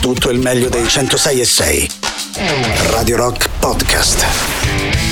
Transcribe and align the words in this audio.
tutto 0.00 0.30
il 0.30 0.38
meglio 0.38 0.68
dei 0.68 0.88
106 0.88 1.40
e 1.40 1.44
6. 1.44 1.90
Radio 2.90 3.16
Rock 3.16 3.48
Podcast. 3.58 4.24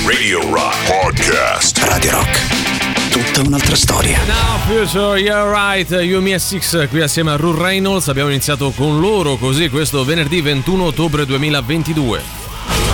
Radio 0.05 0.41
Rock 0.51 0.75
Podcast. 0.87 1.77
Radio 1.83 2.11
Rock. 2.11 3.11
Tutta 3.11 3.47
un'altra 3.47 3.75
storia. 3.75 4.17
Now 4.25 4.57
Future, 4.65 5.19
you're 5.19 5.51
right, 5.51 5.91
You 5.91 6.21
Me 6.21 6.37
Six 6.39 6.87
qui 6.89 7.01
assieme 7.01 7.31
a 7.31 7.35
Rue 7.35 7.57
Reynolds 7.57 8.07
abbiamo 8.07 8.29
iniziato 8.29 8.71
con 8.71 8.99
loro 8.99 9.37
così 9.37 9.69
questo 9.69 10.03
venerdì 10.03 10.41
21 10.41 10.83
ottobre 10.85 11.25
2022. 11.25 12.21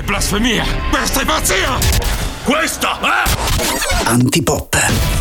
Blasfemia! 0.03 0.65
Questa 0.89 1.21
è 1.21 1.25
pazzia! 1.25 1.77
Questa, 2.43 2.99
eh? 3.01 4.05
Antipop. 4.05 5.14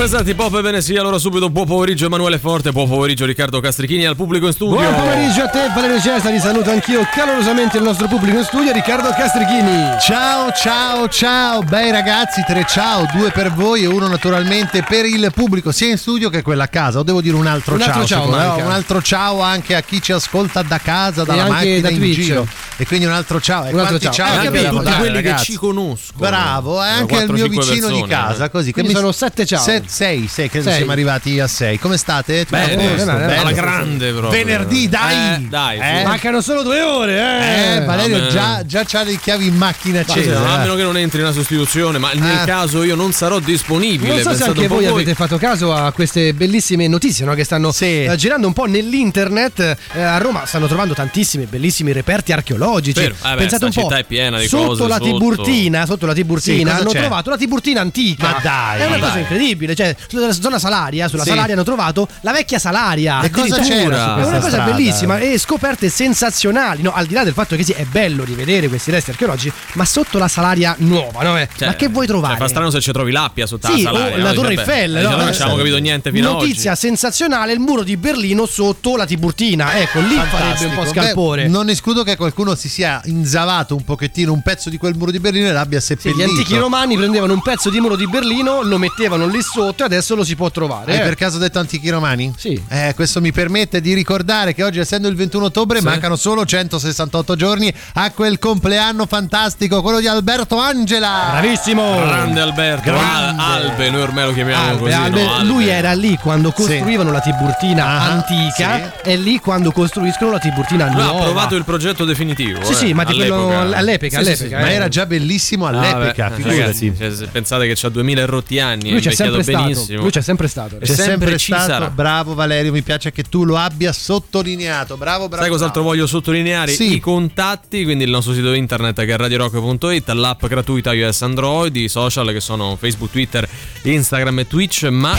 Presenti 0.00 0.34
Pop, 0.34 0.54
e 0.64 0.80
sì, 0.80 0.96
allora 0.96 1.18
subito 1.18 1.50
buon 1.50 1.66
pomeriggio 1.66 2.06
Emanuele 2.06 2.38
Forte, 2.38 2.72
buon 2.72 2.88
pomeriggio 2.88 3.26
Riccardo 3.26 3.60
Castrichini 3.60 4.06
al 4.06 4.16
pubblico 4.16 4.46
in 4.46 4.54
studio. 4.54 4.76
Buon 4.76 4.94
pomeriggio 4.94 5.42
a 5.42 5.48
te 5.48 5.68
Valerio 5.74 6.00
Cesari, 6.00 6.40
saluto 6.40 6.70
anch'io 6.70 7.06
calorosamente 7.12 7.76
il 7.76 7.82
nostro 7.82 8.08
pubblico 8.08 8.38
in 8.38 8.44
studio 8.44 8.72
Riccardo 8.72 9.10
Castrichini. 9.10 9.98
Ciao, 10.00 10.52
ciao, 10.52 11.06
ciao, 11.10 11.62
bei 11.64 11.90
ragazzi, 11.90 12.42
tre 12.46 12.64
ciao, 12.66 13.06
due 13.14 13.30
per 13.30 13.52
voi 13.52 13.82
e 13.82 13.88
uno 13.88 14.08
naturalmente 14.08 14.82
per 14.82 15.04
il 15.04 15.30
pubblico, 15.34 15.70
sia 15.70 15.90
in 15.90 15.98
studio 15.98 16.30
che 16.30 16.40
quello 16.40 16.62
a 16.62 16.68
casa. 16.68 17.00
O 17.00 17.02
devo 17.02 17.20
dire 17.20 17.36
un 17.36 17.46
altro, 17.46 17.74
un 17.74 17.80
ciao, 17.80 17.88
altro 18.00 18.06
ciao, 18.06 18.32
ciao 18.32 18.56
un 18.64 18.72
altro 18.72 19.02
ciao 19.02 19.42
anche 19.42 19.74
a 19.74 19.82
chi 19.82 20.00
ci 20.00 20.12
ascolta 20.12 20.62
da 20.62 20.78
casa, 20.78 21.24
dalla 21.24 21.46
macchina 21.46 21.80
da 21.82 21.90
in 21.90 21.98
Twitch. 21.98 22.20
giro. 22.20 22.48
E 22.78 22.86
quindi 22.86 23.04
un 23.04 23.12
altro 23.12 23.38
ciao, 23.38 23.66
e 23.66 23.74
un 23.74 23.80
altro 23.80 23.98
ciao. 23.98 24.12
ciao 24.14 24.38
anche 24.38 24.66
a 24.66 24.70
tutti 24.70 24.92
quelli 24.92 25.12
ragazzi. 25.12 25.44
che 25.44 25.52
ci 25.52 25.58
conoscono. 25.58 26.30
Bravo, 26.30 26.82
eh, 26.82 26.88
anche 26.88 27.16
al 27.18 27.28
mio 27.28 27.48
vicino 27.48 27.88
persone, 27.88 28.00
di 28.00 28.08
casa, 28.08 28.44
eh. 28.46 28.50
così 28.50 28.72
quindi 28.72 28.94
che 28.94 28.98
sono 28.98 29.12
sette 29.12 29.44
ciao. 29.44 29.62
Sette 29.62 29.89
6, 29.90 30.28
6, 30.28 30.48
credo 30.48 30.68
sei. 30.68 30.76
siamo 30.76 30.92
arrivati 30.92 31.40
a 31.40 31.48
6. 31.48 31.78
Come 31.80 31.96
state? 31.96 32.44
Tutto 32.44 32.56
bene, 32.56 32.74
posto, 32.76 33.06
bene, 33.06 33.26
bene. 33.26 33.36
alla 33.38 33.52
grande 33.52 34.12
bro. 34.12 34.30
Venerdì, 34.30 34.84
eh, 34.84 34.88
dai! 34.88 35.34
Eh, 35.34 35.46
dai 35.48 35.78
eh. 35.78 36.04
Mancano 36.04 36.40
solo 36.40 36.62
due 36.62 36.80
ore, 36.80 37.18
eh! 37.18 37.76
eh 37.76 37.84
Valerio 37.84 38.28
già, 38.28 38.64
già 38.64 38.84
c'ha 38.86 39.02
le 39.02 39.16
chiavi 39.16 39.48
in 39.48 39.56
macchina 39.56 40.00
accesa. 40.00 40.38
No, 40.38 40.46
a 40.46 40.58
meno 40.58 40.76
che 40.76 40.82
non 40.82 40.96
entri 40.96 41.18
nella 41.18 41.32
sostituzione, 41.32 41.98
ma 41.98 42.12
nel 42.12 42.38
ah. 42.38 42.44
caso 42.44 42.84
io 42.84 42.94
non 42.94 43.12
sarò 43.12 43.40
disponibile. 43.40 44.14
Non 44.14 44.22
so 44.22 44.34
se 44.34 44.44
anche 44.44 44.68
voi, 44.68 44.84
voi, 44.84 44.92
avete 44.92 45.14
fatto 45.14 45.38
caso 45.38 45.74
a 45.74 45.90
queste 45.90 46.34
bellissime 46.34 46.86
notizie 46.86 47.24
no? 47.24 47.34
che 47.34 47.42
stanno 47.42 47.72
sì. 47.72 48.04
Eh, 48.04 48.14
girando 48.16 48.46
un 48.46 48.52
po' 48.52 48.66
nell'internet. 48.66 49.76
Eh, 49.92 50.02
a 50.02 50.18
Roma 50.18 50.46
stanno 50.46 50.68
trovando 50.68 50.94
tantissimi 50.94 51.46
bellissimi 51.46 51.92
reperti 51.92 52.32
archeologici. 52.32 53.00
Vero. 53.00 53.16
Vabbè, 53.20 53.36
Pensate 53.36 53.64
un 53.64 53.72
po', 53.72 53.82
città 53.82 53.98
è 53.98 54.04
piena 54.04 54.38
di 54.38 54.46
sotto 54.46 54.66
cose. 54.68 54.86
La 54.86 54.96
sotto. 54.96 55.04
Tiburtina, 55.04 55.86
sotto 55.86 56.06
la 56.06 56.14
Tiburtina, 56.14 56.74
sì, 56.74 56.80
hanno 56.80 56.90
c'è? 56.90 57.00
trovato 57.00 57.30
la 57.30 57.36
Tiburtina 57.36 57.80
antica. 57.80 58.30
Ma 58.30 58.38
dai! 58.40 58.80
È 58.80 58.86
una 58.86 58.98
cosa 58.98 59.18
incredibile 59.18 59.74
cioè, 59.80 59.96
sulla 60.08 60.32
zona 60.32 60.58
Salaria, 60.58 61.08
sulla 61.08 61.22
Sì. 61.22 61.30
Salaria 61.30 61.54
hanno 61.54 61.62
trovato 61.64 62.06
la 62.20 62.32
vecchia 62.32 62.58
Salaria. 62.58 63.20
E 63.22 63.30
cosa 63.30 63.60
c'era 63.60 64.16
È 64.18 64.24
una 64.26 64.38
cosa 64.38 64.48
strada? 64.48 64.72
bellissima 64.72 65.18
e 65.18 65.38
scoperte 65.38 65.88
sensazionali. 65.88 66.82
No, 66.82 66.92
al 66.92 67.06
di 67.06 67.14
là 67.14 67.24
del 67.24 67.32
fatto 67.32 67.56
che 67.56 67.64
sì, 67.64 67.72
è 67.72 67.84
bello 67.84 68.24
rivedere 68.24 68.68
questi 68.68 68.90
resti 68.90 69.10
archeologici, 69.10 69.52
ma 69.74 69.84
sotto 69.84 70.18
la 70.18 70.28
Salaria 70.28 70.74
nuova, 70.78 71.22
no? 71.22 71.38
Eh, 71.38 71.48
Cioè, 71.56 71.68
ma 71.68 71.74
che 71.74 71.88
vuoi 71.88 72.06
trovare? 72.06 72.34
Cioè, 72.34 72.42
fa 72.42 72.48
strano 72.48 72.70
se 72.70 72.80
ci 72.80 72.92
trovi 72.92 73.10
l'appia 73.12 73.46
sotto 73.46 73.68
Sì, 73.72 73.82
la 73.82 73.92
o 73.92 73.94
Salaria. 73.96 74.16
la 74.22 74.28
no? 74.28 74.34
Torre 74.34 74.48
Eiffel, 74.54 74.96
eh, 74.96 75.02
no? 75.02 75.10
non 75.10 75.20
abbiamo 75.28 75.56
capito 75.56 75.78
niente 75.78 76.10
fino. 76.12 76.32
Notizia 76.32 76.74
sensazionale, 76.74 77.52
il 77.52 77.60
muro 77.60 77.82
di 77.82 77.96
Berlino 77.96 78.44
sotto 78.46 78.96
la 78.96 79.06
Tiburtina. 79.06 79.78
Ecco, 79.80 80.00
lì 80.00 80.16
farebbe 80.28 80.64
un 80.66 80.74
po' 80.74 80.86
scalpore. 80.86 81.42
Beh, 81.44 81.48
non 81.48 81.68
escludo 81.70 82.02
che 82.02 82.16
qualcuno 82.16 82.54
si 82.54 82.68
sia 82.68 83.00
inzavato 83.04 83.74
un 83.74 83.84
pochettino 83.84 84.32
un 84.32 84.42
pezzo 84.42 84.68
di 84.70 84.76
quel 84.76 84.94
muro 84.94 85.10
di 85.10 85.20
Berlino 85.20 85.48
e 85.48 85.52
l'abbia 85.52 85.80
Sì, 85.80 85.86
seppellito. 85.86 86.20
gli 86.20 86.28
antichi 86.28 86.56
romani 86.56 86.96
prendevano 86.96 87.32
un 87.32 87.42
pezzo 87.42 87.70
di 87.70 87.80
muro 87.80 87.96
di 87.96 88.06
Berlino, 88.06 88.62
lo 88.62 88.78
mettevano 88.78 89.26
lì 89.26 89.40
sotto 89.42 89.59
e 89.68 89.84
adesso 89.84 90.14
lo 90.14 90.24
si 90.24 90.34
può 90.36 90.50
trovare. 90.50 90.92
Hai 90.92 90.98
eh. 91.00 91.02
per 91.02 91.14
caso 91.14 91.38
detto 91.38 91.58
antichi 91.58 91.88
romani? 91.90 92.32
Sì. 92.36 92.60
Eh, 92.68 92.92
questo 92.94 93.20
mi 93.20 93.32
permette 93.32 93.80
di 93.80 93.92
ricordare 93.94 94.54
che 94.54 94.62
oggi, 94.62 94.78
essendo 94.78 95.08
il 95.08 95.14
21 95.14 95.46
ottobre, 95.46 95.80
mancano 95.82 96.16
solo 96.16 96.44
168 96.44 97.36
giorni 97.36 97.72
a 97.94 98.10
quel 98.12 98.38
compleanno 98.38 99.06
fantastico, 99.06 99.82
quello 99.82 100.00
di 100.00 100.06
Alberto 100.06 100.58
Angela. 100.58 101.28
Bravissimo! 101.32 101.96
Grande 101.96 102.40
Alberto, 102.40 102.82
Grande. 102.90 103.42
Al- 103.42 103.60
Albe, 103.68 103.90
noi 103.90 104.00
ormai 104.02 104.24
lo 104.26 104.32
chiamiamo 104.32 104.62
Albe, 104.68 104.78
così. 104.78 104.92
Albe. 104.92 105.22
no? 105.22 105.32
Albe. 105.34 105.46
Lui 105.46 105.68
era 105.68 105.92
lì 105.92 106.16
quando 106.20 106.52
costruivano 106.52 107.10
la 107.12 107.20
Tiburtina 107.20 107.84
Ah, 107.84 108.10
antica 108.10 109.00
e 109.02 109.16
lì 109.16 109.38
quando 109.38 109.72
costruiscono 109.72 110.30
la 110.30 110.38
Tiburtina 110.38 110.86
Lui 110.90 111.00
ha 111.00 111.04
nuova. 111.04 111.20
approvato 111.20 111.56
il 111.56 111.64
progetto 111.64 112.04
definitivo. 112.04 112.64
Sì, 112.64 112.72
eh, 112.72 112.74
sì, 112.76 112.92
ma 112.92 113.04
di 113.04 113.14
quello 113.14 113.50
all'epoca. 113.58 113.76
all'epoca, 113.78 114.18
Sì, 114.22 114.36
sì, 114.36 114.46
sì. 114.46 114.48
Ma 114.54 114.68
eh. 114.68 114.72
era 114.72 114.88
già 114.88 115.06
bellissimo 115.06 115.66
Ah, 115.66 115.68
all'epoca, 115.70 116.28
beh, 116.28 116.34
figurati. 116.36 116.58
ragazzi, 116.60 116.94
cioè, 116.96 117.28
pensate 117.28 117.66
che 117.66 117.74
c'ha 117.76 117.88
2000 117.88 118.24
rotti 118.26 118.58
anni, 118.60 118.90
Lui 118.90 119.00
c'è 119.00 119.12
sempre 119.12 119.42
stato. 119.42 119.49
Benissimo. 119.52 120.00
Lui 120.02 120.10
c'è 120.10 120.20
sempre 120.22 120.48
stato. 120.48 120.76
E 120.76 120.80
C'è 120.80 120.86
sempre 120.86 121.04
sempre 121.04 121.38
ci 121.38 121.52
stato, 121.52 121.70
sarà. 121.70 121.90
bravo 121.90 122.34
Valerio, 122.34 122.72
mi 122.72 122.82
piace 122.82 123.10
che 123.12 123.22
tu 123.24 123.44
lo 123.44 123.56
abbia 123.56 123.92
sottolineato. 123.92 124.96
Bravo, 124.96 125.28
bravo. 125.28 125.42
Sai 125.42 125.50
cos'altro 125.50 125.80
bravo. 125.82 125.94
voglio 125.96 126.06
sottolineare? 126.06 126.72
Sì. 126.72 126.94
I 126.94 127.00
contatti, 127.00 127.84
quindi 127.84 128.04
il 128.04 128.10
nostro 128.10 128.32
sito 128.34 128.52
internet 128.52 129.04
che 129.04 129.12
è 129.12 129.16
radiorock.it, 129.16 130.08
l'app 130.10 130.44
gratuita 130.46 130.92
iOS 130.92 131.22
Android, 131.22 131.74
i 131.76 131.88
social 131.88 132.30
che 132.32 132.40
sono 132.40 132.76
Facebook, 132.76 133.10
Twitter, 133.10 133.48
Instagram 133.82 134.40
e 134.40 134.46
Twitch, 134.46 134.84
ma 134.84 135.16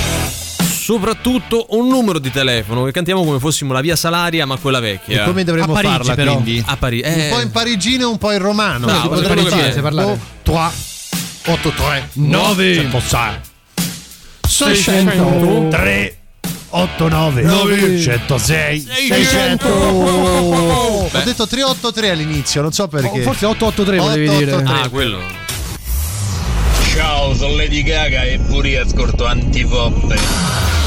soprattutto 0.69 1.67
un 1.71 1.87
numero 1.87 2.19
di 2.19 2.31
telefono 2.31 2.83
che 2.85 2.91
cantiamo 2.91 3.23
come 3.23 3.39
fossimo 3.39 3.71
la 3.73 3.81
via 3.81 3.95
Salaria, 3.95 4.45
ma 4.45 4.57
quella 4.57 4.79
vecchia. 4.79 5.23
E 5.23 5.25
come 5.25 5.43
dovremmo 5.43 5.71
A 5.71 5.75
Parigi, 5.75 5.93
farla 5.93 6.15
però. 6.15 6.33
quindi? 6.33 6.63
a 6.65 6.77
Parigi. 6.77 7.07
Un 7.09 7.27
po' 7.29 7.39
in 7.41 7.51
parigino 7.51 8.03
e 8.03 8.05
un 8.05 8.17
po' 8.17 8.31
in 8.31 8.39
romano. 8.39 8.87
Potrebbe 9.07 9.43
che 9.43 9.49
fare. 9.49 9.63
viene. 9.67 9.81
parlare. 9.81 10.19
3 10.43 10.53
8 11.47 11.69
3 11.69 12.09
Nove. 12.13 12.73
600 12.73 13.50
3 15.69 16.15
8 16.73 17.09
9 17.09 17.99
106 17.99 18.87
600 19.09 19.67
Ho 19.67 21.09
detto 21.23 21.45
383 21.47 22.09
all'inizio, 22.09 22.61
non 22.61 22.71
so 22.71 22.87
perché. 22.87 23.19
Oh, 23.19 23.21
Forse 23.21 23.45
883 23.45 23.97
volevi 23.97 24.29
dire. 24.29 24.53
883. 24.53 24.85
Ah, 24.85 24.89
quello. 24.89 25.19
Ciao, 26.93 27.33
sono 27.35 27.55
Lady 27.55 27.83
Gaga 27.83 28.23
e 28.23 28.39
pure 28.39 28.79
ascolto 28.79 29.25
Antipoppe. 29.25 30.80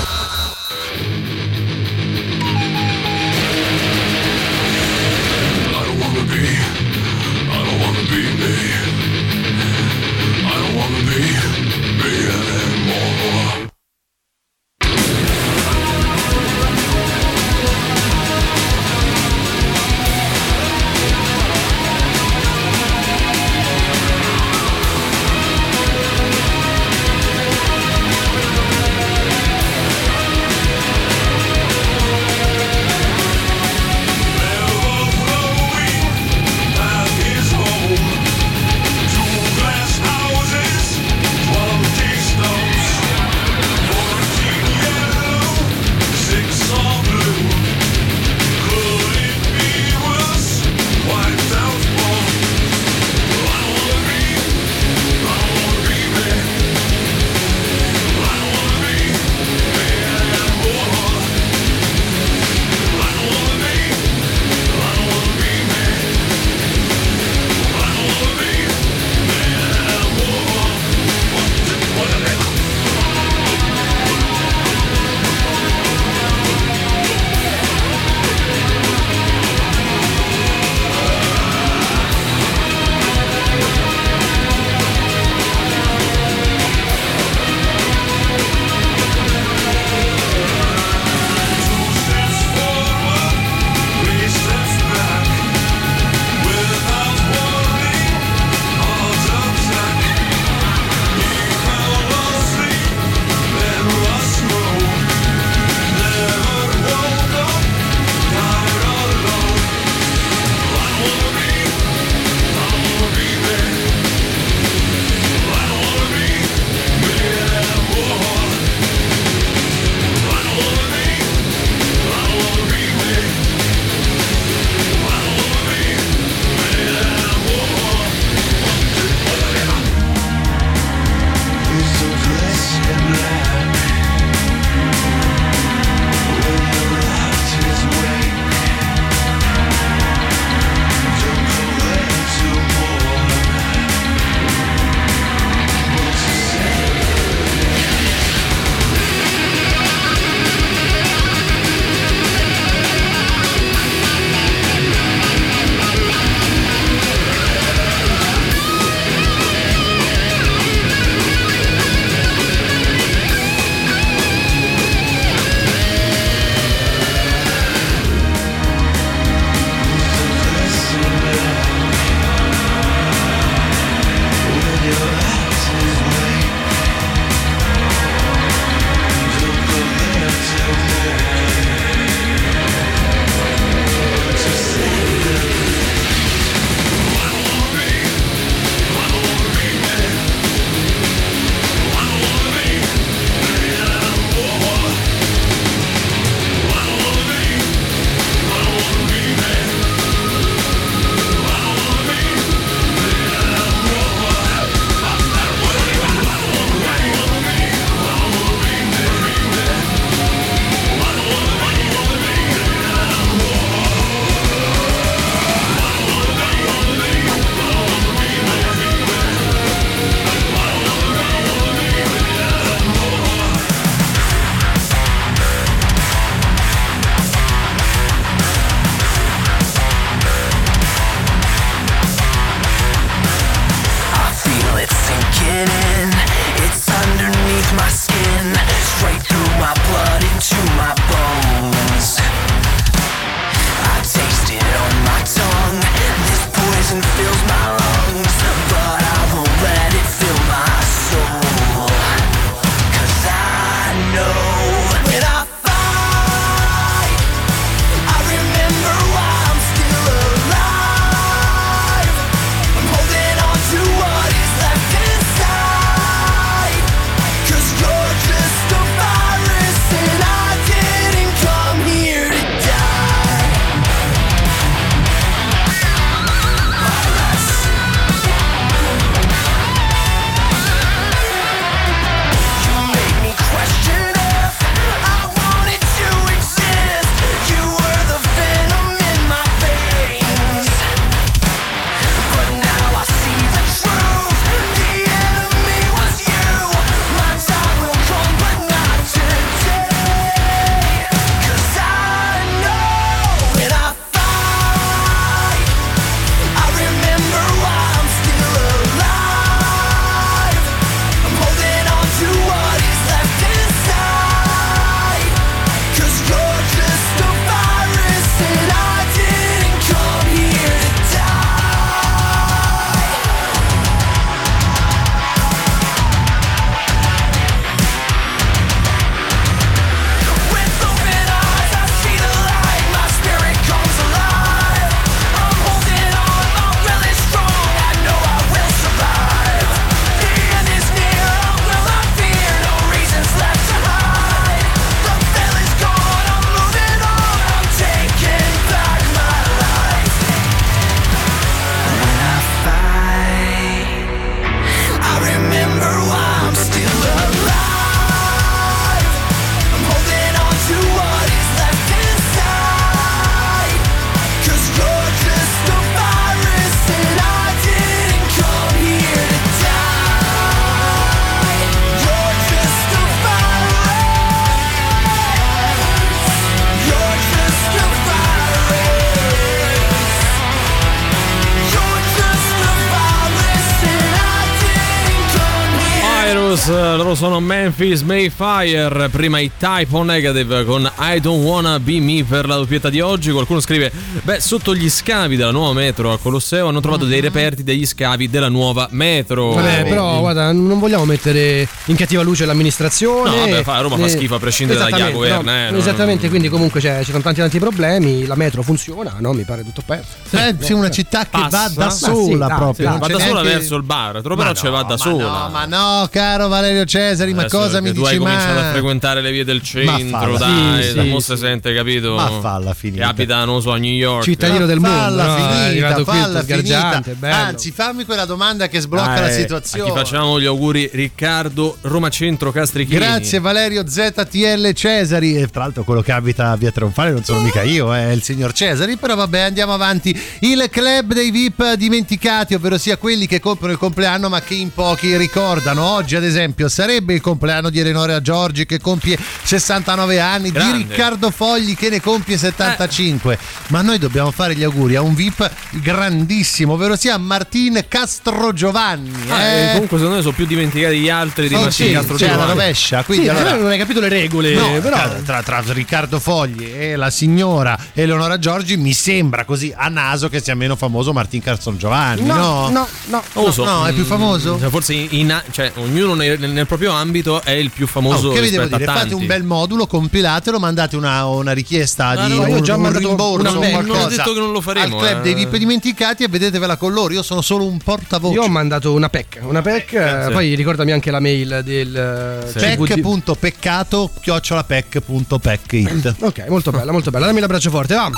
Blues, 386.65 386.97
loro 386.97 387.15
sono 387.15 387.41
Memphis 387.41 388.01
Mayfire, 388.03 389.09
prima 389.11 389.39
i 389.39 389.51
Type 389.59 389.89
O 389.91 390.03
Negative 390.03 390.65
con 390.65 390.91
I 390.99 391.21
Don't 391.21 391.45
Wanna 391.45 391.79
Be 391.79 392.01
Me 392.01 392.25
per 392.25 392.47
la 392.47 392.57
doppietta 392.57 392.89
di 392.89 393.01
oggi. 393.01 393.31
Qualcuno 393.33 393.61
scrive, 393.61 393.91
beh, 394.23 394.41
sotto 394.41 394.75
gli 394.75 394.89
scavi 394.89 395.37
della 395.37 395.51
nuova 395.51 395.73
metro 395.75 396.13
a 396.13 396.19
Colosseo 396.19 396.69
hanno 396.69 396.81
trovato 396.81 397.05
dei 397.05 397.21
reperti 397.21 397.65
degli 397.65 397.85
scavi 397.85 398.31
della 398.31 398.49
nuova 398.49 398.87
metro. 398.93 399.53
Vabbè, 399.55 399.85
però 399.85 400.21
guarda, 400.21 400.53
non 400.53 400.79
vogliamo 400.79 401.05
mettere 401.05 401.69
in 401.87 401.97
cattiva 401.97 402.23
luce 402.23 402.45
l'amministrazione. 402.47 403.31
No, 403.31 403.37
vabbè, 403.37 403.63
fa- 403.63 403.81
Roma 403.81 403.97
fa 403.99 404.09
schifo 404.09 404.37
a 404.37 404.39
prescindere 404.39 404.79
dagli 404.79 404.89
Esattamente, 404.95 405.17
governi, 405.19 405.45
no, 405.45 405.53
eh, 405.67 405.71
no, 405.71 405.79
esattamente, 405.79 406.23
no. 406.25 406.29
quindi 406.31 406.49
comunque 406.49 406.81
c'è, 406.81 406.99
ci 407.05 407.11
sono 407.11 407.23
tanti 407.23 407.41
tanti 407.41 407.59
problemi, 407.59 408.25
la 408.27 408.37
metro 408.37 408.63
funziona, 408.63 409.17
no? 409.19 409.33
Mi 409.33 409.43
pare 409.45 409.65
tutto 409.65 409.83
perso. 409.85 410.13
Eh, 410.31 410.55
sì, 410.61 410.73
una 410.73 410.91
città 410.91 411.25
che 411.25 411.39
va 411.39 411.49
Passa? 411.49 411.73
da 411.75 411.85
Ma 411.85 411.91
sola 411.91 412.47
sì, 412.49 412.55
proprio. 412.57 412.93
sì, 412.93 412.99
Va 412.99 413.07
da 413.07 413.19
sola 413.19 413.33
neanche- 413.43 413.59
verso 413.59 413.77
il 413.77 413.83
baratro, 413.83 414.35
però 414.37 414.53
ci 414.55 414.69
va 414.69 414.81
no, 414.81 414.83
da 414.83 414.89
ma 414.89 414.97
sola. 414.97 415.23
No, 415.25 415.49
ma 415.51 415.65
no, 415.67 416.09
caro 416.11 416.49
Valerio 416.55 416.85
Cesari, 416.85 417.35
ma 417.35 417.41
Adesso 417.43 417.57
cosa 417.59 417.79
che 417.79 417.83
mi 417.83 417.93
tu 417.93 418.01
dici 418.03 418.13
hai 418.13 418.19
cominciato 418.19 418.55
ma 418.61 418.69
a 418.69 418.71
frequentare 418.71 419.21
le 419.21 419.33
vie 419.33 419.45
del 419.45 419.61
centro, 419.63 420.37
dai, 420.37 420.83
Sì, 420.85 420.95
da 420.95 421.03
sì, 421.03 421.09
mo' 421.09 421.19
sì. 421.21 421.33
si 421.33 421.37
sente, 421.39 421.75
capito? 421.75 422.15
Ma 422.15 422.39
falla 422.41 422.75
finita. 422.75 423.03
Che 423.05 423.11
abita, 423.11 423.45
non 423.45 423.61
so, 423.61 423.73
a 423.73 423.77
New 423.77 423.93
York. 423.93 424.23
Cittadino 424.23 424.65
del 424.67 424.79
mondo, 424.79 424.97
falla 424.99 425.27
no? 425.27 425.67
Finita, 425.69 425.95
qui 425.95 426.05
falla 426.05 426.43
finita. 426.45 427.03
Anzi, 427.21 427.73
fammi 427.73 428.05
quella 428.05 428.25
domanda 428.25 428.69
che 428.69 428.79
sblocca 428.81 429.21
la 429.21 429.29
Eh, 429.31 429.33
situazione. 429.33 429.91
A 429.91 429.93
chi 429.93 429.99
facciamo 429.99 430.41
gli 430.41 430.47
auguri 430.47 430.89
Riccardo 430.93 431.77
Roma 431.83 432.09
Centro 432.09 432.53
Castrichini. 432.53 432.99
Grazie 432.99 433.41
Valerio 433.41 433.85
ZTL 433.87 434.73
Cesari 434.73 435.37
e 435.37 435.49
tra 435.49 435.63
l'altro 435.63 435.83
quello 435.85 436.03
che 436.03 436.13
abita 436.13 436.51
a 436.51 436.57
Via 436.57 436.71
Trionfale 436.71 437.11
non 437.11 437.25
sono 437.25 437.41
mica 437.41 437.63
io, 437.63 437.93
è 437.95 438.11
il 438.11 438.23
signor 438.23 438.53
Cesari, 438.53 438.97
però 438.97 439.15
vabbè 439.17 439.41
andiamo 439.41 439.73
avanti. 439.75 440.17
Il 440.41 440.69
club 440.71 441.13
dei 441.13 441.31
VIP 441.31 441.75
dimenticati, 441.75 442.55
ovvero 442.55 442.79
sia 442.79 442.97
quelli 442.97 443.27
che 443.27 443.41
compiono 443.41 443.73
il 443.73 443.79
compleanno 443.79 444.29
ma 444.29 444.41
che 444.41 444.55
in 444.55 444.73
pochi 444.73 445.17
ricordano. 445.17 445.83
Oggi 445.85 446.15
ad 446.17 446.23
esempio 446.25 446.43
sarebbe 446.69 447.15
il 447.15 447.21
compleanno 447.21 447.71
di 447.71 447.79
Eleonora 447.81 448.21
Giorgi 448.21 448.67
che 448.67 448.81
compie 448.81 449.19
69 449.43 450.21
anni, 450.21 450.51
Grande. 450.51 450.77
di 450.79 450.83
Riccardo 450.89 451.31
Fogli 451.31 451.77
che 451.77 451.89
ne 451.91 452.01
compie 452.01 452.37
75, 452.37 453.39
ma 453.69 453.83
noi 453.83 453.99
dobbiamo 453.99 454.31
fare 454.31 454.55
gli 454.55 454.63
auguri 454.63 454.97
a 454.97 455.03
un 455.03 455.15
VIP 455.15 455.51
grandissimo, 455.95 456.75
ovvero 456.75 456.97
sia 456.97 457.17
Martin 457.19 457.85
Castro 457.89 458.53
Giovanni. 458.53 459.11
Ah, 459.29 459.43
eh. 459.43 459.65
eh, 459.65 459.73
comunque 459.73 459.97
secondo 459.99 460.17
me 460.17 460.23
sono 460.23 460.35
più 460.35 460.47
dimenticati 460.47 460.99
gli 460.99 461.09
altri 461.09 461.49
di 461.49 461.55
Oh, 461.55 461.61
Martino 461.63 461.89
sì, 461.89 461.95
Castro 461.95 462.19
cioè 462.19 462.29
Giovanni. 462.31 462.51
rovescia, 462.51 463.03
quindi 463.05 463.25
Sì, 463.27 463.31
allora 463.31 463.55
non 463.57 463.67
hai 463.71 463.79
capito 463.79 464.01
le 464.01 464.09
regole, 464.09 464.55
No, 464.55 464.81
però 464.81 464.97
tra, 464.97 465.21
tra- 465.25 465.43
tra 465.43 465.63
Riccardo 465.73 466.19
Fogli 466.21 466.71
e 466.75 466.97
la 466.97 467.11
signora 467.11 467.79
Eleonora 467.93 468.39
Giorgi 468.39 468.77
mi 468.77 468.93
sembra 468.93 469.45
così 469.45 469.73
a 469.77 469.89
naso 469.89 470.29
che 470.29 470.41
sia 470.41 470.55
meno 470.55 470.77
famoso 470.77 471.13
Martin 471.13 471.41
Carson 471.43 471.79
Giovanni, 471.79 472.23
no? 472.27 472.69
no, 472.69 472.89
no, 473.07 473.23
no. 473.35 473.51
So. 473.53 473.65
No, 473.65 473.87
è 473.87 473.93
più 473.93 474.03
Mm, 474.05 474.07
famoso? 474.07 474.59
cioè, 474.59 474.69
forse 474.71 474.93
in, 474.95 475.07
in- 475.11 475.43
cioè, 475.51 475.71
ognuno 475.77 476.15
nel, 476.39 476.51
nel 476.51 476.67
proprio 476.67 476.93
ambito 476.93 477.43
è 477.43 477.51
il 477.53 477.71
più 477.71 477.87
famoso 477.87 478.29
Oh, 478.29 478.33
che 478.33 478.41
vi 478.41 478.51
devo 478.51 478.67
dire? 478.67 478.85
Fate 478.85 479.15
un 479.15 479.27
bel 479.27 479.43
modulo, 479.43 479.87
compilatelo, 479.87 480.59
mandate 480.59 480.97
una, 480.97 481.25
una 481.27 481.53
richiesta 481.53 482.09
Ah, 482.09 482.27
di 482.27 482.35
no, 482.35 482.43
un, 482.43 482.49
io 482.49 482.57
ho 482.57 482.61
già 482.61 482.75
un 482.77 482.83
mandato 482.83 483.07
rimborso 483.09 483.59
una 483.59 483.69
qualcosa 483.69 483.99
Non 483.99 484.07
ho 484.07 484.09
detto 484.09 484.33
che 484.33 484.39
non 484.39 484.53
lo 484.53 484.61
faremo, 484.61 484.99
al 484.99 485.07
club 485.07 485.19
eh. 485.19 485.23
dei 485.23 485.35
VIP 485.35 485.57
dimenticati 485.57 486.23
e 486.25 486.29
vedetevela 486.29 486.77
con 486.77 486.93
loro. 486.93 487.13
Io 487.15 487.23
sono 487.23 487.41
solo 487.41 487.65
un 487.67 487.79
portavoce. 487.79 488.35
Io 488.35 488.43
ho 488.43 488.49
mandato 488.49 488.93
una 488.93 489.09
PEC, 489.09 489.39
una 489.43 489.63
PEC, 489.63 489.93
eh, 489.93 490.25
sì. 490.27 490.33
poi 490.33 490.55
ricordami 490.55 490.93
anche 490.93 491.11
la 491.11 491.21
mail 491.21 491.61
del 491.65 492.45
Sì. 492.47 492.59
CVD. 492.59 493.01
Pec.peccato 493.01 494.11
chiocciolapec.pec.it 494.21 496.15
Ok, 496.21 496.45
molto 496.49 496.71
bella, 496.71 496.93
molto 496.93 497.11
bella. 497.11 497.27
Dammi 497.27 497.41
l'abbraccio 497.41 497.71
forte, 497.71 497.95
va. 497.95 498.11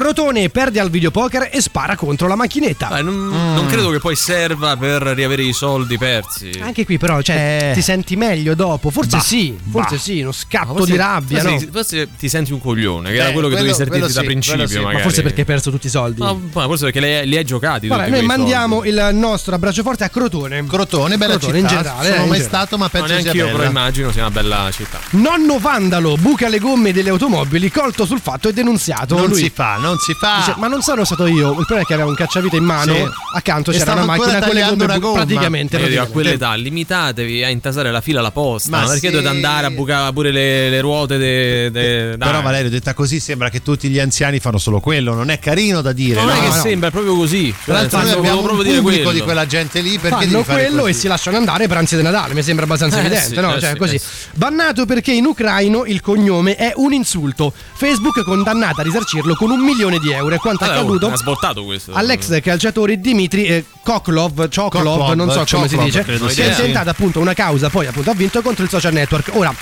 Crotone 0.00 0.50
perde 0.50 0.78
al 0.78 0.90
videopoker 0.90 1.48
e 1.50 1.58
spara 1.62 1.96
contro 1.96 2.28
la 2.28 2.34
macchinetta. 2.36 2.88
Ah, 2.88 3.00
non, 3.00 3.28
non 3.28 3.64
credo 3.66 3.88
che 3.88 3.98
poi 3.98 4.14
serva 4.14 4.76
per 4.76 5.00
riavere 5.02 5.42
i 5.42 5.54
soldi 5.54 5.96
persi. 5.96 6.50
Anche 6.60 6.84
qui 6.84 6.98
però, 6.98 7.22
cioè, 7.22 7.70
Eh. 7.70 7.72
ti 7.72 7.80
senti 7.80 8.14
meglio 8.14 8.54
dopo? 8.54 8.90
Forse 8.90 9.16
Bah, 9.16 9.22
sì, 9.22 9.56
forse 9.70 9.94
bah. 9.94 10.00
sì, 10.02 10.20
uno 10.20 10.32
scatto 10.32 10.74
forse- 10.74 10.90
di 10.90 10.96
rabbia, 10.98 11.40
forse, 11.40 11.64
no? 11.64 11.70
forse 11.72 12.08
ti 12.18 12.28
senti 12.28 12.52
un 12.52 12.60
coglione, 12.60 13.10
che 13.10 13.16
era 13.16 13.28
Eh, 13.28 13.32
quello 13.32 13.48
che 13.48 13.54
quello- 13.54 13.72
dovevi 13.72 13.90
sentirti 13.90 14.12
da 14.12 14.20
sì, 14.20 14.26
principio. 14.26 14.66
sì. 14.68 14.78
Ma 14.80 14.98
forse 14.98 15.22
perché 15.22 15.40
hai 15.40 15.46
perso 15.46 15.70
tutti 15.70 15.86
i 15.86 15.90
soldi. 15.90 16.20
No, 16.20 16.40
ma 16.52 16.64
forse 16.64 16.84
perché 16.90 17.00
li, 17.00 17.28
li 17.30 17.36
hai 17.38 17.44
giocati. 17.44 17.86
Vabbè, 17.88 18.04
tutti 18.04 18.16
noi 18.18 18.26
mandiamo 18.26 18.74
soldi. 18.76 18.88
il 18.90 19.08
nostro 19.14 19.54
abbraccio 19.54 19.82
forte 19.82 20.04
a 20.04 20.10
Crotone. 20.10 20.66
Crotone, 20.66 21.16
bella 21.16 21.38
Crotone, 21.38 21.60
città. 21.60 21.72
in 21.72 21.76
generale, 21.82 22.10
Sono 22.10 22.24
eh, 22.24 22.28
mai 22.28 22.40
stato, 22.42 22.76
ma 22.76 22.84
No, 22.84 22.90
penso 22.90 23.06
sia 23.06 23.16
neanche 23.16 23.36
io, 23.38 23.50
però 23.50 23.64
immagino 23.64 24.12
sia 24.12 24.20
una 24.26 24.30
bella 24.30 24.68
città. 24.72 24.98
Nonno 25.12 25.58
Vandalo 25.58 26.16
buca 26.16 26.48
le 26.48 26.58
gomme 26.58 26.92
delle 26.92 27.08
automobili, 27.08 27.70
colto 27.70 28.04
sul 28.04 28.20
fatto 28.20 28.48
e 28.50 28.52
denunziato. 28.52 29.16
Non 29.16 29.28
Lui 29.28 29.40
si 29.40 29.50
fa, 29.54 29.76
non 29.86 29.98
si 29.98 30.14
fa. 30.14 30.36
dice, 30.38 30.54
ma 30.58 30.68
non 30.68 30.82
sono 30.82 31.04
stato 31.04 31.26
io. 31.26 31.50
Il 31.50 31.54
problema 31.56 31.80
è 31.82 31.84
che 31.84 31.94
aveva 31.94 32.08
un 32.08 32.14
cacciavite 32.14 32.56
in 32.56 32.64
mano. 32.64 32.94
Sì. 32.94 33.04
Accanto 33.34 33.72
c'era 33.72 33.92
una 33.92 34.04
macchina 34.04 34.26
con 34.26 34.34
le 34.34 34.40
tagliando 34.60 34.74
gomme 34.76 34.84
una 34.84 34.94
bu- 34.94 35.00
gomma. 35.00 35.24
praticamente. 35.24 35.76
Io 35.78 35.88
dico, 35.88 36.02
a 36.02 36.06
quell'età 36.06 36.54
limitatevi 36.54 37.44
a 37.44 37.48
intasare 37.48 37.90
la 37.90 38.00
fila 38.00 38.20
alla 38.20 38.30
posta. 38.30 38.70
Ma 38.70 38.84
perché 38.84 39.06
sì. 39.08 39.10
dovete 39.10 39.28
andare 39.28 39.66
a 39.66 39.70
bucare 39.70 40.12
pure 40.12 40.30
le, 40.30 40.68
le 40.70 40.80
ruote 40.80 41.18
de, 41.18 41.70
de- 41.70 42.16
dai. 42.16 42.28
Però 42.28 42.42
Valerio, 42.42 42.70
detta 42.70 42.94
così, 42.94 43.20
sembra 43.20 43.48
che 43.50 43.62
tutti 43.62 43.88
gli 43.88 43.98
anziani 43.98 44.38
fanno 44.38 44.58
solo 44.58 44.80
quello. 44.80 45.14
Non 45.14 45.30
è 45.30 45.38
carino 45.38 45.80
da 45.80 45.92
dire. 45.92 46.16
Non 46.20 46.26
no? 46.26 46.32
è 46.34 46.40
che 46.40 46.46
no. 46.48 46.52
sembra 46.54 46.88
è 46.88 46.90
proprio 46.90 47.14
così. 47.16 47.54
Tra 47.64 47.74
l'altro, 47.74 47.98
noi 47.98 48.06
Cioè, 48.08 48.18
abbiamo 48.18 48.36
volevo 48.36 48.40
un 48.40 48.44
proprio 48.44 48.64
dire 48.64 48.76
pubblico 48.82 49.02
quello. 49.04 49.18
di 49.18 49.24
quella 49.24 49.46
gente 49.46 49.80
lì. 49.80 49.98
Perché 49.98 50.26
fanno 50.26 50.42
quello 50.42 50.80
così? 50.82 50.90
e 50.90 50.94
si 50.94 51.06
lasciano 51.08 51.36
andare 51.36 51.66
per 51.68 51.76
ansia 51.76 51.96
di 51.96 52.02
Natale. 52.02 52.34
Mi 52.34 52.42
sembra 52.42 52.64
abbastanza 52.64 52.96
Eh, 52.98 53.00
evidente, 53.00 53.40
no? 53.40 53.54
eh, 53.54 53.60
Cioè, 53.60 53.70
sì, 53.72 53.76
così. 53.76 53.94
eh, 53.94 53.98
sì. 53.98 54.06
Bannato 54.34 54.86
perché 54.86 55.12
in 55.12 55.24
ucraino 55.26 55.84
il 55.86 56.00
cognome 56.00 56.54
è 56.56 56.72
un 56.76 56.92
insulto. 56.92 57.52
Facebook 57.74 58.22
condannata 58.24 58.80
a 58.80 58.84
risarcirlo 58.84 59.34
con 59.34 59.50
un 59.50 59.60
milione 59.66 59.98
di 59.98 60.10
euro. 60.10 60.34
E 60.34 60.38
quanto 60.38 60.64
è 60.64 60.68
Vabbè, 60.68 60.78
oh, 60.78 60.82
accaduto? 60.82 61.06
ha 61.12 61.16
svoltato 61.16 61.64
questo. 61.64 61.92
All'ex 61.92 62.40
calciatore 62.40 62.98
Dimitri 63.00 63.46
eh, 63.46 63.64
Koklov, 63.82 64.48
Choklov, 64.48 64.98
Koklov, 64.98 65.12
non 65.12 65.30
so 65.30 65.44
come 65.50 65.68
si 65.68 65.76
Choklov, 65.76 66.04
dice, 66.04 66.30
si 66.30 66.40
è 66.40 66.48
intentata 66.48 66.90
appunto 66.90 67.20
una 67.20 67.34
causa, 67.34 67.68
poi 67.68 67.86
appunto 67.86 68.10
ha 68.10 68.14
vinto 68.14 68.40
contro 68.40 68.64
il 68.64 68.70
social 68.70 68.92
network. 68.92 69.30
Ora, 69.34 69.54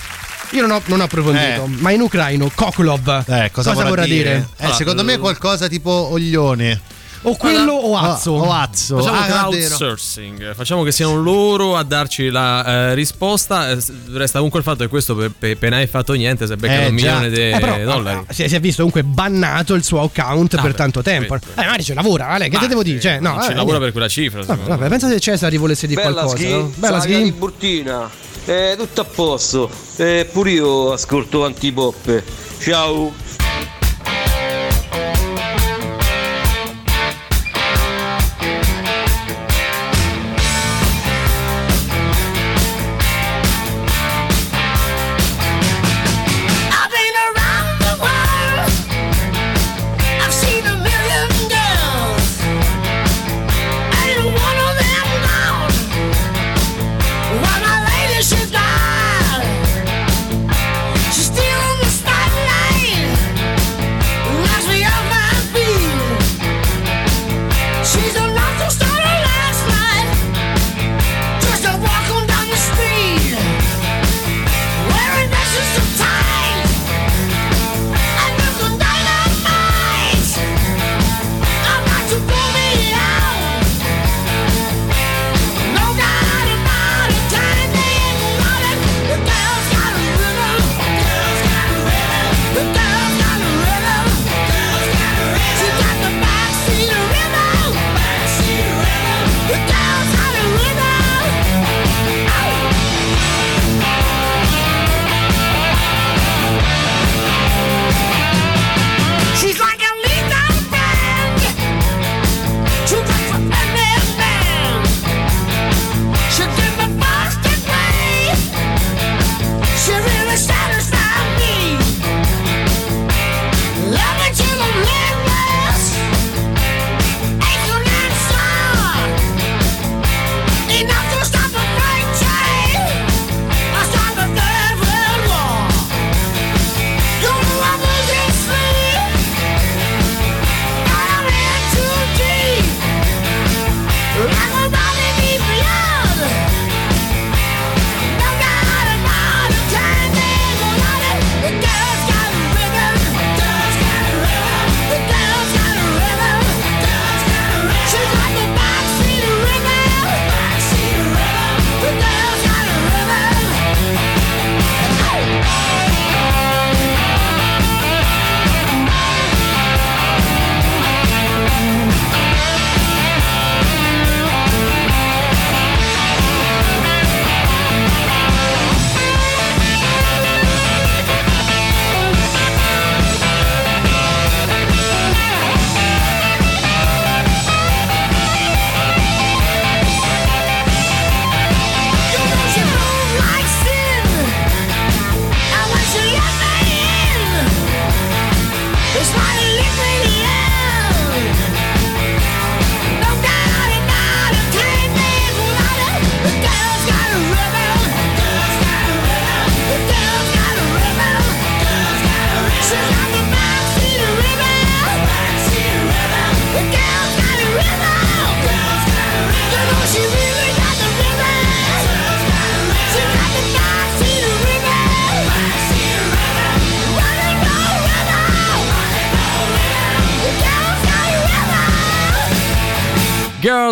io 0.50 0.60
non 0.66 0.70
ho, 0.70 0.82
non 0.84 1.00
ho 1.00 1.04
approfondito, 1.04 1.64
Eh. 1.64 1.68
ma 1.80 1.90
in 1.90 2.00
ucraino 2.00 2.50
Koklov 2.54 3.24
Eh, 3.26 3.50
cosa, 3.50 3.72
vorrà 3.72 4.04
dire? 4.04 4.48
Eh, 4.58 4.72
secondo 4.72 5.02
me 5.02 5.14
è 5.14 5.18
qualcosa 5.18 5.66
tipo 5.68 5.90
oglione. 5.90 6.80
O 7.26 7.36
quello 7.36 7.72
o 7.72 7.96
azzo? 7.96 8.32
O, 8.32 8.44
o 8.44 8.52
azzo. 8.52 8.98
Facciamo 8.98 9.18
Ah, 9.18 9.24
crowdsourcing, 9.26 10.54
facciamo 10.54 10.82
che 10.82 10.92
siano 10.92 11.20
loro 11.20 11.74
a 11.76 11.82
darci 11.82 12.28
la 12.28 12.90
eh, 12.90 12.94
risposta. 12.94 13.70
Eh, 13.70 13.78
Resta 14.12 14.34
comunque 14.36 14.58
il 14.60 14.64
fatto 14.64 14.82
che 14.84 14.88
questo 14.88 15.14
per, 15.14 15.30
per, 15.36 15.56
per 15.56 15.70
non 15.70 15.78
hai 15.78 15.86
fatto 15.86 16.12
niente 16.12 16.46
se 16.46 16.56
becca 16.56 16.82
Eh, 16.82 16.86
un 16.88 16.94
milione 16.94 17.30
di 17.30 17.40
Eh, 17.50 17.58
però, 17.58 17.78
dollari. 17.78 18.24
ah, 18.26 18.32
si, 18.32 18.46
si 18.48 18.54
è 18.54 18.60
visto 18.60 18.84
comunque 18.84 19.02
bannato 19.04 19.74
il 19.74 19.82
suo 19.84 20.02
account 20.02 20.54
Ah, 20.54 20.60
per 20.60 20.70
beh, 20.72 20.76
tanto 20.76 21.02
tempo. 21.02 21.34
Eh, 21.34 21.40
magari 21.56 21.82
ci 21.82 21.94
lavora, 21.94 22.28
Ale, 22.28 22.44
che 22.48 22.56
te 22.56 22.62
Ma, 22.62 22.66
devo 22.68 22.82
dire? 22.82 22.98
eh, 22.98 23.00
Cioè, 23.00 23.20
no, 23.20 23.38
ci 23.42 23.50
eh, 23.50 23.54
lavora 23.54 23.78
niente. 23.78 23.78
per 23.78 23.92
quella 23.92 24.08
cifra. 24.08 24.44
Me. 24.46 24.58
vabbè, 24.66 24.88
pensa 24.88 25.08
se 25.08 25.18
Cesari 25.20 25.56
volesse 25.56 25.86
dire 25.86 26.02
Bella 26.02 26.22
qualcosa. 26.24 26.36
schi, 26.36 26.48
no? 26.50 26.72
Bella 26.76 27.00
schi. 27.00 27.32
Burtina. 27.32 28.10
Eh, 28.44 28.74
tutto 28.76 29.00
a 29.00 29.04
posto. 29.04 29.70
Eh, 29.96 30.28
pure 30.30 30.50
io 30.50 30.92
ascolto 30.92 31.46
antipoppe. 31.46 32.22
Ciao. 32.60 33.12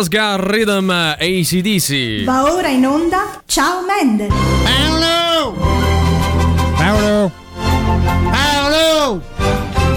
Got 0.07 0.39
Rhythm 0.49 0.89
ACDC. 0.89 2.23
Va 2.23 2.51
ora 2.53 2.67
in 2.69 2.85
onda 2.85 3.41
Ciao 3.45 3.81
Mendel. 3.85 4.27
Paolo! 4.63 5.53
Paolo! 6.75 7.31
Paolo! 8.31 9.21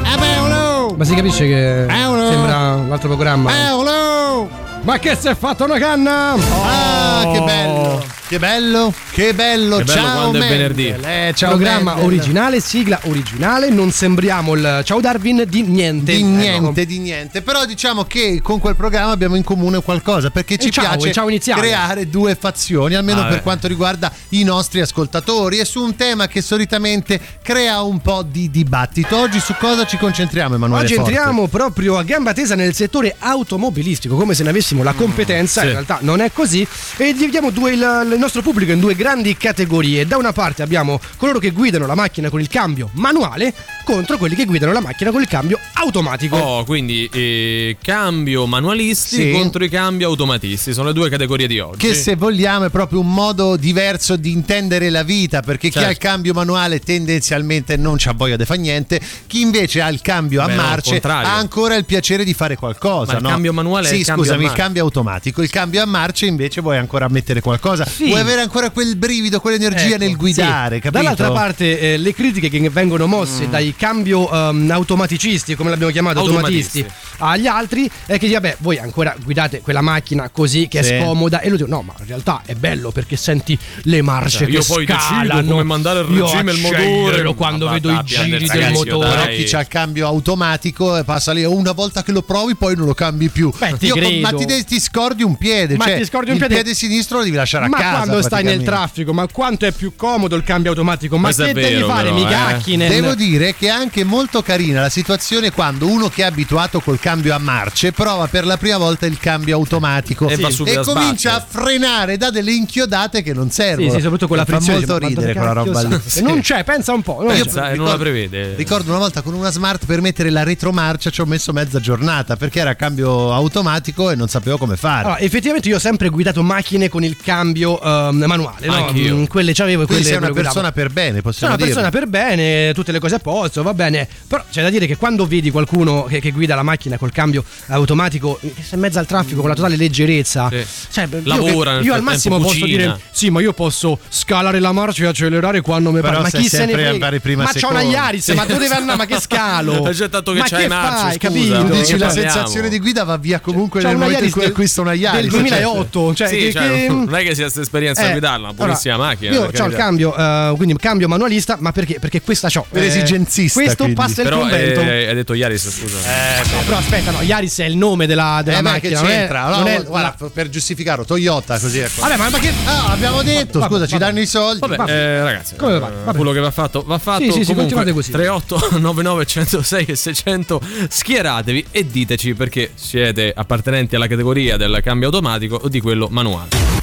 Paolo! 0.02 0.94
Ma 0.96 1.04
si 1.04 1.14
capisce 1.14 1.46
che 1.46 1.84
Paolo! 1.86 2.28
sembra 2.28 2.74
un 2.74 2.92
altro 2.92 3.08
programma. 3.08 3.50
Paolo! 3.50 4.48
Ma 4.82 4.98
che 4.98 5.16
si 5.16 5.28
è 5.28 5.34
fatto 5.34 5.64
una 5.64 5.78
canna? 5.78 6.32
Ah, 6.32 7.30
che 7.32 7.40
bello! 7.40 8.15
Che 8.28 8.40
bello, 8.40 8.92
che 9.12 9.34
bello, 9.34 9.76
Che 9.76 9.84
bello 9.84 10.00
ciao 10.00 10.14
quando 10.30 10.38
è 10.44 10.48
venerdì. 10.48 10.88
Eh, 10.88 11.32
ciao 11.36 11.50
Programma 11.50 11.92
Mendel. 11.92 12.04
originale, 12.06 12.58
sigla 12.60 12.98
originale, 13.04 13.70
non 13.70 13.92
sembriamo 13.92 14.54
il 14.54 14.80
Ciao 14.82 14.98
Darwin 15.00 15.44
di 15.46 15.62
niente. 15.62 16.12
Di 16.12 16.24
niente, 16.24 16.86
di 16.86 16.98
niente. 16.98 17.42
Però 17.42 17.64
diciamo 17.64 18.02
che 18.02 18.40
con 18.42 18.58
quel 18.58 18.74
programma 18.74 19.12
abbiamo 19.12 19.36
in 19.36 19.44
comune 19.44 19.80
qualcosa 19.80 20.30
perché 20.30 20.56
ci 20.56 20.66
Il 20.66 20.72
ciao, 20.72 20.96
piace 20.96 21.52
creare 21.52 22.08
due 22.08 22.34
fazioni, 22.34 22.96
almeno 22.96 23.20
Ah, 23.20 23.26
per 23.26 23.36
eh. 23.38 23.42
quanto 23.42 23.68
riguarda 23.68 24.10
i 24.30 24.42
nostri 24.42 24.80
ascoltatori. 24.80 25.58
E 25.58 25.64
su 25.64 25.80
un 25.80 25.94
tema 25.94 26.26
che 26.26 26.42
solitamente 26.42 27.20
crea 27.42 27.82
un 27.82 28.00
po' 28.00 28.24
di 28.28 28.50
dibattito. 28.50 29.16
Oggi 29.18 29.38
su 29.38 29.54
cosa 29.56 29.86
ci 29.86 29.98
concentriamo, 29.98 30.56
Emanuele? 30.56 30.84
Oggi 30.84 30.94
Forte? 30.94 31.10
entriamo 31.12 31.46
proprio 31.46 31.96
a 31.96 32.02
gamba 32.02 32.32
tesa 32.32 32.56
nel 32.56 32.74
settore 32.74 33.14
automobilistico, 33.16 34.16
come 34.16 34.34
se 34.34 34.42
ne 34.42 34.48
avessimo 34.50 34.82
la 34.82 34.94
competenza, 34.94 35.60
sì. 35.60 35.66
in 35.66 35.72
realtà 35.74 35.98
non 36.00 36.18
è 36.20 36.32
così, 36.32 36.66
e 36.96 37.12
dividiamo 37.14 37.50
due 37.50 37.70
il, 37.72 38.14
il 38.16 38.22
nostro 38.22 38.42
pubblico 38.42 38.72
in 38.72 38.80
due 38.80 38.94
grandi 38.94 39.36
categorie. 39.36 40.06
Da 40.06 40.16
una 40.16 40.32
parte 40.32 40.62
abbiamo 40.62 41.00
coloro 41.16 41.38
che 41.38 41.50
guidano 41.50 41.86
la 41.86 41.94
macchina 41.94 42.28
con 42.30 42.40
il 42.40 42.48
cambio 42.48 42.90
manuale 42.94 43.54
contro 43.84 44.18
quelli 44.18 44.34
che 44.34 44.44
guidano 44.46 44.72
la 44.72 44.80
macchina 44.80 45.10
con 45.10 45.20
il 45.20 45.28
cambio 45.28 45.58
automatico. 45.74 46.36
Oh, 46.36 46.64
quindi 46.64 47.08
eh, 47.12 47.76
cambio 47.80 48.46
manualisti 48.46 49.16
Sì. 49.16 49.30
contro 49.32 49.62
i 49.64 49.68
cambio 49.68 50.08
automatisti. 50.08 50.72
Sono 50.72 50.88
le 50.88 50.94
due 50.94 51.08
categorie 51.08 51.46
di 51.46 51.58
oggi. 51.60 51.86
Che 51.86 51.94
se 51.94 52.16
vogliamo 52.16 52.64
è 52.66 52.70
proprio 52.70 53.00
un 53.00 53.12
modo 53.12 53.56
diverso 53.56 54.16
di 54.16 54.32
intendere 54.32 54.90
la 54.90 55.02
vita, 55.02 55.40
perché 55.42 55.68
chi 55.68 55.74
Certo. 55.74 55.88
ha 55.88 55.92
il 55.92 55.98
cambio 55.98 56.32
manuale 56.32 56.80
tendenzialmente 56.80 57.76
non 57.76 57.96
c'ha 57.98 58.12
voglia 58.12 58.36
di 58.36 58.44
fare 58.44 58.58
niente, 58.60 59.00
chi 59.26 59.40
invece 59.42 59.80
ha 59.82 59.88
il 59.88 60.00
cambio 60.00 60.42
a 60.42 60.46
Beh, 60.46 60.54
no, 60.54 60.62
marce 60.62 60.90
contrario. 60.92 61.28
ha 61.28 61.36
ancora 61.36 61.74
il 61.76 61.84
piacere 61.84 62.24
di 62.24 62.34
fare 62.34 62.56
qualcosa. 62.56 63.12
Ma 63.12 63.18
il 63.18 63.24
no? 63.24 63.28
cambio 63.30 63.52
manuale 63.52 63.86
è 63.88 63.90
Sì, 63.92 63.98
il 63.98 64.04
cambio 64.04 64.24
scusami, 64.24 64.38
a 64.40 64.42
il 64.42 64.48
marcia. 64.48 64.62
cambio 64.64 64.82
automatico, 64.82 65.42
il 65.42 65.50
cambio 65.50 65.82
a 65.82 65.86
marce 65.86 66.26
invece 66.26 66.60
vuoi 66.60 66.76
ancora 66.78 67.06
mettere 67.08 67.40
qualcosa, 67.40 67.84
Sì. 67.86 68.05
Vuoi 68.08 68.20
avere 68.20 68.40
ancora 68.40 68.70
quel 68.70 68.96
brivido, 68.96 69.40
quell'energia 69.40 69.94
Ecco, 69.94 69.96
nel 70.04 70.16
guidare, 70.16 70.74
sì. 70.76 70.80
capito? 70.82 71.02
Dall'altra 71.02 71.30
parte 71.32 71.78
eh, 71.78 71.96
le 71.96 72.14
critiche 72.14 72.48
che 72.48 72.70
vengono 72.70 73.06
mosse 73.06 73.48
dai 73.48 73.74
cambio 73.76 74.30
ehm, 74.30 74.70
automaticisti, 74.70 75.54
come 75.54 75.70
l'abbiamo 75.70 75.92
chiamato, 75.92 76.18
Automatisti. 76.20 76.78
automatisti, 76.80 77.14
agli 77.18 77.46
altri 77.46 77.90
è 78.06 78.18
che 78.18 78.28
vabbè, 78.28 78.56
voi 78.60 78.78
ancora 78.78 79.14
guidate 79.22 79.60
quella 79.60 79.80
macchina 79.80 80.28
così 80.30 80.68
che 80.68 80.82
Sì. 80.82 80.92
è 80.94 81.00
scomoda 81.00 81.40
e 81.40 81.48
lo 81.48 81.56
dico 81.56 81.68
no, 81.68 81.82
ma 81.82 81.94
in 82.00 82.06
realtà 82.06 82.42
è 82.44 82.54
bello 82.54 82.90
perché 82.90 83.16
senti 83.16 83.58
le 83.82 84.02
marce 84.02 84.38
Cioè, 84.38 84.46
che 84.46 84.52
io 84.52 84.64
poi 84.64 84.84
decido 84.84 85.00
scalano. 85.02 85.50
come 85.50 85.62
mandare 85.62 86.00
il 86.00 86.06
regime, 86.06 86.52
il 86.52 86.60
motore. 86.60 87.34
quando 87.34 87.68
vedo 87.68 87.90
i 87.90 88.00
giri 88.04 88.46
del 88.46 88.70
motore. 88.72 89.08
però 89.08 89.26
chi 89.26 89.54
ha 89.56 89.60
il 89.60 89.68
cambio 89.68 90.06
automatico 90.06 90.96
e 90.96 91.04
passa 91.04 91.32
lì 91.32 91.44
una 91.44 91.72
volta 91.72 92.02
che 92.02 92.12
lo 92.12 92.22
provi 92.22 92.54
poi 92.56 92.76
non 92.76 92.86
lo 92.86 92.94
cambi 92.94 93.28
più 93.28 93.50
Beh, 93.56 93.76
ti 93.78 93.86
Io 93.86 93.92
con- 93.94 94.02
credo. 94.02 94.20
ma 94.20 94.44
ti, 94.64 94.80
scordi 94.80 95.22
un 95.22 95.36
piede 95.36 95.76
Ma 95.76 95.84
cioè 95.84 95.98
ti 95.98 96.04
scordi 96.04 96.30
un 96.30 96.36
il 96.36 96.46
piede? 96.46 96.74
sinistro 96.74 97.18
lo 97.18 97.24
devi 97.24 97.36
lasciare 97.36 97.64
a 97.64 97.68
ma 97.68 97.78
casa 97.78 97.95
quando 97.96 98.22
stai 98.22 98.42
nel 98.44 98.62
traffico, 98.62 99.12
ma 99.12 99.26
quanto 99.30 99.66
è 99.66 99.72
più 99.72 99.94
comodo 99.96 100.36
il 100.36 100.42
cambio 100.42 100.70
automatico? 100.70 101.16
Ma 101.16 101.24
Questo 101.24 101.44
che 101.44 101.52
devi 101.52 101.74
vero, 101.74 101.86
fare, 101.86 102.04
però, 102.04 102.14
mica 102.14 102.30
eh. 102.50 102.52
Hakkinen? 102.54 102.88
Devo 102.88 103.14
dire 103.14 103.54
che 103.54 103.66
è 103.66 103.70
anche 103.70 104.04
molto 104.04 104.42
carina 104.42 104.80
la 104.80 104.88
situazione 104.88 105.50
quando 105.50 105.86
uno 105.88 106.08
che 106.08 106.22
è 106.22 106.24
abituato 106.26 106.80
col 106.80 106.98
cambio 106.98 107.34
a 107.34 107.38
marce 107.38 107.92
prova 107.92 108.26
per 108.26 108.44
la 108.46 108.56
prima 108.56 108.76
volta 108.78 109.06
il 109.06 109.18
cambio 109.18 109.56
automatico 109.56 110.28
E 110.28 110.36
va 110.36 110.50
subito 110.50 110.80
a 110.80 110.84
comincia 110.84 111.34
a 111.36 111.44
frenare, 111.46 112.16
dà 112.16 112.30
delle 112.30 112.52
inchiodate 112.52 113.22
che 113.22 113.32
non 113.32 113.50
servono. 113.50 113.88
Sì, 113.88 113.94
sì, 113.96 114.00
soprattutto 114.02 114.28
con 114.28 114.36
la 114.36 114.44
Fa 114.44 114.52
frizione. 114.56 114.78
molto 114.86 114.98
ridere 115.06 115.32
quella 115.34 115.52
roba 115.52 115.82
lì. 115.82 116.00
sa? 116.04 116.20
Non 116.22 116.40
c'è, 116.40 116.64
pensa 116.64 116.92
un 116.92 117.02
po'. 117.02 117.22
non. 117.22 117.32
Pensa, 117.32 117.70
e 117.70 117.76
non 117.76 117.86
la 117.86 117.96
prevede. 117.96 118.54
Ricordo 118.56 118.90
una 118.90 118.98
volta 118.98 119.22
con 119.22 119.34
una 119.34 119.50
smart 119.50 119.84
per 119.86 120.00
mettere 120.00 120.30
la 120.30 120.42
retromarcia 120.42 121.10
ci 121.10 121.20
ho 121.20 121.26
messo 121.26 121.52
mezza 121.52 121.80
giornata 121.80 122.36
perché 122.36 122.60
era 122.60 122.74
cambio 122.74 123.32
automatico 123.32 124.10
e 124.10 124.14
non 124.14 124.28
sapevo 124.28 124.58
come 124.58 124.76
fare. 124.76 125.04
Allora, 125.04 125.18
effettivamente 125.20 125.68
io 125.68 125.76
ho 125.76 125.80
sempre 125.80 126.08
guidato 126.08 126.42
macchine 126.42 126.88
con 126.88 127.04
il 127.04 127.16
cambio 127.22 127.78
ehm, 127.86 128.24
manuale, 128.26 128.66
no? 128.66 128.92
Mm, 128.92 129.24
Quelle 129.24 129.52
c'avevo 129.52 129.82
e 129.82 129.86
Quindi 129.86 130.04
quelle 130.04 130.18
sei 130.18 130.28
una 130.30 130.42
persona 130.42 130.72
per 130.72 130.90
bene, 130.90 131.10
Sono 131.10 131.22
possiamo 131.22 131.54
una 131.54 131.62
dire. 131.64 131.74
persona 131.74 131.90
per 131.90 132.06
bene, 132.08 132.72
tutte 132.74 132.92
le 132.92 132.98
cose 132.98 133.14
a 133.16 133.18
posto, 133.18 133.62
va 133.62 133.74
bene. 133.74 134.08
Però 134.26 134.44
c'è 134.50 134.62
da 134.62 134.70
dire 134.70 134.86
che 134.86 134.96
quando 134.96 135.26
vedi 135.26 135.50
qualcuno 135.50 136.04
che, 136.04 136.20
che 136.20 136.30
guida 136.32 136.54
la 136.54 136.62
macchina 136.62 136.96
col 136.98 137.12
cambio 137.12 137.44
automatico, 137.66 138.38
che 138.40 138.52
sta 138.62 138.74
in 138.74 138.80
mezzo 138.80 138.98
al 138.98 139.06
traffico 139.06 139.40
con 139.40 139.48
la 139.50 139.54
totale 139.54 139.76
leggerezza, 139.76 140.48
Sì. 140.50 140.64
cioè, 140.90 141.08
io 141.10 141.20
Lavora, 141.24 141.74
nel 141.76 141.84
io, 141.84 141.94
al 141.94 142.02
massimo 142.02 142.38
posso 142.38 142.58
cucina. 142.60 142.66
dire: 142.66 143.00
Sì, 143.10 143.30
ma 143.30 143.40
io 143.40 143.52
posso 143.52 143.98
scalare 144.08 144.58
la 144.60 144.72
marcia 144.72 145.04
e 145.04 145.06
accelerare 145.08 145.60
quando 145.60 145.90
mi 145.92 146.00
Però 146.00 146.20
pare. 146.20 146.22
Ma 146.32 146.38
chi 146.38 146.48
se 146.48 146.64
ne 146.66 146.72
frega? 146.72 146.90
andare 146.90 147.20
prima 147.20 147.42
Ma 147.44 147.52
c'ho 147.52 147.68
una 147.70 147.82
Yaris, 147.82 148.28
ma 148.30 148.44
dove 148.44 148.66
vai 148.68 148.78
andare? 148.78 148.98
Ma 148.98 149.06
che 149.06 149.20
scalo? 149.20 149.74
Cioè, 149.96 150.08
tanto 150.10 150.32
che 150.32 150.38
ma 150.40 150.44
c'hai 150.46 150.62
che 150.62 150.68
marcia, 150.68 151.06
fai, 151.08 151.18
capito? 151.18 151.62
dici 151.64 151.92
Che 151.92 151.98
la 151.98 152.06
parliamo? 152.06 152.30
sensazione 152.30 152.68
di 152.68 152.78
guida 152.78 153.04
va 153.04 153.16
via 153.16 153.40
comunque 153.40 153.82
nel 153.82 153.96
momento 153.96 154.24
in 154.24 154.30
cui 154.30 154.44
acquisto 154.44 154.82
una 154.82 154.92
Yaris. 154.92 155.20
del 155.22 155.30
cioè, 155.30 155.40
2008, 155.40 156.14
cioè, 156.14 156.28
cioè, 156.28 156.52
che- 156.52 156.86
non 156.88 157.14
è 157.14 157.22
che 157.22 157.34
sia 157.34 157.50
questa 157.50 157.75
esperienza 157.76 158.02
a 158.02 158.08
Eh, 158.08 158.10
guidarla, 158.12 158.48
una 158.48 158.52
buonissima 158.54 158.94
allora, 158.94 159.08
macchina. 159.10 159.32
Io 159.32 159.46
per 159.48 159.60
ho 159.60 159.66
il 159.66 159.74
cambio, 159.74 160.16
eh, 160.16 160.52
quindi 160.56 160.76
cambio 160.76 161.08
manualista, 161.08 161.56
ma 161.60 161.72
perché? 161.72 161.98
Perché 162.00 162.22
questa 162.22 162.48
c'ho. 162.48 162.66
Un 162.70 162.82
esigenzista, 162.82 163.60
Questo 163.60 163.84
quindi. 163.84 163.94
passa 164.00 164.22
il 164.22 164.28
Però 164.28 164.40
convento. 164.40 164.80
eh, 164.80 165.08
hai 165.08 165.14
detto 165.14 165.34
Yaris, 165.34 165.70
scusa. 165.70 165.98
No, 165.98 166.62
però 166.64 166.76
aspetta, 166.78 167.10
no, 167.10 167.20
Yaris 167.22 167.58
è 167.58 167.64
il 167.64 167.76
nome 167.76 168.06
della, 168.06 168.40
della 168.44 168.58
Eh, 168.58 168.62
ma 168.62 168.70
macchina. 168.72 168.88
che 169.00 169.02
non 169.02 169.10
è- 169.12 169.16
c'entra? 169.18 169.48
non 169.48 169.60
No, 169.60 169.66
è- 169.68 169.82
guarda, 169.84 170.16
per 170.32 170.48
giustificarlo, 170.48 171.04
Toyota 171.04 171.58
così 171.58 171.78
ecco. 171.78 172.00
Vabbè, 172.00 172.16
ma, 172.16 172.28
ma 172.30 172.38
che. 172.38 172.52
Ah, 172.64 172.92
abbiamo 172.92 173.22
detto, 173.22 173.58
Vabbè, 173.58 173.72
scusa, 173.72 173.86
ci 173.86 173.92
vabbè. 173.92 174.04
danno 174.04 174.20
i 174.20 174.26
soldi. 174.26 174.60
Vabbè, 174.60 174.76
Vabbè. 174.76 174.90
eh, 174.92 175.22
ragazzi, 175.22 175.56
Come 175.56 175.78
va? 175.78 175.88
eh, 175.88 176.04
Vabbè. 176.04 176.16
quello 176.16 176.32
che 176.32 176.40
va 176.40 176.50
fatto, 176.50 176.82
va 176.86 176.98
fatto. 176.98 177.22
Sì, 177.24 177.30
sì, 177.32 177.44
sì, 177.44 177.54
continuate 177.54 177.92
così. 177.92 178.10
38 178.10 178.68
99 178.78 179.24
106 179.26 179.84
e 179.86 179.96
600 179.96 180.60
schieratevi 180.88 181.66
e 181.70 181.86
diteci 181.86 182.34
perché 182.34 182.70
siete 182.74 183.32
appartenenti 183.34 183.96
alla 183.96 184.06
categoria 184.06 184.56
del 184.56 184.80
cambio 184.82 185.08
automatico 185.08 185.56
o 185.62 185.68
di 185.68 185.80
quello 185.80 186.08
manuale. 186.10 186.75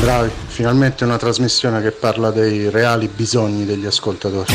Bravi, 0.00 0.30
finalmente 0.46 1.04
una 1.04 1.18
trasmissione 1.18 1.82
che 1.82 1.90
parla 1.90 2.30
dei 2.30 2.70
reali 2.70 3.06
bisogni 3.06 3.66
degli 3.66 3.84
ascoltatori. 3.84 4.50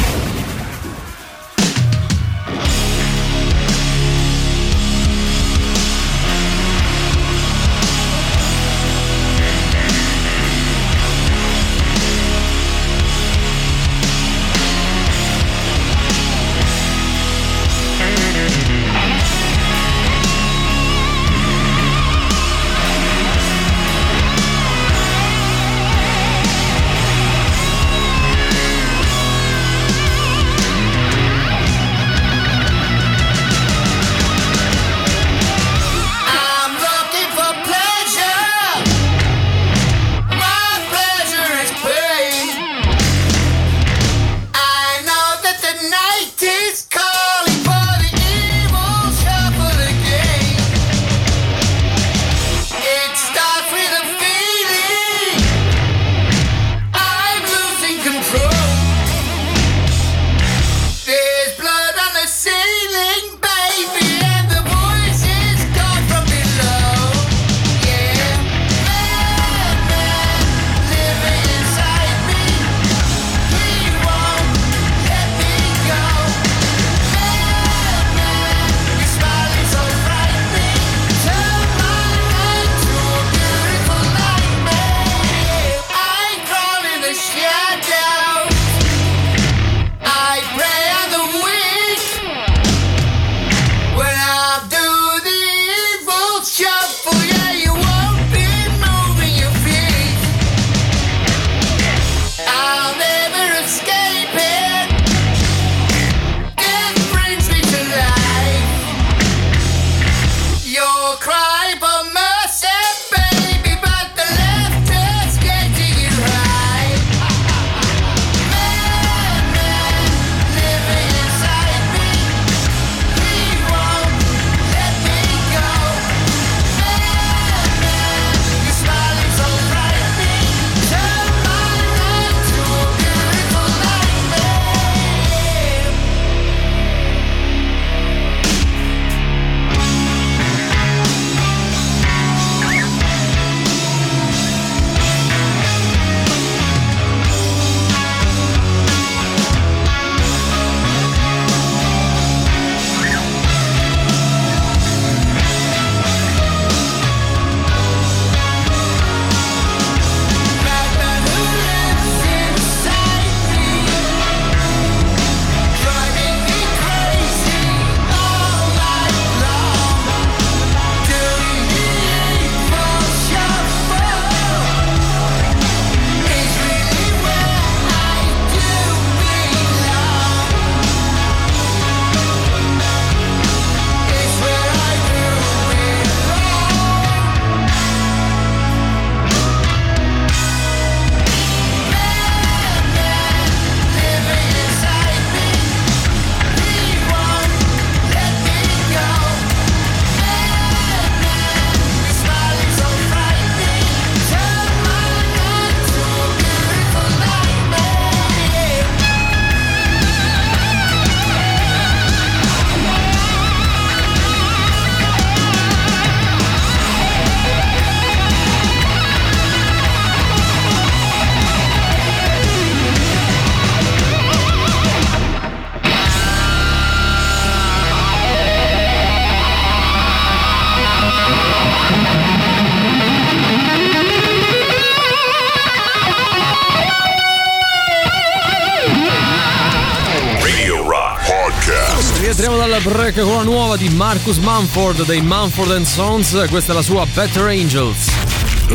Break 243.12 243.28
con 243.28 243.36
la 243.36 243.44
nuova 243.44 243.78
di 243.78 243.90
Marcus 243.90 244.38
Mumford 244.38 245.06
dei 245.06 245.22
Mumford 245.22 245.72
and 245.72 245.86
Sons. 245.86 246.46
Questa 246.50 246.72
è 246.72 246.76
la 246.76 246.82
sua 246.82 247.06
Better 247.06 247.46
Angels. 247.46 248.10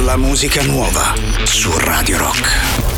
La 0.05 0.16
musica 0.16 0.62
nuova 0.62 1.14
su 1.45 1.71
Radio 1.79 2.19
Rock. 2.19 2.89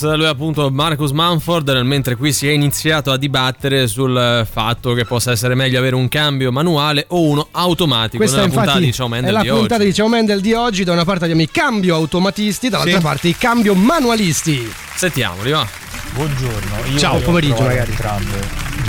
Angels, 0.00 0.16
lui 0.16 0.24
è 0.24 0.28
appunto 0.28 0.70
Marcus 0.70 1.10
Mumford, 1.10 1.68
nel 1.70 1.84
mentre 1.84 2.16
qui 2.16 2.32
si 2.32 2.48
è 2.48 2.52
iniziato 2.52 3.10
a 3.10 3.16
dibattere 3.16 3.86
sul 3.86 4.46
fatto 4.50 4.94
che 4.94 5.04
possa 5.04 5.32
essere 5.32 5.54
meglio 5.54 5.78
avere 5.78 5.94
un 5.94 6.08
cambio 6.08 6.50
manuale 6.52 7.04
o 7.08 7.22
uno 7.22 7.48
automatico. 7.50 8.16
Questa 8.18 8.36
nella 8.38 8.48
infatti 8.48 8.66
puntata 8.66 8.84
di 8.84 8.92
Ciao 8.92 9.06
è 9.06 9.10
Mendel 9.10 9.32
la 9.32 9.42
di 9.42 9.48
puntata 9.48 9.74
oggi. 9.74 9.84
di 9.84 9.94
Ciao 9.94 10.08
Mendel 10.08 10.40
di 10.40 10.52
oggi. 10.52 10.84
Da 10.84 10.92
una 10.92 11.04
parte 11.04 11.24
abbiamo 11.24 11.42
i 11.42 11.50
cambio 11.50 11.94
automatisti, 11.94 12.68
dall'altra 12.68 12.96
Sì. 12.98 13.02
parte 13.02 13.28
i 13.28 13.36
cambio 13.36 13.74
manualisti. 13.74 14.72
Sentiamoli, 14.94 15.50
va. 15.50 15.66
Buongiorno, 16.14 16.76
io 16.92 16.98
Ciao, 16.98 17.18
pomeriggio, 17.20 17.62
magari. 17.62 17.90
entrambe, 17.90 18.40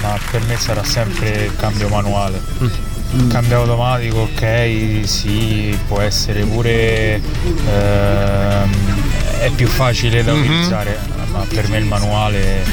ma 0.01 0.17
per 0.31 0.41
me 0.47 0.57
sarà 0.57 0.83
sempre 0.83 1.45
il 1.45 1.55
cambio 1.55 1.87
manuale. 1.89 2.41
Mm. 3.13 3.29
Cambio 3.29 3.59
automatico, 3.59 4.19
ok, 4.33 5.01
sì, 5.03 5.77
può 5.87 5.99
essere 5.99 6.43
pure 6.45 7.21
ehm, 7.67 8.71
è 9.41 9.49
più 9.49 9.67
facile 9.67 10.23
da 10.23 10.33
Mhm. 10.33 10.39
utilizzare, 10.39 10.99
ma 11.31 11.45
per 11.49 11.67
me 11.67 11.77
il 11.79 11.85
manuale 11.85 12.63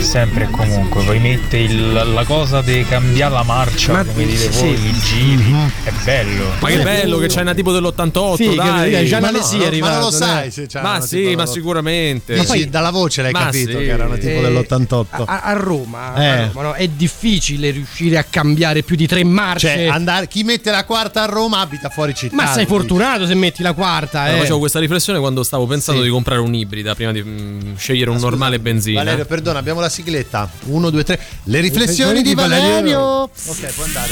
sempre 0.00 0.44
e 0.44 0.50
comunque. 0.50 1.02
Poi 1.04 1.18
mette 1.18 1.58
il- 1.58 1.92
la 2.12 2.24
cosa 2.24 2.60
di 2.62 2.84
cambiare 2.88 3.34
la 3.34 3.42
marcia, 3.42 3.92
Ma- 3.92 4.04
come 4.04 4.24
dite 4.26 4.50
sì. 4.52 4.60
voi, 4.60 4.72
i 4.86 4.92
giri, 5.00 5.54
è 5.84 5.90
bello. 6.04 6.44
Ma 6.60 6.68
che 6.68 6.78
bello 6.82 7.18
che 7.18 7.26
c'è 7.28 7.40
una 7.42 7.54
tipo 7.54 7.72
dell'88, 7.72 8.34
Sì, 8.36 8.54
dai. 8.54 9.06
già 9.06 9.20
ma 9.20 9.30
no, 9.30 9.42
sì 9.42 9.60
è 9.60 9.66
arrivato, 9.66 9.92
ma 9.94 9.98
non 10.00 10.10
lo 10.10 10.16
sai 10.16 10.50
se 10.50 10.66
c'è 10.66 10.80
Ma 10.80 11.00
sì, 11.00 11.34
ma 11.36 11.46
sicuramente. 11.46 12.34
Dici, 12.38 12.68
dalla 12.68 12.90
voce 12.90 13.22
l'hai 13.22 13.32
Ma 13.32 13.44
capito 13.46 13.70
sì. 13.72 13.76
che 13.76 13.86
era 13.86 14.06
una 14.06 14.16
tipo 14.16 14.38
Eh, 14.38 14.40
dell'88. 14.42 15.24
A, 15.26 15.40
a 15.42 15.52
Roma, 15.52 16.14
Eh. 16.16 16.26
a 16.26 16.46
Roma, 16.52 16.62
no? 16.68 16.72
è 16.72 16.88
difficile 16.88 17.70
riuscire 17.70 18.16
a 18.18 18.24
cambiare 18.28 18.82
più 18.82 18.96
di 18.96 19.06
tre 19.06 19.22
marce. 19.24 19.68
Cioè, 19.68 19.86
andare, 19.86 20.28
chi 20.28 20.42
mette 20.44 20.70
la 20.70 20.84
quarta 20.84 21.22
a 21.22 21.26
Roma 21.26 21.60
abita 21.60 21.88
fuori 21.88 22.14
città. 22.14 22.34
Ma 22.34 22.46
sei 22.52 22.66
fortunato 22.66 23.26
se 23.26 23.34
metti 23.34 23.62
la 23.62 23.72
quarta, 23.72 24.28
Eh, 24.34 24.38
facevo 24.38 24.58
questa 24.58 24.78
riflessione 24.78 25.18
quando 25.18 25.42
stavo 25.42 25.66
pensando 25.66 26.00
Sì. 26.00 26.06
di 26.06 26.12
comprare 26.12 26.40
un'ibrida 26.40 26.94
prima 26.94 27.12
di 27.12 27.22
mm, 27.22 27.76
scegliere 27.76 28.10
un 28.10 28.18
normale 28.18 28.58
benzina. 28.58 29.02
Valerio, 29.02 29.24
perdona, 29.24 29.58
abbiamo 29.58 29.80
la 29.82 29.88
sigletta. 29.90 30.48
1, 30.64 30.90
2, 30.90 31.04
3. 31.04 31.20
Le 31.44 31.60
riflessioni 31.60 32.22
di 32.22 32.34
Valerio. 32.34 33.00
Ok, 33.00 33.72
può 33.74 33.84
andare. 33.84 34.10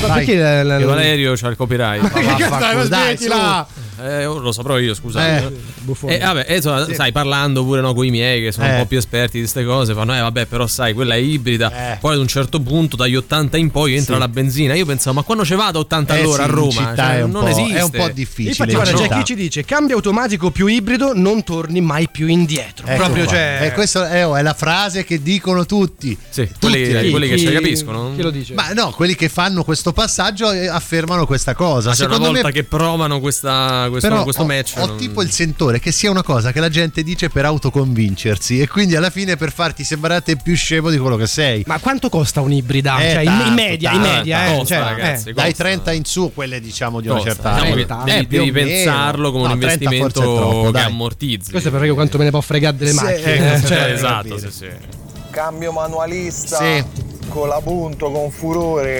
Ma 0.00 0.08
Vai. 0.08 0.16
perché 0.24 0.36
la- 0.40 0.62
la- 0.64 0.76
Che 0.78 0.84
Valerio 0.84 1.34
c'ha 1.34 1.48
il 1.48 1.56
copyright. 1.56 2.02
Ma 2.02 2.36
che 2.36 2.80
su. 2.80 2.86
smettila. 2.86 3.66
Eh, 4.00 4.24
ora 4.24 4.40
lo 4.40 4.52
saprò 4.52 4.78
io, 4.78 4.94
scusate. 4.94 5.46
Eh, 5.46 5.52
buffone. 5.82 6.16
E 6.16 6.18
vabbè, 6.18 6.44
e 6.48 6.56
insomma, 6.56 6.84
Sì. 6.86 6.94
sai, 6.94 7.12
parlando 7.12 7.62
pure 7.64 7.80
no, 7.80 7.92
con 7.94 8.04
i 8.06 8.10
miei 8.10 8.40
che 8.42 8.50
sono 8.50 8.66
Eh. 8.66 8.70
un 8.72 8.76
po' 8.78 8.86
più 8.86 8.96
esperti 8.98 9.32
di 9.34 9.40
queste 9.40 9.64
cose, 9.64 9.92
fanno, 9.94 10.16
eh 10.16 10.20
vabbè, 10.20 10.46
però 10.46 10.66
sai, 10.66 10.92
quella 10.94 11.14
è 11.14 11.18
ibrida. 11.18 11.92
Eh. 11.92 11.98
Poi 11.98 12.14
ad 12.14 12.20
un 12.20 12.26
certo 12.26 12.58
punto, 12.60 12.96
dagli 12.96 13.14
80 13.16 13.58
in 13.58 13.70
poi, 13.70 13.94
entra 13.94 14.14
Sì. 14.14 14.20
la 14.20 14.28
benzina. 14.28 14.74
Io 14.74 14.86
pensavo, 14.86 15.16
ma 15.16 15.22
quando 15.22 15.44
ci 15.44 15.54
vado 15.54 15.78
a 15.78 15.82
80 15.82 16.16
Eh 16.16 16.20
all'ora 16.20 16.44
sì, 16.44 16.48
a 16.48 16.52
Roma? 16.52 16.70
città 16.72 16.94
Cioè, 16.96 17.16
è 17.18 17.22
un 17.22 17.30
non 17.30 17.42
po'- 17.42 17.48
esiste. 17.48 17.78
è 17.78 17.82
un 17.82 17.90
po' 17.90 18.08
difficile. 18.08 18.48
Infatti, 18.48 18.70
in 18.70 18.76
guarda, 18.76 18.98
c'è 18.98 19.08
chi 19.08 19.24
ci 19.24 19.34
dice 19.34 19.64
cambio 19.64 19.96
automatico 19.96 20.50
più 20.50 20.66
ibrido, 20.66 21.12
non 21.14 21.44
torni 21.44 21.80
mai 21.80 22.08
più 22.08 22.26
indietro. 22.28 22.86
Ecco 22.86 22.96
Proprio, 23.04 23.24
qua. 23.24 23.32
cioè. 23.34 23.58
E 23.62 23.72
questa 23.72 24.10
è, 24.10 24.26
oh, 24.26 24.36
è 24.36 24.42
la 24.42 24.54
frase 24.54 25.04
che 25.04 25.22
dicono 25.22 25.66
tutti. 25.66 26.16
Sì, 26.30 26.46
Tutti, 26.46 26.58
quelli, 26.60 26.82
eh. 27.06 27.10
quelli 27.10 27.28
che 27.28 27.34
Chi- 27.36 27.46
ci 27.46 27.52
capiscono. 27.52 28.12
Chi 28.16 28.22
lo 28.22 28.30
dice? 28.30 28.54
Ma 28.54 28.72
no, 28.72 28.90
quelli 28.90 29.14
che 29.14 29.28
fanno 29.28 29.64
questo 29.64 29.92
passaggio 29.92 30.50
eh, 30.50 30.66
affermano 30.66 31.26
questa 31.26 31.54
cosa. 31.54 31.90
Ma 31.90 31.94
c'è 31.94 32.04
una 32.04 32.14
Secondo 32.14 32.32
volta 32.32 32.46
me 32.48 32.52
che 32.52 32.64
provano 32.64 33.20
questa 33.20 33.81
questa- 33.88 34.08
questo, 34.08 34.08
Però 34.08 34.22
questo 34.22 34.42
ho, 34.42 34.46
match. 34.46 34.72
ho 34.78 34.86
non- 34.86 34.96
tipo 34.98 35.22
il 35.22 35.30
sentore 35.30 35.78
che 35.80 35.92
sia 35.92 36.10
una 36.10 36.22
cosa 36.22 36.52
che 36.52 36.60
la 36.60 36.68
gente 36.68 37.02
dice 37.02 37.28
per 37.28 37.44
autoconvincersi 37.44 38.60
e 38.60 38.68
quindi 38.68 38.96
alla 38.96 39.10
fine 39.10 39.36
per 39.36 39.52
farti 39.52 39.84
sembrare 39.84 40.22
te 40.22 40.36
più 40.36 40.54
scemo 40.56 40.90
di 40.90 40.98
quello 40.98 41.16
che 41.16 41.26
sei. 41.26 41.62
Ma 41.66 41.78
quanto 41.78 42.08
costa 42.08 42.40
un'ibrida? 42.40 42.98
Eh, 42.98 43.10
cioè, 43.12 43.22
in- 43.22 43.30
in, 43.30 43.38
tanto, 43.38 43.52
media, 43.54 43.92
in 43.92 44.00
tanto, 44.00 44.16
media, 44.16 44.46
eh. 44.46 44.56
costa, 44.56 44.74
cioè, 44.74 44.84
ragazzi, 44.84 45.28
eh. 45.28 45.32
Dai 45.32 45.54
30 45.54 45.92
in 45.92 46.04
su, 46.04 46.32
quelle 46.34 46.60
diciamo 46.60 47.00
di 47.00 47.08
una 47.08 47.16
Costa, 47.16 47.32
certa 47.32 47.52
diciamo 47.54 47.74
che 47.74 47.86
30, 47.86 48.04
devi, 48.04 48.18
eh, 48.20 48.26
devi 48.38 48.52
pensarlo 48.52 49.32
come 49.32 49.46
No, 49.48 49.52
un 49.54 49.58
30 49.58 49.78
forse 49.84 49.94
è 49.96 49.98
investimento 49.98 50.20
troppo, 50.38 50.64
che 50.66 50.70
dai. 50.72 50.84
ammortizzi. 50.84 51.50
Questo 51.50 51.68
è 51.68 51.70
per 51.70 51.80
vedere 51.80 51.96
quanto 51.96 52.18
me 52.18 52.24
ne 52.24 52.30
può 52.30 52.40
fregare 52.40 52.76
delle 52.76 52.90
Sì, 52.90 52.96
macchine. 52.96 53.52
eh, 53.52 53.54
eh, 53.54 53.60
cioè, 53.66 53.82
esatto, 53.92 54.28
capire. 54.28 54.50
sì, 54.50 54.56
sì. 54.58 54.66
Cambio 55.30 55.72
manualista 55.72 56.56
Sì. 56.58 56.84
Con 57.32 57.48
la 57.48 57.60
punto, 57.62 58.10
con 58.10 58.30
furore, 58.30 58.98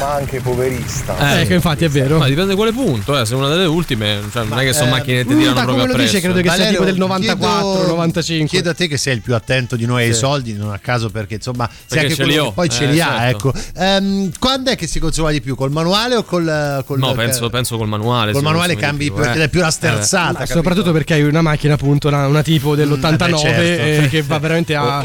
ma 0.00 0.12
anche 0.14 0.40
poverista. 0.40 1.40
eh, 1.40 1.46
che 1.46 1.54
infatti 1.54 1.84
è 1.84 1.88
vero. 1.88 2.18
Ma 2.18 2.26
dipende 2.26 2.54
quale 2.54 2.72
punto, 2.72 3.18
eh. 3.18 3.24
se 3.26 3.34
una 3.34 3.48
delle 3.48 3.64
ultime, 3.64 4.20
cioè, 4.32 4.44
non 4.44 4.58
è 4.58 4.64
che 4.64 4.72
sono 4.72 4.88
eh, 4.88 4.90
macchine 4.90 5.16
che 5.22 5.28
ti 5.28 5.36
tirano 5.36 5.54
proprio 5.64 5.76
lo 5.86 5.94
dice, 5.94 6.16
appresso. 6.18 6.20
credo 6.32 6.40
che 6.48 6.54
sia 6.54 6.68
tipo 6.70 6.84
del 6.84 6.96
94, 6.96 7.70
chiedo- 7.72 7.86
95. 7.88 8.48
Chiedo 8.48 8.70
a 8.70 8.74
te 8.74 8.86
che 8.88 8.96
sei 8.98 9.14
il 9.14 9.20
più 9.22 9.34
attento 9.34 9.76
di 9.76 9.86
noi 9.86 10.04
ai 10.04 10.12
Sì. 10.12 10.18
soldi, 10.18 10.52
non 10.54 10.72
a 10.72 10.78
caso 10.78 11.08
perché 11.10 11.34
insomma 11.34 11.68
sei 11.68 11.78
Perché 11.88 12.04
anche 12.04 12.14
ce 12.14 12.22
quello 12.22 12.30
li 12.32 12.38
ho. 12.38 12.44
che 12.48 12.52
poi 12.54 12.68
ce 12.68 12.84
Eh, 12.84 12.92
li 12.92 13.00
ha. 13.00 13.06
certo. 13.18 13.48
Ecco. 13.54 13.58
Ehm, 13.76 14.30
quando 14.38 14.70
è 14.70 14.76
che 14.76 14.86
si 14.86 14.98
consuma 14.98 15.30
di 15.30 15.40
più? 15.40 15.54
Col 15.54 15.70
manuale 15.70 16.16
o 16.16 16.22
col, 16.24 16.82
col 16.86 16.98
No, 16.98 17.12
penso, 17.14 17.48
penso 17.50 17.76
col 17.76 17.88
manuale. 17.88 18.32
Col 18.32 18.42
manuale 18.42 18.76
cambi 18.76 19.06
più, 19.06 19.14
perché 19.14 19.40
eh. 19.40 19.44
è 19.44 19.48
più 19.48 19.60
la 19.60 19.68
Eh, 19.68 19.72
sterzata. 19.72 20.46
Soprattutto 20.46 20.92
perché 20.92 21.14
hai 21.14 21.22
una 21.22 21.42
macchina 21.42 21.74
appunto 21.74 22.08
una, 22.08 22.26
una 22.26 22.42
tipo 22.42 22.74
dell'89 22.74 23.18
Mm, 23.20 23.22
eh 23.22 23.28
beh, 23.28 23.36
certo. 23.38 24.04
eh, 24.04 24.08
che 24.08 24.22
va 24.22 24.38
veramente 24.38 24.74
a, 24.74 25.02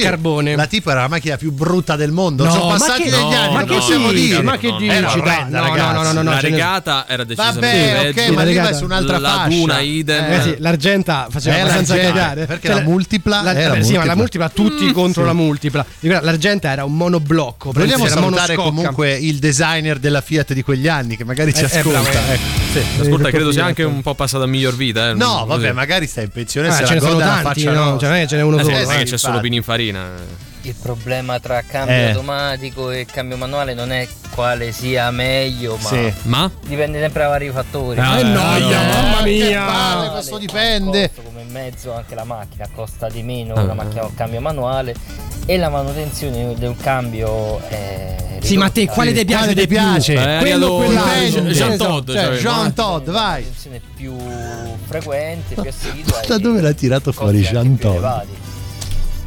carbone. 0.00 0.56
La 0.56 0.66
tipo 0.66 0.90
era 0.90 1.00
la 1.02 1.08
macchina 1.08 1.36
più 1.36 1.52
brutta 1.52 1.96
del 2.02 2.12
mondo. 2.12 2.44
No, 2.44 2.50
Sono 2.50 2.64
ma 2.66 2.76
passati 2.78 3.02
che- 3.04 3.10
degli 3.10 3.20
no, 3.20 3.28
anni, 3.40 3.54
ma 3.54 3.64
che 3.64 3.74
possiamo 3.74 4.10
dici? 4.12 4.26
dire. 4.26 4.42
Ma 4.42 4.56
che 4.58 4.66
no, 4.66 4.72
no, 4.72 4.78
dici? 4.78 4.96
No, 4.96 5.04
no, 5.48 5.92
no, 5.92 6.02
no, 6.02 6.12
no, 6.12 6.22
la 6.22 6.40
regata 6.40 7.04
era 7.08 7.24
decisamente 7.24 7.92
Vabbè, 7.94 8.08
ok, 8.10 8.28
ma 8.28 8.34
la 8.34 8.40
arriva 8.42 8.72
su 8.72 8.84
un'altra 8.84 9.18
la 9.18 9.28
fascia. 9.30 9.48
Duna 9.48 9.80
idem. 9.80 10.32
Eh 10.32 10.40
sì, 10.42 10.54
l'Argenta 10.58 11.26
faceva 11.30 11.56
Eh, 11.56 11.60
abbastanza 11.60 11.96
cagare. 11.98 12.46
perché 12.46 12.68
la 12.68 12.80
multipla 12.80 13.42
la, 13.42 13.54
era 13.54 13.74
eh, 13.74 13.82
sì, 13.82 13.92
ma 13.92 13.98
multipla. 13.98 14.04
la 14.04 14.14
multipla 14.14 14.48
tutti 14.50 14.92
contro 14.92 15.24
la 15.24 15.32
multipla. 15.32 15.84
L'Argenta 16.00 16.70
era 16.70 16.84
un 16.84 16.96
monoblocco. 16.96 17.72
Vogliamo 17.72 18.06
salutare 18.06 18.54
comunque 18.54 19.12
il 19.16 19.38
designer 19.38 19.98
della 19.98 20.20
Fiat 20.20 20.52
di 20.52 20.62
quegli 20.62 20.88
anni 20.88 21.16
che 21.16 21.24
magari 21.24 21.52
ci 21.54 21.62
Eh, 21.64 21.68
eh, 21.70 21.78
ascolta. 21.78 22.32
ecco. 22.32 22.40
Sì, 22.72 22.80
Ascolta, 23.00 23.30
credo 23.30 23.52
sia 23.52 23.64
anche 23.64 23.82
un 23.82 24.00
po' 24.02 24.14
passata 24.14 24.44
a 24.44 24.46
miglior 24.46 24.74
vita. 24.76 25.10
Eh. 25.10 25.14
No, 25.14 25.44
vabbè, 25.46 25.72
magari 25.72 26.06
sta 26.06 26.20
in 26.22 26.30
pensione 26.30 26.68
Ah, 26.68 26.72
se 26.72 26.84
ce 26.84 26.84
la 26.84 26.92
ne 26.94 27.00
sono 27.00 27.12
gode 27.12 27.22
alla 27.24 27.32
tanti, 27.42 27.60
faccia 27.62 27.72
no? 27.76 27.84
nostra. 27.90 27.98
Cioè, 27.98 28.08
non 28.08 28.16
è 28.18 28.20
che 28.22 28.28
ce 28.28 28.36
n'è 28.36 28.42
uno 28.42 28.58
Eh, 28.58 28.62
solo. 28.62 28.76
sì, 28.76 28.82
non 28.82 28.92
è 28.92 28.96
che 28.98 29.04
c'è 29.04 29.18
solo 29.18 29.34
infatti. 29.34 29.50
Il 30.64 30.74
problema 30.80 31.40
tra 31.40 31.60
cambio 31.62 31.94
Eh. 31.94 32.08
automatico 32.10 32.90
e 32.92 33.04
cambio 33.04 33.36
manuale 33.36 33.74
non 33.74 33.90
è 33.90 34.06
quale 34.32 34.70
sia 34.72 35.10
meglio, 35.10 35.76
ma 35.82 35.88
Sì. 35.88 36.12
Ma? 36.22 36.50
dipende 36.66 37.00
sempre 37.00 37.22
da 37.24 37.28
vari 37.28 37.50
fattori. 37.50 37.98
Ah, 37.98 38.18
Eh, 38.20 38.22
noia, 38.22 38.82
no. 38.82 38.92
mamma 38.92 39.22
Che 39.24 39.30
mia. 39.30 39.64
palle, 39.64 40.10
questo 40.10 40.38
dipende. 40.38 41.10
Costa 41.12 41.22
come 41.28 41.44
mezzo 41.50 41.92
anche 41.94 42.14
la 42.14 42.24
macchina 42.24 42.68
costa 42.74 43.08
di 43.08 43.22
meno 43.22 43.54
Ah. 43.54 43.62
una 43.62 43.74
macchina 43.74 44.02
con 44.02 44.14
cambio 44.14 44.40
manuale 44.40 44.94
e 45.46 45.56
la 45.58 45.68
manutenzione 45.68 46.54
del 46.56 46.76
cambio 46.80 47.58
è 47.68 48.16
Sì, 48.40 48.56
ma 48.56 48.66
a 48.66 48.70
te 48.70 48.86
quale 48.86 49.12
ti 49.12 49.24
piace 49.24 49.54
ti 49.54 49.66
piace? 49.66 50.12
Eh, 50.14 50.38
Quello 50.38 50.66
o 50.66 50.78
Ariadone, 50.80 50.84
quell'altro? 50.86 51.28
dipende. 51.28 51.50
Jean 51.52 51.72
Esatto. 51.72 51.90
Todd, 51.90 52.10
Cioè, 52.10 52.24
cioè, 52.24 52.36
Jean 52.38 52.72
Todd, 52.74 53.08
vai. 53.10 53.40
manutenzione 53.42 53.80
più 53.96 54.16
frequente, 54.86 55.54
più 55.60 55.68
assidua 55.70 56.20
Da 56.26 56.38
dove 56.38 56.60
l'ha 56.60 56.72
tirato 56.72 57.10
fuori 57.12 57.40
Jean 57.42 57.76
Todd? 57.78 58.04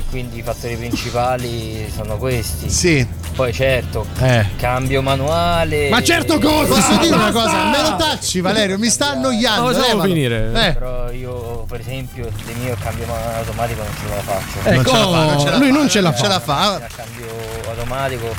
Quindi 0.09 0.37
i 0.37 0.41
fattori 0.43 0.75
principali 0.77 1.91
sono 1.93 2.17
questi. 2.17 2.69
Sì, 2.69 3.05
Poi 3.35 3.51
certo, 3.51 4.05
eh. 4.21 4.45
cambio 4.55 5.01
manuale. 5.01 5.89
Ma 5.89 6.01
certo 6.01 6.39
cosa! 6.39 6.73
Posso 6.73 6.97
dire 6.97 7.15
una 7.15 7.31
cosa? 7.31 7.65
Me 7.65 7.81
lo 7.81 7.95
tacci, 7.97 8.39
Valerio, 8.39 8.77
mi 8.77 8.89
sta 8.89 9.09
annoiando. 9.11 9.61
No, 9.61 9.67
lasciamo 9.71 9.87
levalo. 10.03 10.13
finire. 10.13 10.51
Eh. 10.67 10.73
Però 10.73 11.11
io 11.11 11.65
per 11.67 11.79
esempio 11.81 12.27
il 12.27 12.57
mio 12.59 12.75
cambio 12.79 13.05
manuale 13.07 13.37
automatico 13.39 13.81
non 13.83 13.91
ce 13.99 14.15
la 14.15 14.21
faccio. 14.21 14.69
Ecco, 14.69 14.71
Non 14.71 14.85
ce 14.85 14.91
la 14.91 15.07
fa, 15.07 15.25
non 15.25 15.39
ce 15.39 15.49
la 15.49 15.57
lui 15.57 15.67
fa, 15.69 15.73
non 15.77 15.89
ce 15.89 16.01
la 16.01 16.09
non 16.09 16.17
ce 16.17 16.23
fa. 16.23 16.27
la 16.29 16.39
fa. 16.39 16.87
Cambio 16.95 17.25
automatico 17.69 18.35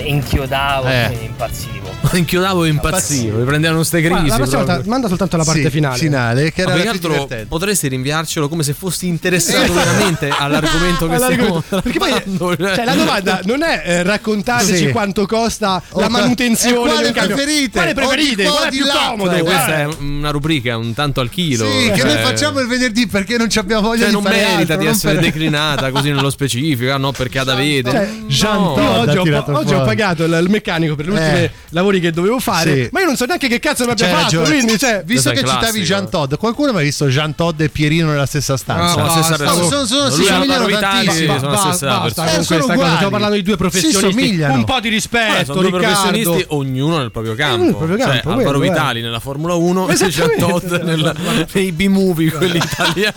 inchiodavo 0.00 0.86
Eh. 0.88 1.16
e 1.20 1.24
impazzivo. 1.24 1.82
Inchiodavo 2.12 2.64
e 2.64 2.68
impazzivo. 2.68 3.38
Mi 3.38 3.44
prendevano 3.44 3.82
ste 3.82 4.00
crisi. 4.02 4.26
la 4.28 4.36
prossima 4.36 4.62
volta 4.62 4.82
manda 4.86 5.08
soltanto 5.08 5.36
la 5.36 5.44
parte 5.44 5.62
Sì, 5.62 5.70
finale. 5.70 5.96
finale, 5.98 6.52
che 6.52 6.64
Ma 6.64 6.74
era 6.74 6.84
la 6.84 6.90
altro 6.90 7.28
potresti 7.48 7.88
rinviarcelo 7.88 8.48
come 8.48 8.62
se 8.62 8.74
fossi 8.74 9.06
interessato 9.06 9.72
veramente 9.72 10.28
all'argomento 10.28 11.08
che 11.08 11.16
stiamo. 11.18 11.62
Perché 11.66 11.98
poi 11.98 12.10
cioè, 12.58 12.84
la 12.84 12.94
domanda 12.94 13.40
non 13.44 13.62
è 13.62 13.82
eh, 13.84 14.02
raccontateci 14.02 14.76
Sì. 14.86 14.90
quanto 14.90 15.26
costa 15.26 15.82
Oh, 15.90 16.00
la 16.00 16.08
manutenzione 16.08 16.76
quale 16.90 17.02
del 17.04 17.12
cambio. 17.12 17.36
preferite? 17.36 17.70
Quale 17.78 17.94
preferite? 17.94 18.44
Qual 18.44 18.64
è 18.64 18.68
più 18.68 18.84
là? 18.84 19.06
comodo? 19.10 19.30
Cioè, 19.30 19.42
questa 19.42 19.78
Eh. 19.78 19.82
è 19.82 19.88
una 20.00 20.30
rubrica 20.30 20.76
un 20.76 20.92
tanto 20.94 21.20
al 21.20 21.30
chilo. 21.30 21.64
Sì, 21.66 21.90
che 21.90 21.98
cioè- 22.00 22.14
noi 22.14 22.22
facciamo 22.22 22.60
il 22.60 22.66
venerdì 22.66 23.06
perché 23.06 23.36
non 23.38 23.48
ci 23.48 23.58
abbiamo 23.58 23.82
voglia 23.88 24.00
Cioè, 24.00 24.08
di 24.08 24.12
non 24.14 24.22
fare 24.22 24.36
merita 24.36 24.58
altro, 24.74 24.76
di 24.76 24.86
essere 24.86 25.14
per- 25.14 25.22
declinata 25.24 25.90
così 25.90 26.10
nello 26.10 26.30
specifico, 26.30 26.92
ah, 26.92 26.96
no, 26.98 27.12
perché 27.12 27.38
ha 27.38 27.44
da 27.44 27.54
vedere. 27.54 27.90
Cioè, 27.90 28.08
Jean 28.26 28.62
No. 28.64 28.74
Io 28.76 28.90
oggi, 29.00 29.16
ha 29.16 29.20
ho, 29.20 29.24
tirato 29.24 29.52
oggi 29.56 29.72
ho 29.72 29.76
fuori. 29.76 29.83
Pagato 29.84 30.24
il, 30.24 30.38
il 30.42 30.50
meccanico 30.50 30.94
per 30.94 31.06
gli 31.06 31.10
ultimi 31.10 31.38
Eh. 31.42 31.50
lavori 31.70 32.00
che 32.00 32.10
dovevo 32.10 32.38
fare, 32.38 32.84
Sì. 32.84 32.88
ma 32.92 33.00
io 33.00 33.06
non 33.06 33.16
so 33.16 33.24
neanche 33.24 33.48
che 33.48 33.58
cazzo 33.60 33.84
mi 33.84 33.90
abbia 33.92 34.06
fatto. 34.08 34.22
ragione. 34.22 34.48
Quindi, 34.48 34.78
cioè, 34.78 35.02
Visto 35.04 35.30
che 35.30 35.38
citavi 35.38 35.58
classico. 35.58 35.84
Jean 35.84 36.10
Todd, 36.10 36.34
qualcuno 36.34 36.72
mi 36.72 36.78
ha 36.78 36.82
visto 36.82 37.06
Jean 37.06 37.34
Todd 37.34 37.60
e 37.60 37.68
Pierino 37.68 38.10
nella 38.10 38.26
stessa 38.26 38.56
stanza? 38.56 39.00
Ah, 39.00 39.04
la 39.04 39.10
stessa 39.10 39.36
persona. 39.36 39.68
Sono- 39.68 39.84
sono- 39.86 40.08
Lui 40.08 40.16
si 40.16 40.24
somigliano 40.24 40.66
tantissimo. 40.78 41.38
sono 41.38 41.50
la 41.50 41.56
stessa 41.58 41.86
basta 41.86 42.02
persona. 42.22 42.30
Eh, 42.38 42.42
sono 42.42 42.64
uguali. 42.64 42.92
Stiamo 42.94 43.10
parlando 43.10 43.34
di 43.36 43.42
due 43.42 43.52
Si 43.52 43.58
professionisti. 43.58 44.40
Un 44.42 44.64
po' 44.64 44.80
di 44.80 44.88
Eh, 44.88 44.90
rispetto, 44.90 45.44
sono 45.54 45.60
due 45.68 45.70
professionisti, 45.80 46.44
ognuno 46.48 46.98
nel 46.98 47.10
proprio 47.10 47.34
campo. 47.34 47.64
nel 47.64 47.74
proprio 47.74 47.96
campo, 47.96 48.12
Cioè, 48.12 48.22
quello, 48.22 48.38
Alvaro 48.38 48.62
eh. 48.62 48.68
Vitali 48.68 49.00
nella 49.02 49.20
Formula 49.20 49.54
1 49.54 49.88
e 49.88 49.94
Jean. 49.94 50.30
Todd 50.38 50.72
nel- 50.82 51.46
nei 51.52 51.72
B-movie, 51.72 52.30
quelli 52.30 52.56
italiani. 52.58 53.12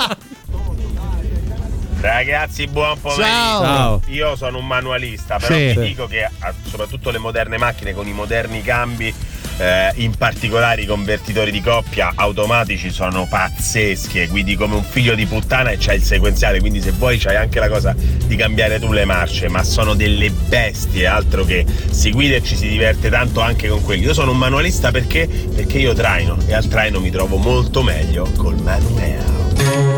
Ragazzi, 1.99 2.67
buon 2.67 2.99
pomeriggio. 2.99 3.27
Ciao. 3.27 4.01
Io 4.07 4.35
sono 4.35 4.59
un 4.59 4.67
manualista, 4.67 5.37
però 5.37 5.53
Sì. 5.55 5.73
vi 5.79 5.87
dico 5.87 6.07
che 6.07 6.23
ah, 6.23 6.53
soprattutto 6.69 7.09
le 7.09 7.17
moderne 7.17 7.57
macchine 7.57 7.93
con 7.93 8.07
i 8.07 8.13
moderni 8.13 8.61
cambi, 8.61 9.13
eh, 9.57 9.91
in 9.95 10.15
particolare 10.15 10.83
i 10.83 10.85
convertitori 10.85 11.49
di 11.49 11.61
coppia 11.61 12.11
automatici 12.13 12.91
sono 12.91 13.25
pazzesche, 13.27 14.27
guidi 14.27 14.55
come 14.55 14.75
un 14.75 14.83
figlio 14.83 15.15
di 15.15 15.25
puttana 15.25 15.71
e 15.71 15.77
c'hai 15.79 15.95
il 15.95 16.03
sequenziale, 16.03 16.59
quindi 16.59 16.81
se 16.81 16.91
vuoi 16.91 17.17
c'hai 17.17 17.35
anche 17.35 17.59
la 17.59 17.67
cosa 17.67 17.95
di 17.95 18.35
cambiare 18.35 18.79
tu 18.79 18.91
le 18.91 19.05
marce, 19.05 19.47
ma 19.49 19.63
sono 19.63 19.95
delle 19.95 20.29
bestie, 20.29 21.07
altro 21.07 21.43
che 21.43 21.65
si 21.89 22.11
guida 22.11 22.35
e 22.35 22.43
ci 22.43 22.55
si 22.55 22.67
diverte 22.67 23.09
tanto 23.09 23.41
anche 23.41 23.67
con 23.67 23.83
quelli. 23.83 24.03
Io 24.03 24.13
sono 24.13 24.31
un 24.31 24.37
manualista 24.37 24.91
perché? 24.91 25.27
Perché 25.27 25.79
io 25.79 25.93
traino 25.93 26.37
e 26.45 26.53
al 26.53 26.67
traino 26.67 26.99
mi 26.99 27.09
trovo 27.09 27.37
molto 27.37 27.81
meglio 27.81 28.29
col 28.37 28.55
manuale. 28.61 29.96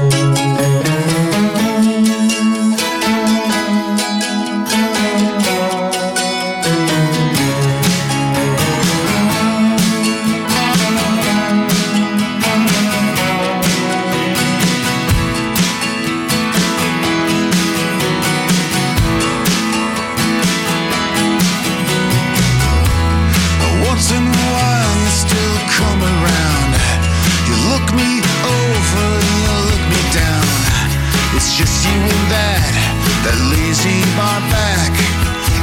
Back 34.48 34.94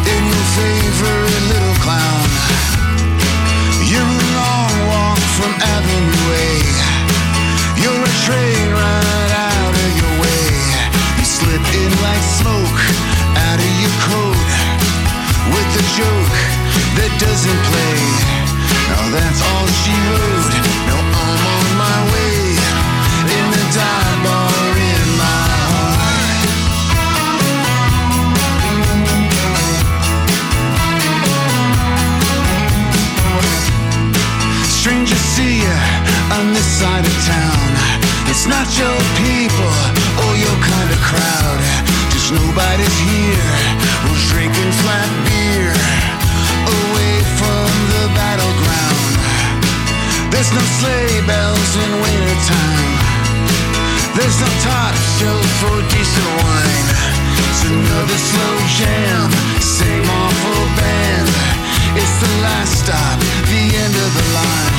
in 0.05 0.21
your 0.29 0.47
favorite 0.59 1.45
little 1.53 1.77
clown. 1.81 2.29
You're 3.89 4.05
a 4.05 4.29
long 4.37 4.75
walk 4.91 5.21
from 5.39 5.53
Avenue 5.57 6.27
A. 6.45 6.51
You're 7.81 8.03
a 8.05 8.15
train 8.29 8.67
right 8.77 9.33
out 9.49 9.73
of 9.73 9.91
your 10.01 10.15
way. 10.21 10.47
You 11.17 11.25
slip 11.25 11.65
in 11.81 11.91
like 12.05 12.25
smoke 12.41 12.81
out 13.49 13.59
of 13.59 13.73
your 13.81 13.97
coat 14.05 14.41
with 15.53 15.83
a 15.83 15.85
joke 15.97 16.37
that 17.01 17.13
doesn't 17.17 17.61
play. 17.71 17.99
Now 18.91 19.05
that's 19.17 19.41
all 19.41 19.67
she 19.81 19.95
wrote. 20.11 20.46
side 36.77 37.09
of 37.09 37.17
town. 37.25 37.69
It's 38.29 38.45
not 38.45 38.69
your 38.77 39.01
people 39.17 39.73
or 40.29 40.33
your 40.37 40.57
kind 40.61 40.89
of 40.93 41.01
crowd. 41.01 41.59
Just 42.13 42.37
nobody's 42.37 42.99
here. 43.09 43.53
We're 44.05 44.25
drinking 44.29 44.73
flat 44.85 45.09
beer 45.25 45.73
away 45.73 47.17
from 47.41 47.69
the 47.97 48.05
battleground. 48.13 49.09
There's 50.29 50.53
no 50.53 50.61
sleigh 50.77 51.25
bells 51.25 51.73
in 51.81 51.91
wintertime. 51.97 52.93
There's 54.13 54.37
no 54.45 54.51
top 54.61 54.93
show 55.17 55.39
for 55.65 55.81
decent 55.89 56.31
wine. 56.45 56.89
It's 57.41 57.63
another 57.73 58.21
slow 58.21 58.57
jam, 58.77 59.33
same 59.65 60.05
awful 60.05 60.63
band. 60.77 61.29
It's 61.97 62.17
the 62.21 62.33
last 62.45 62.85
stop, 62.85 63.17
the 63.49 63.65
end 63.65 63.95
of 63.97 64.11
the 64.13 64.27
line. 64.37 64.76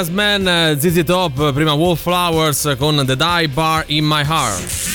Dress 0.00 0.08
Man, 0.08 0.78
ZZ 0.78 1.04
Top, 1.04 1.52
prima 1.52 1.74
Wallflowers 1.74 2.74
con 2.78 3.02
The 3.04 3.16
Die 3.16 3.48
Bar 3.48 3.84
in 3.88 4.06
My 4.06 4.24
Heart. 4.26 4.90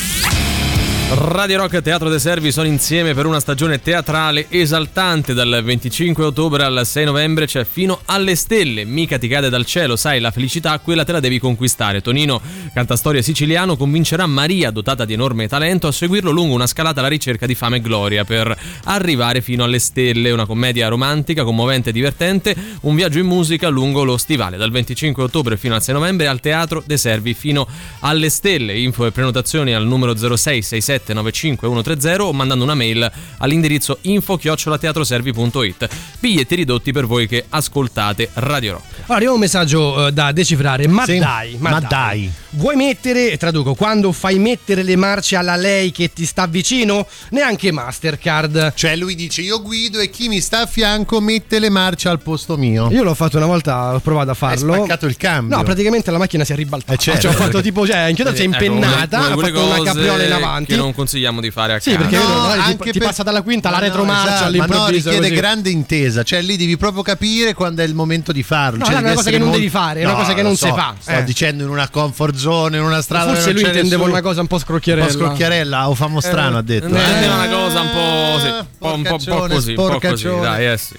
Radio 1.14 1.60
Rock 1.60 1.76
e 1.76 1.82
Teatro 1.84 2.10
dei 2.10 2.20
Servi 2.20 2.52
sono 2.52 2.68
insieme 2.68 3.14
per 3.14 3.28
una 3.28 3.40
stagione 3.40 3.80
teatrale 3.80 4.48
esaltante. 4.50 5.36
Dal 5.36 5.62
25 5.64 6.26
ottobre 6.26 6.64
al 6.64 6.82
6 6.84 7.06
novembre 7.06 7.46
c'è 7.46 7.64
fino 7.64 8.02
alle 8.06 8.36
stelle. 8.36 8.84
Mica 8.86 9.20
ti 9.20 9.28
cade 9.28 9.50
dal 9.50 9.66
cielo 9.66 9.96
sai 9.96 10.20
la 10.20 10.32
felicità 10.32 10.80
quella 10.80 11.04
te 11.04 11.12
la 11.12 11.20
devi 11.20 11.38
conquistare. 11.38 12.02
Tonino 12.02 12.42
cantastorie 12.76 13.22
siciliano 13.22 13.78
convincerà 13.78 14.26
Maria 14.26 14.70
dotata 14.70 15.06
di 15.06 15.14
enorme 15.14 15.48
talento 15.48 15.88
a 15.88 15.94
seguirlo 15.94 16.32
lungo 16.32 16.56
una 16.56 16.68
scalata 16.68 17.00
alla 17.00 17.08
ricerca 17.08 17.46
di 17.46 17.56
fame 17.56 17.78
e 17.78 17.82
gloria 17.82 18.26
per 18.26 18.54
arrivare 18.84 19.40
fino 19.40 19.64
alle 19.64 19.80
stelle 19.80 20.30
una 20.32 20.46
commedia 20.46 20.90
romantica 20.90 21.46
commovente 21.46 21.92
e 21.92 21.94
divertente 21.94 22.54
un 22.82 22.96
viaggio 22.96 23.20
in 23.20 23.28
musica 23.28 23.70
lungo 23.70 24.04
lo 24.04 24.18
stivale 24.18 24.58
dal 24.58 24.72
25 24.72 25.24
ottobre 25.24 25.56
fino 25.56 25.74
al 25.74 25.82
6 25.82 25.94
novembre 25.94 26.28
al 26.28 26.42
Teatro 26.42 26.84
dei 26.86 26.98
Servi 26.98 27.34
fino 27.34 27.66
alle 28.02 28.30
stelle 28.30 28.78
info 28.78 29.06
e 29.06 29.12
prenotazioni 29.12 29.74
al 29.74 29.88
numero 29.88 30.14
0667 30.14 31.14
95130 31.14 32.26
o 32.26 32.34
mandando 32.34 32.66
una 32.66 32.76
mail 32.76 33.10
all'indirizzo 33.38 34.00
info-teatroservi.it. 34.02 35.88
Biglietti 36.20 36.56
ridotti 36.56 36.92
per 36.92 37.06
voi 37.06 37.26
che 37.26 37.46
ascoltate 37.48 38.30
Radio 38.34 38.74
Rock. 38.74 38.84
Allora, 38.96 39.16
arriva 39.16 39.32
un 39.32 39.40
messaggio 39.40 40.08
eh, 40.08 40.12
da 40.12 40.32
decifrare. 40.34 40.88
Ma 40.88 41.06
Sì, 41.06 41.20
dai, 41.20 41.56
ma, 41.60 41.70
ma 41.70 41.80
dai. 41.80 41.90
dai. 41.90 42.32
Vuoi 42.66 42.78
mettere, 42.78 43.38
traduco, 43.38 43.76
quando 43.76 44.12
fai 44.12 44.40
mettere 44.40 44.82
le 44.82 44.96
marce 44.96 45.36
alla 45.36 45.56
lei 45.56 45.92
che 45.92 46.12
ti 46.12 46.26
sta 46.26 46.48
vicino? 46.48 47.06
Neanche 47.30 47.72
Mastercard. 47.72 48.74
Cioè 48.76 48.96
lui 48.96 49.14
dice 49.14 49.42
io 49.42 49.62
guido 49.62 50.00
e 50.00 50.10
chi 50.10 50.28
mi 50.30 50.42
sta 50.42 50.62
a 50.62 50.66
fianco 50.66 51.22
mette 51.22 51.60
le 51.60 51.70
marce 51.70 52.10
al 52.10 52.24
posto 52.24 52.58
mio. 52.58 52.90
Io 52.90 53.04
l'ho 53.04 53.14
fatto 53.14 53.38
una 53.38 53.46
volta, 53.46 53.94
ho 53.94 54.00
provato 54.00 54.32
a 54.32 54.34
farlo. 54.34 54.72
Hai 54.74 54.80
spaccato 54.80 55.06
il 55.06 55.16
cambio. 55.16 55.58
No, 55.58 55.62
praticamente 55.62 56.10
la 56.10 56.18
macchina 56.18 56.44
si 56.44 56.54
è 56.54 56.56
ribaltata. 56.56 56.94
Eh, 56.94 56.98
certo. 56.98 57.22
Cioè, 57.22 57.32
ho 57.32 57.34
fatto 57.36 57.62
tipo, 57.62 57.86
cioè, 57.86 58.12
si 58.16 58.24
è 58.24 58.30
Ecco, 58.32 58.42
impennata, 58.42 59.18
una- 59.18 59.28
ha 59.28 59.34
quelle 59.36 59.52
fatto 59.52 59.66
una 59.68 59.84
capriola 59.84 60.24
in 60.24 60.32
avanti. 60.32 60.72
Che 60.74 60.76
non 60.76 60.96
consigliamo 60.96 61.42
di 61.42 61.52
fare 61.52 61.74
a 61.76 61.80
Sì, 61.80 61.92
casa. 61.92 62.02
perché 62.02 62.18
No, 62.18 62.24
ti- 62.52 62.60
anche 62.62 62.92
ti, 62.94 62.98
per- 62.98 63.08
passa 63.10 63.22
dalla 63.22 63.44
quinta 63.44 63.68
alla 63.68 63.78
Ma 63.78 63.84
no, 63.84 63.90
retromarcia 63.90 64.26
esatto, 64.34 64.44
all'improvviso. 64.46 64.80
Ma 64.80 64.88
no, 64.88 64.90
richiede 64.96 65.20
così. 65.28 65.36
grande 65.36 65.70
intesa, 65.70 66.24
cioè 66.24 66.42
lì 66.42 66.58
devi 66.58 66.78
proprio 66.78 67.04
capire 67.04 67.54
quando 67.54 67.84
è 67.84 67.86
il 67.86 67.94
momento 67.94 68.32
di 68.32 68.42
farlo. 68.42 68.80
No, 68.80 68.86
cioè, 68.86 68.94
no, 68.96 69.00
è 69.02 69.04
una 69.04 69.14
cosa 69.14 69.30
che 69.30 69.38
non 69.38 69.50
molto- 69.50 69.60
devi 69.62 69.70
fare, 69.72 70.00
è 70.00 70.04
una 70.04 70.14
No, 70.14 70.18
cosa 70.20 70.34
che 70.34 70.42
non 70.42 70.56
so, 70.58 70.66
si 70.66 70.72
fa. 70.74 70.96
Sto 71.00 71.12
Eh. 71.12 71.24
dicendo 71.26 71.62
in 71.64 71.70
una 71.70 71.90
comfort 71.90 72.34
zone, 72.36 72.54
in 72.78 72.82
una 72.82 73.02
strada 73.02 73.34
Forse 73.34 73.52
lui 73.52 73.62
intendeva 73.64 73.84
nessuno. 74.04 74.12
una 74.12 74.22
cosa 74.22 74.42
un 74.42 74.48
po' 74.48 74.56
un 74.56 74.62
scrocchierella. 74.62 75.06
po' 75.08 75.14
scrocchiarella 75.14 75.90
o 75.90 75.96
famo 75.96 76.20
strano, 76.22 76.58
ha 76.58 76.62
detto. 76.62 76.86
Eh. 76.88 77.00
intendeva 77.00 77.34
una 77.36 77.48
cosa 77.50 77.82
un 77.82 77.90
po', 77.90 78.40
sì, 78.40 78.48
un 78.48 78.66
po', 78.78 78.94
un 78.94 79.04
po', 79.04 79.42
un 79.44 79.48
così, 79.50 79.70
un 79.72 79.76
po' 79.76 80.00
così, 80.00 80.30
dai, 80.42 80.72
eh 80.72 80.78
sì. 80.78 80.96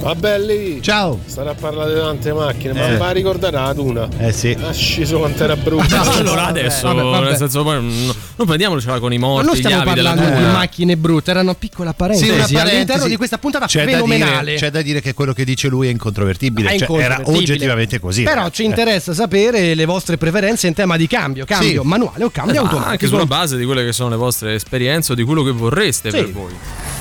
Va 0.00 0.14
belli! 0.14 0.80
Ciao! 0.80 1.18
Stare 1.26 1.50
a 1.50 1.54
parlare 1.54 1.92
di 1.92 1.98
tante 2.00 2.32
macchine, 2.32 2.72
ma 2.72 2.88
Eh. 2.88 2.96
va 2.96 3.08
a 3.08 3.10
ricordare 3.10 3.56
la 3.56 3.74
tuna. 3.74 4.08
Eh 4.18 4.32
sì. 4.32 4.56
Ha 4.58 4.72
sceso 4.72 5.18
quanto 5.18 5.42
era 5.42 5.56
brutta. 5.56 6.00
allora 6.14 6.46
adesso, 6.46 6.86
vabbè, 6.86 7.02
vabbè. 7.02 7.24
nel 7.26 7.36
senso, 7.36 7.62
poi, 7.64 7.74
non 7.74 8.14
non 8.38 8.46
prendiamocela 8.46 9.00
con 9.00 9.12
i 9.12 9.18
Ma 9.18 9.26
morti, 9.26 9.46
non 9.46 9.54
gli 9.56 9.58
stiamo 9.58 9.82
avi 9.82 9.94
della 9.94 10.14
parlando 10.14 10.38
di 10.38 10.44
macchine 10.52 10.96
brutte, 10.96 11.30
era 11.32 11.40
una 11.40 11.54
piccola 11.56 11.92
parentesi, 11.92 12.26
Sì, 12.26 12.30
una 12.34 12.44
all'interno 12.44 12.66
parentesi. 12.84 13.08
di 13.08 13.16
questa 13.16 13.38
puntata 13.38 13.66
C'è 13.66 13.84
da, 13.84 13.90
fenomenale. 13.90 14.44
dire, 14.44 14.56
c'è 14.56 14.70
da 14.70 14.82
dire 14.82 15.00
che 15.00 15.12
quello 15.14 15.32
che 15.32 15.44
dice 15.44 15.66
lui 15.68 15.88
è 15.88 15.90
incontrovertibile, 15.90 16.68
È 16.70 16.78
cioè, 16.78 16.88
era 16.88 17.14
incontrovertibile. 17.16 17.52
oggettivamente 17.52 17.98
così. 17.98 18.22
Però 18.22 18.36
ragazzi. 18.36 18.54
ci 18.54 18.64
interessa 18.64 19.12
sapere 19.14 19.74
le 19.74 19.84
vostre 19.84 20.16
preferenze 20.16 20.68
in 20.68 20.74
tema 20.74 20.96
di 20.96 21.08
cambio, 21.08 21.44
cambio 21.44 21.82
Sì. 21.82 21.86
manuale 21.88 22.22
o 22.22 22.30
cambio 22.30 22.54
Eh, 22.54 22.58
ma 22.58 22.62
automatico. 22.62 22.90
anche 22.92 23.06
sulla 23.08 23.26
base 23.26 23.56
di 23.56 23.64
quelle 23.64 23.84
che 23.84 23.92
sono 23.92 24.10
le 24.10 24.16
vostre 24.16 24.54
esperienze 24.54 25.10
o 25.12 25.14
di 25.16 25.24
quello 25.24 25.42
che 25.42 25.50
vorreste 25.50 26.10
Sì. 26.12 26.16
per 26.16 26.30
voi. 26.30 26.52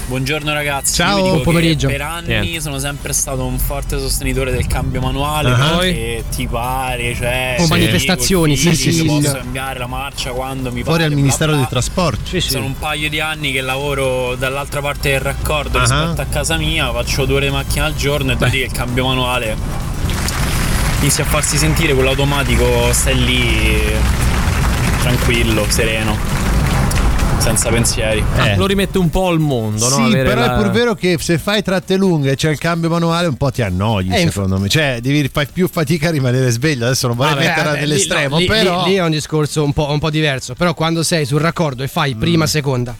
Buongiorno 0.07 0.53
ragazzi, 0.53 0.93
Ciao, 0.93 1.09
Io 1.09 1.15
vi 1.15 1.21
dico 1.23 1.33
buon 1.33 1.43
pomeriggio. 1.43 1.87
Per 1.89 2.01
anni 2.01 2.27
Niente. 2.27 2.61
sono 2.61 2.79
sempre 2.79 3.11
stato 3.11 3.43
un 3.45 3.59
forte 3.59 3.99
sostenitore 3.99 4.51
del 4.51 4.65
cambio 4.65 5.01
manuale 5.01 5.51
Ah. 5.51 5.77
perché 5.79 6.23
ti 6.33 6.47
pare, 6.47 7.13
cioè 7.13 7.55
Con 7.57 7.65
sì, 7.65 7.71
manifestazioni, 7.73 8.55
sì, 8.55 8.73
sì, 8.73 8.93
sì. 8.93 9.03
posso 9.03 9.33
cambiare 9.33 9.79
la 9.79 9.87
marcia 9.87 10.29
quando 10.31 10.71
mi 10.71 10.83
Fuori 10.83 10.99
pare. 10.99 11.03
al 11.03 11.09
bla 11.09 11.19
Ministero 11.19 11.49
bla. 11.51 11.59
dei 11.59 11.67
Trasporti. 11.69 12.39
Sono 12.39 12.65
un 12.67 12.79
paio 12.79 13.09
di 13.09 13.19
anni 13.19 13.51
che 13.51 13.59
lavoro 13.59 14.35
dall'altra 14.35 14.79
parte 14.81 15.09
del 15.11 15.19
raccordo 15.19 15.77
Ah. 15.77 15.81
rispetto 15.81 16.21
a 16.21 16.25
casa 16.25 16.55
mia, 16.55 16.89
faccio 16.93 17.25
due 17.25 17.35
ore 17.35 17.45
di 17.47 17.51
macchina 17.51 17.83
al 17.85 17.95
giorno 17.95 18.31
e 18.31 18.35
devo 18.37 18.49
dire 18.49 18.65
che 18.65 18.71
il 18.71 18.77
cambio 18.77 19.07
manuale 19.07 19.57
inizia 21.01 21.25
a 21.25 21.27
farsi 21.27 21.57
sentire 21.57 21.93
con 21.93 22.05
l'automatico, 22.05 22.93
stai 22.93 23.25
lì 23.25 23.81
tranquillo, 25.01 25.65
sereno, 25.67 26.17
senza 27.39 27.69
pensieri. 27.69 28.23
Eh. 28.37 28.55
Lo 28.55 28.65
rimette 28.65 28.97
un 28.97 29.09
po' 29.09 29.27
al 29.27 29.39
mondo, 29.39 29.87
no? 29.89 29.95
Sì, 29.95 30.01
Avere 30.01 30.27
però 30.29 30.41
la- 30.41 30.53
è 30.57 30.61
pur 30.61 30.71
vero 30.71 30.95
che 30.95 31.17
se 31.19 31.37
fai 31.37 31.61
tratte 31.61 31.95
lunghe 31.95 32.31
e 32.31 32.35
c'è 32.35 32.49
il 32.49 32.57
cambio 32.57 32.89
manuale 32.89 33.27
un 33.27 33.35
po' 33.35 33.51
ti 33.51 33.61
annoi, 33.61 34.07
Eh, 34.09 34.29
secondo 34.29 34.59
me. 34.59 34.67
Cioè, 34.69 34.99
devi 35.01 35.29
fare 35.31 35.47
più 35.51 35.67
fatica 35.71 36.07
a 36.09 36.11
rimanere 36.11 36.49
sveglio. 36.49 36.85
Adesso 36.85 37.07
non 37.07 37.15
vorrei 37.15 37.33
Vabbè, 37.35 37.45
metterla 37.47 37.63
vabbè, 37.71 37.81
lì- 37.83 37.87
nell'estremo, 37.87 38.29
no, 38.35 38.37
lì, 38.39 38.45
però. 38.45 38.83
lì- 38.85 38.89
lì 38.91 38.95
è 38.97 39.03
un 39.03 39.11
discorso 39.11 39.63
un 39.63 39.73
po', 39.73 39.89
un 39.91 39.99
po' 39.99 40.09
diverso. 40.09 40.53
Però 40.55 40.73
quando 40.73 41.03
sei 41.03 41.25
sul 41.25 41.39
raccordo 41.39 41.83
e 41.83 41.87
fai 41.87 42.15
prima, 42.15 42.45
seconda. 42.47 42.95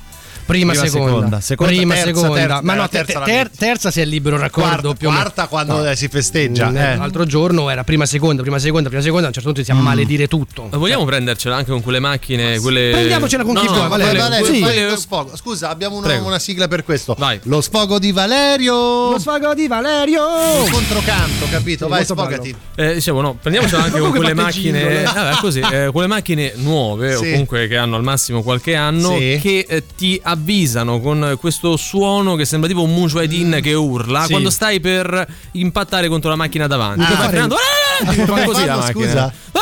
Prima, 0.48 0.72
Prima, 0.72 0.86
seconda, 0.88 1.40
seconda, 1.40 1.40
seconda, 1.42 1.74
prima, 1.76 1.94
terza, 1.94 2.08
seconda. 2.22 2.36
terza, 2.40 2.60
ma 2.64 2.74
eh, 2.74 2.78
no, 2.78 2.90
terza 2.90 3.20
ter- 3.20 3.50
terza 3.58 3.92
se 3.92 4.02
è 4.02 4.06
libero 4.06 4.38
raccordo 4.38 4.96
quarta, 4.98 5.08
quarta 5.08 5.48
quando 5.48 5.78
No. 5.78 5.90
eh, 5.90 5.96
si 5.98 6.08
festeggia. 6.08 6.70
Mm, 6.70 6.78
eh. 6.78 6.96
L'altro 6.96 7.26
giorno 7.26 7.70
era 7.70 7.84
prima, 7.84 8.06
seconda, 8.06 8.42
prima, 8.42 8.58
seconda, 8.58 8.88
prima, 8.88 9.04
seconda. 9.04 9.26
A 9.26 9.28
un 9.28 9.34
certo 9.34 9.50
punto 9.52 9.60
iniziamo 9.60 9.82
a 9.82 9.94
maledire 9.94 10.28
tutto. 10.28 10.70
Vogliamo 10.72 11.04
prendercela 11.04 11.58
anche 11.58 11.72
con 11.72 11.82
quelle 11.82 12.00
macchine, 12.00 12.60
quelle... 12.60 12.92
Prendiamocela 12.92 13.44
con 13.44 13.56
chi 13.56 13.66
No, 13.66 13.72
vuoi, 13.72 13.84
no, 13.84 13.90
Valerio. 13.90 14.22
Valerio, 14.22 14.46
Sì. 14.46 14.90
lo 14.90 14.96
sfogo. 14.98 15.36
Scusa, 15.36 15.70
abbiamo 15.70 15.98
una, 15.98 16.22
una 16.22 16.40
sigla 16.40 16.68
per 16.70 16.84
questo. 16.86 17.14
Vai. 17.18 17.40
Lo 17.44 17.60
sfogo 17.62 18.00
di 18.00 18.12
Valerio. 18.14 19.12
Lo 19.12 19.20
sfago 19.20 19.54
di 19.54 19.68
Valerio! 19.68 20.24
Un 20.64 20.70
controcanto, 20.72 21.46
capito? 21.50 21.86
Sì, 21.86 21.92
Vai, 21.92 22.06
sfogati. 22.06 22.56
Eh, 22.76 22.94
dicevo, 22.96 23.20
no, 23.22 23.34
prendiamocela 23.42 23.84
anche 23.84 24.00
con 24.00 24.12
quelle 24.12 24.34
macchine. 24.34 25.02
eh. 25.02 25.04
Vabbè, 25.04 25.36
così, 25.42 25.60
eh, 25.60 25.90
quelle 25.92 26.08
macchine 26.08 26.54
nuove, 26.56 27.16
o 27.16 27.22
Sì. 27.22 27.32
comunque 27.32 27.68
che 27.68 27.76
hanno 27.78 27.98
al 27.98 28.04
massimo 28.04 28.42
qualche 28.44 28.76
anno, 28.76 29.18
Sì. 29.18 29.40
che 29.42 29.66
eh, 29.68 29.84
ti 29.96 30.20
avvisano 30.38 31.00
con 31.00 31.36
questo 31.40 31.76
suono 31.78 32.36
che 32.36 32.46
sembra 32.46 32.70
tipo 32.70 32.84
un 32.84 32.94
mujahideen 32.94 33.60
che 33.62 33.74
urla 33.74 34.24
Sì. 34.24 34.32
quando 34.32 34.50
stai 34.50 34.80
per 34.80 35.28
impattare 35.54 36.08
contro 36.08 36.30
la 36.30 36.36
macchina 36.36 36.68
davanti. 36.68 37.04
Puoi 37.04 37.16
fare- 37.18 37.30
frenando, 37.30 37.56
ah! 37.56 38.46
Così 38.46 38.66
la 38.66 38.76
macchina. 38.78 38.92
scusa? 39.06 39.34
Ah! 39.52 39.60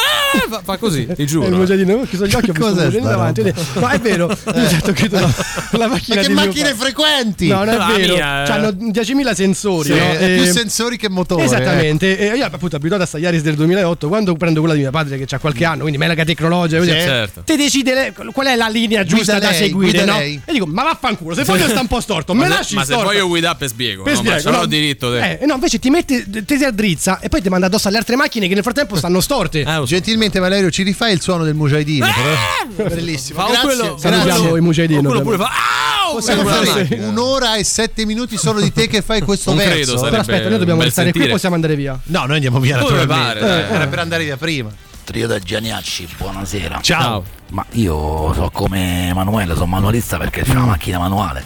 Fa, 0.50 0.62
fa 0.64 0.78
così, 0.78 1.06
ti 1.08 1.22
Eh, 1.24 1.26
giuro. 1.26 1.48
il 1.48 1.54
mujahideen, 1.54 2.00
ho 2.00 2.04
chiuso 2.06 2.26
gli 2.28 2.34
occhi, 2.34 2.50
ho 2.50 2.54
visto 2.54 2.70
Cos'è 2.70 2.86
il 2.86 2.92
mujahideen 3.02 3.04
davanti. 3.04 3.42
detto, 3.42 3.62
No, 3.80 3.90
è 3.90 4.00
vero. 4.00 4.28
Io 4.56 4.78
ho 4.78 4.82
toccato 4.82 5.20
la, 5.20 5.34
la 5.78 5.88
macchina 5.94 6.16
Ma 6.16 6.22
che 6.22 6.28
mio 6.28 6.36
macchine 6.36 6.70
padre. 6.70 6.76
frequenti? 6.86 7.48
No, 7.48 7.56
non 7.64 7.70
è 7.70 7.78
La 7.78 7.86
vero. 7.96 8.14
mia, 8.16 8.46
eh. 8.46 8.52
Hanno 8.52 8.68
10.000 8.70 9.34
sensori. 9.34 9.90
Sì, 9.90 9.98
no? 9.98 10.12
è 10.12 10.34
più 10.36 10.44
E- 10.44 10.52
sensori 10.52 10.98
che 10.98 11.10
motore. 11.10 11.44
Esattamente, 11.44 12.18
e 12.18 12.36
io 12.38 12.46
appunto 12.46 12.76
abituato 12.76 13.04
a 13.04 13.06
sta 13.06 13.18
Yaris 13.18 13.42
del 13.42 13.56
2008, 13.56 14.08
quando 14.08 14.36
prendo 14.36 14.60
quella 14.60 14.76
di 14.76 14.82
mio 14.82 14.92
padre 14.92 15.18
che 15.18 15.36
ha 15.36 15.40
qualche 15.40 15.66
anno, 15.66 15.82
quindi 15.82 15.98
mega 15.98 16.24
tecnologica, 16.24 16.82
Sì, 16.84 16.90
certo. 16.90 17.42
te 17.46 17.56
decide 17.58 18.14
qual 18.34 18.48
è 18.48 18.56
la 18.56 18.68
linea 18.68 19.04
giusta 19.04 19.34
Guida 19.34 19.46
da 19.48 19.52
lei, 19.52 19.68
seguire, 19.68 20.06
no? 20.06 20.20
E 20.20 20.40
dico, 20.52 20.66
ma 20.66 20.84
vaffanculo, 20.84 21.36
se 21.36 21.44
voglio 21.44 21.68
sta 21.68 21.80
un 21.82 21.88
po' 21.88 22.00
storto, 22.00 22.34
me 22.34 22.48
Ma 22.48 22.56
lasci 22.56 22.76
ma 22.76 22.82
se 22.84 22.94
storto. 22.94 23.06
voglio 23.12 23.28
guidare 23.28 23.56
per 23.58 23.68
spiego, 23.70 24.04
Per 24.04 24.14
no? 24.16 24.22
ma 24.24 24.38
spiego, 24.40 24.58
no? 24.58 24.66
diritto. 24.66 25.16
Eh, 25.16 25.40
no, 25.46 25.54
invece 25.56 25.80
ti 25.80 25.90
metti, 25.90 26.24
ti 26.46 26.58
si 26.58 26.64
addrizza 26.64 27.20
e 27.20 27.30
poi 27.30 27.42
ti 27.42 27.50
manda 27.50 27.68
addosso 27.68 27.88
alle 27.88 27.98
altre 27.98 28.16
macchine 28.16 28.48
che 28.48 28.54
nel 28.54 28.64
frattempo 28.64 28.96
stanno 28.96 29.20
storte. 29.22 29.62
Eh, 29.62 29.78
Gentilmente 30.26 30.40
Valerio, 30.40 30.72
ci 30.72 30.84
rifai 30.84 31.14
il 31.14 31.22
suono 31.22 31.44
del 31.44 31.54
mujahideen? 31.54 32.00
però? 32.76 32.88
Bellissimo. 32.90 33.40
Fa 33.42 33.46
Grazie, 33.48 33.62
quello, 33.68 33.96
grazie. 33.96 34.10
Salutiamo 34.10 34.56
i 34.56 34.62
mujahideen. 34.62 35.06
o 35.06 35.08
quello 35.10 35.22
pure 35.22 35.36
ovviamente. 35.36 35.60
fa. 35.60 36.06
Au! 36.08 36.14
Possiamo 36.16 36.44
la 36.44 36.56
fare 36.64 36.88
un'ora 37.02 37.56
e 37.58 37.64
sette 37.64 38.06
minuti 38.06 38.38
solo 38.38 38.60
di 38.62 38.72
te 38.72 38.88
che 38.88 39.02
fai 39.02 39.22
questo 39.22 39.50
Non 39.52 39.60
verso. 39.60 39.74
credo, 39.74 39.86
Però 39.92 39.98
sarebbe 40.04 40.18
aspetta, 40.22 40.44
noi 40.44 40.52
un 40.54 40.58
dobbiamo 40.60 40.78
bel 40.80 40.88
restare 40.88 41.08
qui, 41.12 41.20
sentire. 41.20 41.34
possiamo 41.34 41.56
andare 41.56 41.76
via. 41.76 42.00
No, 42.06 42.26
noi 42.26 42.36
andiamo 42.36 42.60
via 42.60 42.78
Come 42.80 42.98
naturalmente. 42.98 43.40
pare, 43.40 43.62
dai. 43.68 43.76
Era 43.76 43.88
per 43.88 44.00
andare 44.00 44.24
via 44.24 44.38
prima. 44.38 44.70
Trio 45.04 45.28
da 45.28 45.40
Gianiacci, 45.40 46.08
buonasera. 46.18 46.80
Ciao. 46.82 47.24
Ma 47.50 47.64
io 47.74 48.34
so 48.34 48.50
come 48.52 49.10
Emanuele, 49.10 49.54
sono 49.54 49.68
manualista 49.68 50.18
perché 50.18 50.42
c'è 50.42 50.54
Mm. 50.54 50.58
una 50.58 50.66
macchina 50.66 50.98
manuale. 51.00 51.44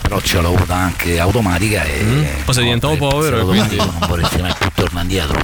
Però 0.00 0.20
ce 0.20 0.40
l'ho 0.40 0.54
avuta 0.54 0.74
anche 0.74 1.18
automatica 1.18 1.82
e. 1.84 2.00
Mm. 2.02 2.24
Poi 2.44 2.54
sei 2.54 2.64
diventato 2.64 2.96
povero 2.96 3.40
e 3.40 3.44
quindi- 3.44 3.76
non 3.76 3.94
vorresti 4.06 4.40
mai 4.40 4.54
più 4.58 4.70
tornare 4.74 5.02
indietro. 5.06 5.38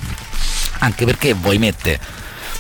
Anche 0.79 1.05
perché 1.05 1.33
vuoi 1.35 1.59
mettere. 1.59 2.01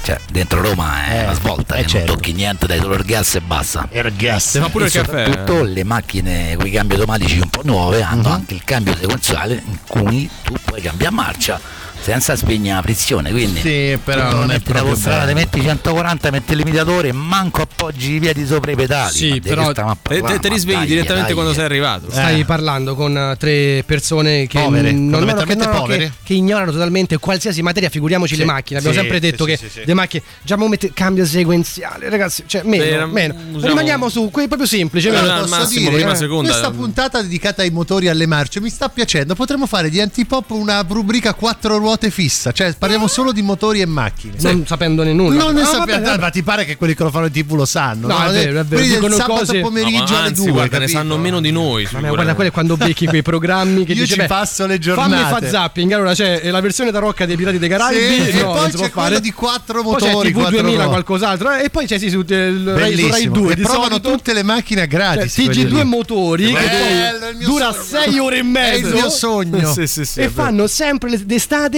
Cioè, 0.02 0.18
dentro 0.32 0.60
Roma 0.60 1.06
è 1.06 1.18
Eh, 1.20 1.22
una 1.24 1.34
svolta, 1.34 1.76
eh, 1.76 1.82
che 1.82 1.88
certo. 1.88 2.06
non 2.08 2.16
tocchi 2.16 2.32
niente, 2.32 2.66
dai 2.66 2.80
solo 2.80 2.94
il 2.94 3.04
gas 3.04 3.36
e 3.36 3.40
basta. 3.40 3.86
Era 3.90 4.08
gas. 4.10 4.58
Fa 4.58 4.68
pure 4.68 4.84
e 4.84 4.86
il 4.88 4.92
caffè. 4.92 5.24
soprattutto 5.26 5.62
le 5.62 5.84
macchine 5.84 6.56
con 6.56 6.66
i 6.66 6.70
cambi 6.70 6.94
automatici 6.94 7.38
un 7.38 7.48
po' 7.48 7.60
nuove 7.64 8.02
hanno 8.02 8.28
Mhm. 8.28 8.32
anche 8.34 8.54
il 8.54 8.64
cambio 8.64 8.96
sequenziale 8.96 9.62
in 9.64 9.78
cui 9.86 10.28
tu 10.42 10.54
puoi 10.64 10.80
cambiare 10.80 11.14
marcia 11.14 11.60
senza 12.02 12.34
spegnere 12.36 12.76
la 12.76 12.82
frizione. 12.82 13.30
Quindi 13.30 13.60
Sì, 13.60 13.98
però 14.02 14.30
non 14.32 14.50
è 14.50 14.54
metti 14.54 14.68
la 14.72 14.74
proprio 14.78 14.96
strada, 14.96 15.32
metti 15.32 15.60
140, 15.62 16.30
metti 16.30 16.52
il 16.52 16.58
limitatore 16.58 17.08
e 17.08 17.12
manco 17.12 17.62
appoggi 17.62 18.14
i 18.14 18.18
piedi 18.20 18.44
sopra 18.44 18.72
i 18.72 18.76
pedali. 18.76 19.12
Sì, 19.14 19.40
però- 19.40 19.70
Te, 19.72 19.82
parlare? 20.02 20.20
te- 20.34 20.38
te 20.40 20.48
risvegli 20.48 20.76
dai, 20.78 20.86
direttamente 20.86 21.26
dai. 21.26 21.34
quando 21.34 21.52
sei 21.52 21.64
arrivato. 21.64 22.10
Stai 22.10 22.40
Eh. 22.40 22.44
parlando 22.44 22.94
con 22.94 23.16
eh, 23.16 23.36
tre 23.38 23.82
persone 23.86 24.46
che, 24.46 24.58
Povere, 24.60 24.90
non- 24.92 25.08
non- 25.08 25.44
che, 25.46 25.54
no, 25.54 25.64
no, 25.64 25.70
povere. 25.80 25.98
che- 26.06 26.12
che 26.24 26.34
ignorano 26.34 26.72
totalmente 26.72 27.18
qualsiasi 27.18 27.62
materia, 27.62 27.88
figuriamoci 27.88 28.34
Sì, 28.34 28.40
le 28.40 28.46
macchine. 28.46 28.78
Abbiamo 28.80 28.96
sì, 28.96 29.00
sempre 29.02 29.20
detto 29.20 29.44
sì, 29.44 29.50
che 29.50 29.56
sì, 29.56 29.68
sì. 29.70 29.82
le 29.84 29.94
macchine 29.94 30.22
già 30.42 30.56
mo 30.56 30.66
mette 30.68 30.92
cambio 30.92 31.24
sequenziale, 31.24 32.08
ragazzi, 32.08 32.42
cioè 32.46 32.62
meno, 32.64 32.84
Beh, 33.06 33.12
meno. 33.12 33.34
usiamo- 33.34 33.66
Rimaniamo 33.66 34.08
su 34.08 34.28
quelli 34.30 34.48
proprio 34.48 34.68
semplici. 34.68 35.06
Allora, 35.08 35.22
meno. 35.22 35.34
al 35.36 35.42
Posso 35.42 35.56
massimo, 35.56 35.88
dire, 35.90 35.94
prima, 36.02 36.14
seconda. 36.16 36.50
questa 36.50 36.70
puntata 36.72 37.22
dedicata 37.22 37.62
ai 37.62 37.70
motori 37.70 38.06
e 38.06 38.10
alle 38.10 38.26
marce 38.26 38.60
mi 38.60 38.68
sta 38.70 38.88
piacendo. 38.88 39.34
Potremmo 39.36 39.66
fare 39.66 39.88
di 39.88 40.00
Antipop 40.00 40.50
una 40.50 40.84
rubrica 40.88 41.34
quattro 41.34 41.76
ruote 41.78 41.90
ruote 41.92 42.10
fissa, 42.10 42.52
cioè 42.52 42.74
parliamo 42.78 43.06
solo 43.06 43.32
di 43.32 43.42
motori 43.42 43.80
e 43.80 43.86
macchine. 43.86 44.34
Non 44.40 44.66
sapendone 44.66 45.12
nulla. 45.12 45.42
Non 45.44 45.54
ne 45.54 45.60
Ah, 45.62 45.64
sappiamo, 45.64 45.86
vabbè, 46.00 46.02
vabbè. 46.10 46.20
ma 46.20 46.30
ti 46.30 46.42
pare 46.42 46.64
che 46.64 46.76
quelli 46.76 46.94
che 46.94 47.02
lo 47.02 47.10
fanno 47.10 47.26
in 47.26 47.32
TV 47.32 47.54
lo 47.54 47.64
sanno? 47.66 48.06
No, 48.06 48.24
è 48.24 48.30
vero, 48.30 48.60
è 48.60 48.64
vero. 48.64 48.80
Del 48.82 48.90
Dicono 48.92 49.14
sabato 49.16 49.38
cose- 49.40 49.60
pomeriggio 49.60 49.98
No, 49.98 50.06
ma 50.08 50.18
alle 50.18 50.28
anzi, 50.28 50.42
2, 50.42 50.50
guarda, 50.52 50.78
ne 50.78 50.88
sanno 50.88 51.18
meno 51.18 51.40
di 51.40 51.50
noi. 51.50 51.86
Ma 51.92 52.08
guarda, 52.08 52.34
quello 52.34 52.48
è 52.50 52.52
quando 52.52 52.76
becchi 52.76 53.06
quei 53.06 53.22
programmi 53.22 53.84
che 53.84 53.92
Io 53.92 54.02
dice 54.02 54.14
ci 54.14 54.20
beh, 54.20 54.26
passo 54.26 54.62
le 54.66 54.78
Fammi 54.80 54.84
giornate. 54.84 55.46
fa 55.46 55.50
zapping. 55.50 55.92
Allora 55.92 56.14
c'è 56.14 56.50
la 56.50 56.60
versione 56.60 56.90
da 56.90 56.98
rocca 56.98 57.26
dei 57.26 57.36
Pirati 57.36 57.58
dei 57.58 57.68
Caraibi. 57.68 58.24
Sì, 58.24 58.38
e 58.38 58.42
no, 58.42 58.52
poi 58.52 58.60
non 58.60 58.70
si 58.70 58.76
c'è 58.76 58.90
quello 58.90 59.08
fare. 59.08 59.20
di 59.20 59.32
quattro 59.32 59.82
Poi 59.82 59.96
c'è 59.96 60.06
motori, 60.06 60.28
TV 60.30 60.34
quattro 60.34 60.50
2000 60.56 60.76
ruote. 60.76 60.88
qualcos'altro. 60.90 61.50
eh, 61.52 61.64
E 61.64 61.70
poi 61.70 61.86
c'è 61.86 61.98
sì, 61.98 62.08
su, 62.10 62.18
il 62.20 62.26
Rai, 62.28 62.52
su 62.54 62.64
Rai 62.78 62.94
Bellissimo. 62.96 63.34
2 63.34 63.52
e 63.52 63.56
provano 63.56 63.84
solito. 63.90 64.10
tutte 64.12 64.32
le 64.32 64.42
macchine 64.42 64.80
a 64.82 64.86
gratis. 64.86 65.32
Cioè, 65.34 65.44
quelli 65.44 65.64
TG2 65.64 65.74
lì. 65.76 65.84
motori 65.84 66.46
che 66.46 66.52
Bello, 66.52 66.68
poi 66.68 66.78
è 67.26 67.30
il 67.30 67.36
mio 67.36 67.46
dura 67.46 67.72
sogno. 67.72 68.02
6 68.02 68.18
ore 68.18 68.36
e 68.36 68.38
È 68.38 68.42
mezzo. 68.42 68.86
il 68.86 68.92
mio 68.94 69.10
sogno. 69.10 69.72
Sì, 69.72 69.86
sì, 69.86 70.04
sì, 70.04 70.20
e 70.20 70.24
è 70.24 70.28
fanno 70.30 70.66
sempre 70.66 71.10
le- 71.10 71.24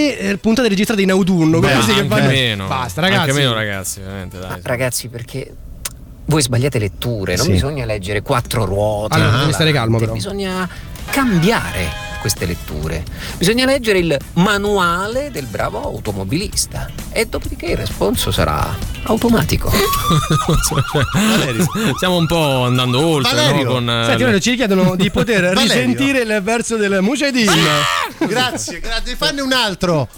d'estate 0.06 0.30
eh, 0.30 0.36
puntate 0.38 0.68
registrate 0.68 1.02
in 1.02 1.10
autunno. 1.10 1.58
Beh, 1.60 1.74
così 1.74 1.92
che 1.94 2.04
fanno- 2.06 2.26
meno. 2.28 2.66
Basta, 2.66 3.00
ragazzi. 3.00 3.20
Anche 3.30 3.32
meno, 3.32 3.52
ragazzi, 3.54 4.00
veramente, 4.00 4.38
dai. 4.38 4.60
Ragazzi, 4.62 5.08
perché 5.08 5.54
voi 6.26 6.40
sbagliate 6.42 6.78
letture, 6.78 7.36
non 7.36 7.44
Sì. 7.46 7.52
bisogna 7.52 7.84
leggere 7.84 8.22
quattro 8.22 8.64
ruote. 8.64 9.14
Allora, 9.14 9.38
devi 9.38 9.52
stare 9.52 9.72
calmo, 9.72 9.98
però. 9.98 10.12
Bisogna 10.12 10.68
cambiare 11.10 12.12
queste 12.24 12.46
letture. 12.46 13.04
Bisogna 13.36 13.66
leggere 13.66 13.98
il 13.98 14.16
manuale 14.36 15.30
del 15.30 15.44
bravo 15.44 15.82
automobilista 15.82 16.88
e 17.12 17.26
dopodiché 17.26 17.66
il 17.66 17.76
responso 17.76 18.30
sarà 18.30 18.74
automatico. 19.02 19.70
Stiamo 21.96 22.16
un 22.16 22.26
po' 22.26 22.64
andando 22.64 23.04
oltre, 23.06 23.34
Valerio. 23.34 23.64
no? 23.64 23.72
Con, 23.72 23.90
eh, 23.90 24.04
Senti, 24.06 24.22
ora 24.22 24.38
ci 24.38 24.54
chiedono 24.56 24.96
di 24.96 25.10
poter 25.10 25.42
Valerio. 25.52 25.60
risentire 25.62 26.20
il 26.22 26.40
verso 26.42 26.76
del 26.76 27.02
Mujahideen. 27.02 27.52
Grazie, 28.26 28.80
grazie. 28.80 29.16
Fanne 29.16 29.42
un 29.42 29.52
altro. 29.52 30.08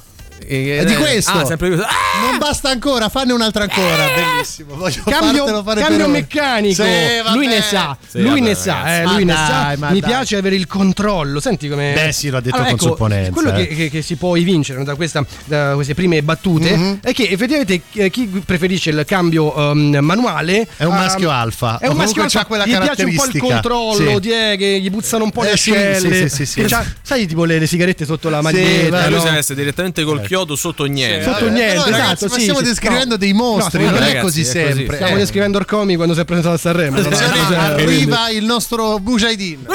Eh, 0.49 0.79
È 0.81 0.85
di 0.85 0.95
questo. 0.95 1.33
Ah, 1.33 1.45
sempre 1.45 1.69
questo. 1.69 1.87
Ah! 1.87 2.29
Non 2.29 2.39
basta 2.39 2.71
ancora, 2.71 3.09
fanne 3.09 3.33
un 3.33 3.41
altro 3.43 3.63
ancora. 3.63 4.07
Bellissimo. 4.15 4.75
Voglio 4.77 5.03
Cambio, 5.05 5.63
fare 5.63 5.81
cambio 5.81 6.09
meccanico. 6.09 6.83
Sì, 6.85 6.91
lui 7.35 7.47
ne 7.47 7.63
sa, 7.63 7.97
Sì, 8.07 8.21
lui 8.21 8.29
vabbè, 8.29 8.41
ne 8.41 8.55
sa, 8.55 8.97
eh, 9.01 9.05
lui 9.05 9.25
ne 9.25 9.33
dai, 9.35 9.47
sa. 9.47 9.87
Mi 9.91 10.01
dai. 10.01 10.11
piace 10.11 10.37
avere 10.37 10.55
il 10.57 10.67
controllo. 10.67 11.41
Senti 11.41 11.69
come. 11.69 11.93
Beh, 11.95 12.13
sì, 12.13 12.31
l'ha 12.31 12.41
detto 12.41 12.57
Allora, 12.57 12.71
con 12.71 12.79
ecco, 12.79 12.89
supponenza, 12.89 13.31
Quello 13.33 13.53
eh. 13.53 13.67
che, 13.67 13.75
che- 13.75 13.91
che 13.91 14.03
si 14.03 14.17
può 14.17 14.37
evincere 14.37 14.83
da, 14.85 14.95
questa- 14.95 15.25
da 15.45 15.73
queste 15.75 15.95
prime 15.95 16.23
battute 16.23 16.77
Mhm. 16.77 16.99
è 17.03 17.13
che 17.13 17.25
effettivamente 17.25 17.81
eh, 17.95 18.11
chi 18.11 18.27
preferisce 18.45 18.91
il 18.91 19.05
cambio 19.07 19.55
ehm, 19.73 19.99
manuale 20.01 20.67
È 20.77 20.85
un 20.85 20.93
ehm, 20.93 20.99
maschio 20.99 21.31
alfa. 21.31 21.79
È 21.79 21.87
un 21.89 21.97
maschio 21.97 22.23
alfa. 22.23 22.45
quella 22.45 22.67
gli 22.67 22.77
piace 22.77 23.05
un 23.05 23.15
po' 23.15 23.25
il 23.27 23.39
controllo, 23.39 24.15
Sì. 24.15 24.21
di, 24.21 24.31
eh, 24.33 24.57
che 24.59 24.79
gli 24.81 24.91
puzzano 24.91 25.25
un 25.25 25.31
po' 25.31 25.43
le 25.43 25.53
Eh, 25.53 25.57
sì, 25.57 25.71
ascelle. 25.71 26.29
sì, 26.29 26.47
sì, 26.47 26.63
che 26.63 26.77
sai, 27.03 27.27
tipo 27.27 27.45
le, 27.45 27.59
le 27.59 27.67
sigarette 27.67 28.05
sotto 28.05 28.29
la 28.29 28.41
maglietta. 28.43 29.05
Eh, 29.07 29.11
lui 29.11 29.21
si 29.21 29.29
veste 29.29 29.55
direttamente 29.55 30.03
col 30.05 30.21
chiodo 30.23 30.36
sotto 30.57 30.85
niente. 30.85 31.25
Sotto 31.25 31.49
niente, 31.49 31.75
però, 31.75 31.85
ragazzi, 31.85 32.03
esatto. 32.25 32.27
ma 32.27 32.35
sì, 32.35 32.41
stiamo 32.41 32.59
sì. 32.59 32.65
descrivendo 32.65 33.05
No. 33.07 33.17
dei 33.17 33.33
mostri, 33.33 33.85
No, 33.85 33.91
non 33.91 33.97
è 33.97 33.99
ragazzi, 34.01 34.21
così 34.21 34.41
è 34.41 34.45
così. 34.45 34.51
sempre. 34.75 34.97
Stiamo 34.97 35.15
Eh. 35.15 35.19
descrivendo 35.19 35.59
Orcomi 35.59 35.97
quando 35.97 36.15
si 36.15 36.21
è 36.21 36.25
presentato 36.25 36.55
a 36.57 36.59
Sanremo. 36.59 36.99
Attenzione, 36.99 37.35
Cioè, 37.49 37.57
arriva 37.57 38.31
il 38.31 38.45
nostro 38.45 38.99
Mujahideen. 38.99 39.67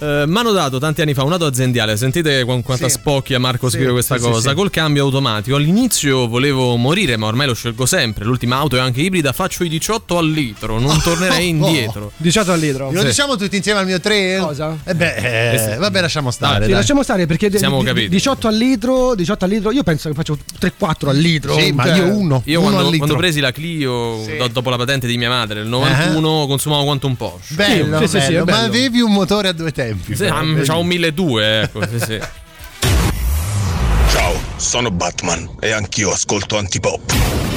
Eh, 0.00 0.24
M'hanno 0.26 0.52
dato 0.52 0.78
tanti 0.78 1.02
anni 1.02 1.12
fa 1.14 1.24
un'auto 1.24 1.44
aziendale. 1.46 1.96
Sentite 1.96 2.44
con 2.44 2.62
quanta 2.62 2.88
Sì. 2.88 2.94
spocchia 2.94 3.38
Marco 3.38 3.68
Sì, 3.68 3.76
scrive 3.76 3.92
questa 3.92 4.16
sì, 4.16 4.22
cosa. 4.22 4.50
sì. 4.50 4.54
Col 4.56 4.70
cambio 4.70 5.04
automatico. 5.04 5.56
All'inizio 5.56 6.26
volevo 6.26 6.76
morire, 6.76 7.16
ma 7.16 7.26
ormai 7.26 7.46
lo 7.46 7.54
scelgo 7.54 7.84
sempre. 7.86 8.24
L'ultima 8.24 8.56
auto 8.56 8.76
è 8.76 8.80
anche 8.80 9.00
ibrida. 9.02 9.32
Faccio 9.32 9.62
i 9.64 9.68
18 9.68 10.16
al 10.18 10.28
litro. 10.30 10.78
Non 10.78 11.00
tornerei 11.02 11.48
indietro. 11.48 12.12
18 12.16 12.52
al 12.52 12.58
litro. 12.58 12.90
Lo 12.90 13.00
Sì. 13.00 13.06
diciamo 13.06 13.36
tutti 13.36 13.56
insieme 13.56 13.80
al 13.80 13.86
mio 13.86 14.00
3? 14.00 14.38
Cosa? 14.40 14.76
Eh 14.84 14.94
beh, 14.94 15.14
eh, 15.16 15.72
Eh 15.72 15.76
vabbè, 15.76 16.00
lasciamo 16.00 16.30
stare. 16.30 16.64
Sì, 16.64 16.70
dai. 16.70 16.78
lasciamo 16.78 17.02
stare 17.02 17.26
perché 17.26 17.56
Siamo 17.58 17.80
di- 17.80 17.84
capiti. 17.86 18.08
18 18.08 18.48
al 18.48 18.54
litro, 18.56 19.14
18 19.14 19.44
al 19.44 19.50
litro, 19.50 19.70
io 19.72 19.82
penso 19.82 20.08
che 20.08 20.14
faccio 20.14 20.38
3-4 20.58 21.10
al 21.10 21.16
litro. 21.18 21.58
Sì, 21.58 21.72
ma 21.72 21.94
io 21.94 22.06
uno. 22.16 22.42
Io 22.46 22.60
uno 22.60 22.68
quando, 22.70 22.78
al 22.86 22.90
litro. 22.92 22.98
quando 23.06 23.16
presi 23.16 23.40
la 23.40 23.52
Clio 23.52 24.22
Sì. 24.24 24.36
do- 24.36 24.48
dopo 24.48 24.70
la 24.70 24.76
patente 24.76 25.06
di 25.06 25.16
mia 25.18 25.28
madre, 25.28 25.60
nel 25.60 25.68
91, 25.68 26.46
consumavo 26.46 26.84
quanto 26.84 27.06
un 27.06 27.16
Porsche. 27.16 27.54
Bello, 27.54 27.98
Sì, 28.00 28.06
sì, 28.06 28.20
sì, 28.20 28.26
bello. 28.28 28.36
è 28.36 28.38
ma 28.38 28.44
bello. 28.56 28.66
avevi 28.66 29.00
un 29.00 29.12
motore 29.12 29.48
a 29.48 29.52
due 29.52 29.72
tempi. 29.90 30.16
Sì, 30.16 30.24
bellissimo. 30.24 30.62
c'ho 30.62 30.78
un 30.78 30.86
1200, 30.86 31.62
ecco. 31.62 31.86
Sì, 31.86 32.04
sì. 32.04 32.20
Ciao, 34.10 34.34
sono 34.56 34.90
Batman 34.90 35.48
e 35.60 35.70
anch'io 35.72 36.12
ascolto 36.12 36.56
antipop. 36.56 37.49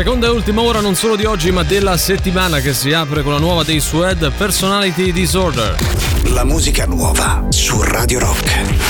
Seconda 0.00 0.28
e 0.28 0.30
ultima 0.30 0.62
ora 0.62 0.80
non 0.80 0.94
solo 0.94 1.14
di 1.14 1.26
oggi 1.26 1.50
ma 1.50 1.62
della 1.62 1.98
settimana 1.98 2.60
che 2.60 2.72
si 2.72 2.90
apre 2.90 3.22
con 3.22 3.34
la 3.34 3.38
nuova 3.38 3.64
dei 3.64 3.80
Sued 3.80 4.32
Personality 4.32 5.12
Disorder. 5.12 5.76
La 6.28 6.44
musica 6.44 6.86
nuova 6.86 7.44
su 7.50 7.82
Radio 7.82 8.20
Rock. 8.20 8.89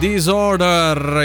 Disorder, 0.00 0.64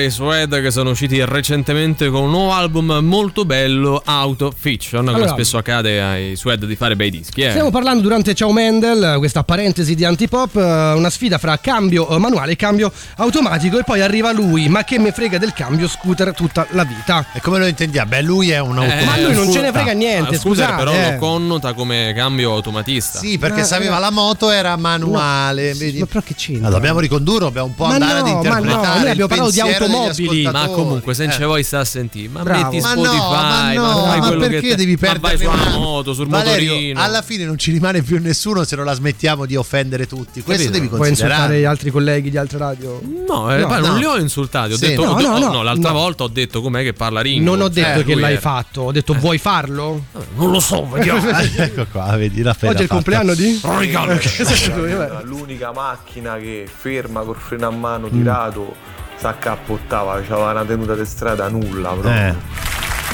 i 0.06 0.12
Sued 0.12 0.62
che 0.62 0.72
sono 0.72 0.92
usciti 0.92 1.24
recentemente 1.26 2.10
con 2.10 2.24
un 2.24 2.30
nuovo 2.32 2.54
album 2.54 3.00
molto 3.02 3.46
bello, 3.46 4.02
Auto 4.04 4.54
Fiction, 4.56 5.04
come 5.06 5.16
Allora- 5.18 5.32
spesso 5.32 5.58
accade 5.58 6.02
ai 6.02 6.36
Sued 6.36 6.66
di 6.66 6.76
fare 6.76 6.96
bei 6.96 7.10
dischi. 7.10 7.42
Eh. 7.42 7.50
Stiamo 7.52 7.72
parlando 7.72 8.02
durante 8.02 8.34
Ciao 8.34 8.52
Mendel, 8.52 9.16
questa 9.18 9.44
parentesi 9.44 9.96
di 9.96 10.06
antipop, 10.06 10.56
eh, 10.56 10.94
una 10.94 11.10
sfida 11.10 11.38
fra 11.38 11.58
cambio 11.58 12.08
eh, 12.10 12.18
manuale 12.18 12.54
e 12.54 12.56
cambio 12.56 12.92
automatico 13.18 13.78
e 13.80 13.84
poi 13.84 14.02
arriva 14.02 14.32
lui, 14.32 14.68
ma 14.70 14.84
che 14.84 15.00
me 15.00 15.12
frega 15.12 15.38
del 15.38 15.54
cambio 15.54 15.88
scooter 15.88 16.34
tutta 16.34 16.66
la 16.72 16.84
vita. 16.84 17.26
E 17.34 17.42
come 17.42 17.60
lo 17.60 17.66
intendiamo? 17.66 18.10
Beh, 18.10 18.22
lui 18.22 18.52
è 18.52 18.60
un 18.60 18.78
automatico. 18.78 19.06
ma 19.06 19.18
lui 19.28 19.34
non 19.36 19.52
ce 19.52 19.62
ne 19.62 19.72
frega 19.72 19.92
niente, 19.94 20.36
Ah, 20.36 20.40
scusate, 20.40 20.72
scusate. 20.72 20.76
però 20.76 20.92
eh. 20.94 21.12
lo 21.14 21.18
connota 21.20 21.74
come 21.74 22.14
cambio 22.16 22.54
automatista. 22.54 23.20
Sì, 23.20 23.38
perché 23.38 23.62
Eh, 23.62 23.64
se 23.64 23.76
aveva 23.76 23.98
eh. 23.98 24.02
la 24.02 24.12
moto 24.12 24.50
era 24.50 24.76
manuale. 24.78 25.74
vedi? 25.74 26.00
Ma 26.00 26.06
però 26.06 26.22
che 26.22 26.36
c'entra? 26.36 26.64
Ma 26.64 26.70
dobbiamo 26.70 27.00
ricondurre, 27.00 27.40
dobbiamo 27.46 27.68
un 27.68 27.76
po' 27.76 27.86
Ma 27.86 27.94
andare 27.94 28.20
ad 28.20 28.26
no, 28.28 28.34
ma 28.34 28.50
no, 28.50 28.58
interpretare 28.60 29.00
noi 29.00 29.10
abbiamo 29.10 29.28
parlato 29.28 29.52
di 29.52 29.60
pensiero 29.60 29.86
automobili. 29.96 30.44
Ma 30.52 30.68
comunque, 30.68 31.14
se 31.14 31.24
non 31.26 31.34
Eh. 31.34 31.38
ce 31.38 31.46
vuoi 31.46 31.64
sta 31.64 31.80
a 31.80 31.86
sentire, 31.86 32.30
ma 32.30 32.44
Bravo. 32.44 32.64
metti 32.72 32.82
Ma 32.82 32.90
Spotify, 32.90 33.76
no, 33.76 33.82
ma 33.82 33.94
no, 33.94 34.06
ma 34.06 34.30
che 34.30 34.38
perché 34.38 34.70
te- 34.70 34.76
devi 34.76 34.98
ma 35.00 35.14
vai 35.20 35.38
perdere 35.38 35.60
sulla 35.66 35.78
moto, 35.78 36.14
sul 36.14 36.28
Valerio, 36.28 36.72
motorino. 36.74 37.02
alla 37.02 37.22
fine 37.22 37.46
non 37.46 37.58
ci 37.58 37.72
rimane 37.72 38.02
più 38.02 38.20
nessuno 38.22 38.64
se 38.64 38.76
non 38.76 38.86
la 38.86 38.94
smettiamo 38.94 39.46
di 39.46 39.56
offendere 39.56 40.08
tutti. 40.08 40.42
Questo 40.42 40.64
Capito? 40.66 40.72
devi 40.72 40.88
Puoi 40.88 41.10
insultare 41.10 41.34
considerare. 41.36 41.62
gli 41.62 41.66
altri 41.66 41.90
colleghi 41.92 42.30
di 42.30 42.38
altre 42.38 42.58
radio? 42.58 43.02
No, 43.28 43.54
eh, 43.54 43.60
No, 43.60 43.68
no. 43.68 43.80
non 43.88 43.98
li 43.98 44.06
ho 44.06 44.18
insultati. 44.18 44.74
Ho 44.74 44.78
Sì. 44.78 44.88
detto, 44.88 45.04
No, 45.06 45.12
ho- 45.12 45.20
no, 45.38 45.52
no, 45.52 45.64
l'altra 45.64 45.92
no. 45.92 45.98
volta 46.00 46.24
ho 46.24 46.28
detto 46.28 46.62
com'è 46.62 46.84
che 46.84 46.94
parla 46.94 47.22
Ringo. 47.22 47.44
Non 47.50 47.62
ho 47.62 47.68
detto 47.70 48.00
Eh, 48.00 48.04
che 48.04 48.16
l'hai 48.16 48.32
era. 48.34 48.42
fatto, 48.42 48.82
ho 48.82 48.92
detto 48.92 49.14
vuoi 49.14 49.38
farlo? 49.38 50.06
Non 50.36 50.52
lo 50.52 50.60
so, 50.60 50.88
vediamo. 50.90 51.22
ecco 51.56 51.86
qua, 51.92 52.16
vedi 52.18 52.42
la 52.42 52.56
Oggi 52.60 52.78
è 52.80 52.82
il 52.82 52.88
compleanno 52.88 53.34
di? 53.34 53.60
L'unica 55.24 55.72
macchina 55.74 56.36
che 56.38 56.68
ferma 56.72 57.22
col 57.22 57.36
freno 57.38 57.68
a 57.68 57.72
mano 57.72 58.10
tirato 58.10 58.76
si 59.18 59.26
accappottava, 59.26 60.22
c'aveva 60.22 60.52
una 60.52 60.66
tenuta 60.66 60.94
di 60.96 61.06
strada 61.06 61.48
nulla 61.48 61.90
proprio. 61.92 62.12
Eh. 62.12 62.36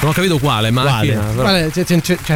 Non 0.01 0.09
ho 0.09 0.13
capito 0.13 0.39
quale 0.39 0.71
macchina. 0.71 1.21
però- 1.21 1.43
Vale, 1.43 1.71
cioè, 1.71 1.85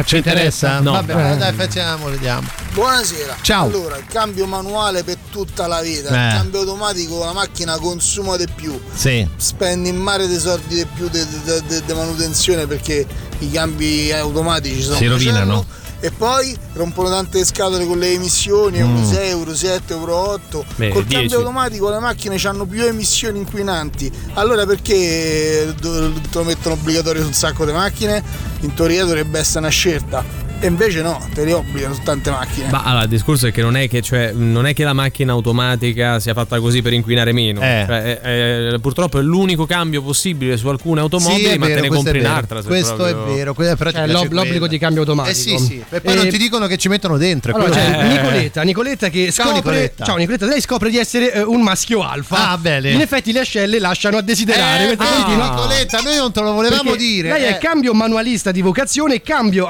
Ci 0.04 0.16
interessa? 0.16 0.78
No. 0.78 0.92
Vabbè, 0.92 1.32
Eh. 1.32 1.36
dai, 1.36 1.52
facciamo, 1.52 2.08
vediamo. 2.08 2.46
Buonasera. 2.74 3.36
Ciao. 3.40 3.64
Allora, 3.66 3.96
il 3.96 4.04
cambio 4.06 4.46
manuale 4.46 5.02
per 5.02 5.16
tutta 5.32 5.66
la 5.66 5.80
vita. 5.80 6.08
Eh. 6.10 6.28
Il 6.28 6.34
cambio 6.36 6.60
automatico 6.60 7.24
la 7.24 7.32
macchina 7.32 7.76
consuma 7.78 8.36
di 8.36 8.46
più. 8.54 8.78
Sì. 8.94 9.26
Spendi 9.36 9.88
in 9.88 9.96
mare 9.96 10.28
dei 10.28 10.38
soldi 10.38 10.76
di 10.76 10.86
più 10.94 11.08
di 11.08 11.92
manutenzione 11.92 12.66
perché 12.68 13.04
i 13.40 13.50
cambi 13.50 14.12
automatici 14.12 14.82
sono 14.82 14.96
Si 14.96 15.06
rovinano. 15.06 15.44
macello. 15.46 15.66
E 16.06 16.12
poi 16.12 16.56
rompono 16.74 17.08
tante 17.08 17.44
scatole 17.44 17.84
con 17.84 17.98
le 17.98 18.12
emissioni, 18.12 18.80
Mm. 18.80 18.94
euro 18.96 19.04
6, 19.04 19.28
euro 19.30 19.54
7, 19.56 19.92
euro 19.92 20.14
8. 20.16 20.64
Beh, 20.76 20.90
Col 20.90 21.02
10. 21.04 21.14
cambio 21.22 21.38
automatico 21.38 21.90
le 21.90 21.98
macchine 21.98 22.36
hanno 22.44 22.64
più 22.64 22.84
emissioni 22.84 23.40
inquinanti. 23.40 24.08
Allora 24.34 24.64
perché 24.64 25.74
te 25.80 25.88
lo 26.30 26.44
mettono 26.44 26.76
obbligatorio 26.76 27.22
su 27.22 27.26
un 27.26 27.34
sacco 27.34 27.64
di 27.66 27.72
macchine? 27.72 28.22
In 28.60 28.72
teoria 28.74 29.04
dovrebbe 29.04 29.40
essere 29.40 29.58
una 29.58 29.68
scelta. 29.68 30.24
E 30.58 30.68
invece 30.68 31.02
no, 31.02 31.20
te 31.34 31.44
le 31.44 31.52
obbligano 31.52 31.92
su 31.92 32.00
tante 32.02 32.30
macchine. 32.30 32.70
Ma 32.70 32.82
allora, 32.82 33.02
il 33.02 33.10
discorso 33.10 33.46
è 33.46 33.52
che 33.52 33.60
non 33.60 33.76
è 33.76 33.88
che, 33.88 34.00
cioè, 34.00 34.32
non 34.32 34.64
è 34.66 34.72
che 34.72 34.84
la 34.84 34.94
macchina 34.94 35.32
automatica 35.32 36.18
sia 36.18 36.32
fatta 36.32 36.58
così 36.60 36.80
per 36.80 36.94
inquinare 36.94 37.32
meno. 37.32 37.60
Eh. 37.60 37.84
Cioè, 37.86 38.02
è- 38.20 38.72
è- 38.72 38.78
purtroppo 38.80 39.18
è 39.18 39.22
l'unico 39.22 39.66
cambio 39.66 40.02
possibile 40.02 40.56
su 40.56 40.66
alcune 40.68 41.00
automobili, 41.00 41.50
Sì, 41.52 41.58
ma 41.58 41.66
te 41.66 41.72
vero, 41.74 41.80
ne 41.82 41.88
questo 41.88 42.04
compri 42.10 42.18
un'altra. 42.20 42.62
Questo 42.62 42.94
proprio- 42.94 43.26
è 43.26 43.34
vero, 43.34 43.52
però 43.54 43.90
ci 43.90 43.96
Cioè, 43.96 44.06
l'ob- 44.06 44.32
l'obbligo 44.32 44.66
di 44.66 44.78
cambio 44.78 45.02
automatico. 45.02 45.36
Eh 45.36 45.38
sì, 45.40 45.58
sì, 45.58 45.84
e 45.90 46.00
poi 46.00 46.14
non 46.16 46.26
E- 46.26 46.30
ti 46.30 46.38
dicono 46.38 46.66
che 46.66 46.78
ci 46.78 46.88
mettono 46.88 47.18
dentro. 47.18 47.54
Allora, 47.54 47.70
che- 47.78 48.02
Nicoletta, 48.06 48.62
Nicoletta 48.62 49.08
che 49.10 49.30
Ciao, 49.30 49.46
scopre. 49.52 49.56
Nicoletta. 49.72 50.04
Ciao 50.06 50.16
Nicoletta, 50.16 50.46
lei 50.46 50.60
scopre 50.62 50.88
di 50.88 50.96
essere 50.96 51.32
eh, 51.34 51.42
un 51.42 51.60
maschio 51.60 52.00
alfa. 52.02 52.50
Ah, 52.52 52.56
bene. 52.58 52.90
In 52.92 53.00
effetti 53.02 53.30
le 53.30 53.40
ascelle 53.40 53.78
lasciano 53.78 54.16
a 54.16 54.22
desiderare. 54.22 54.92
Eh, 54.92 54.96
continua- 54.96 55.50
Nicoletta, 55.50 56.00
noi 56.00 56.16
non 56.16 56.32
te 56.32 56.40
lo 56.40 56.52
volevamo 56.54 56.82
Perché 56.92 56.96
dire. 56.96 57.28
Lei 57.28 57.42
è 57.44 57.50
eh. 57.50 57.58
cambio 57.58 57.92
manualista 57.92 58.50
di 58.50 58.62
vocazione, 58.62 59.20
cambio 59.20 59.66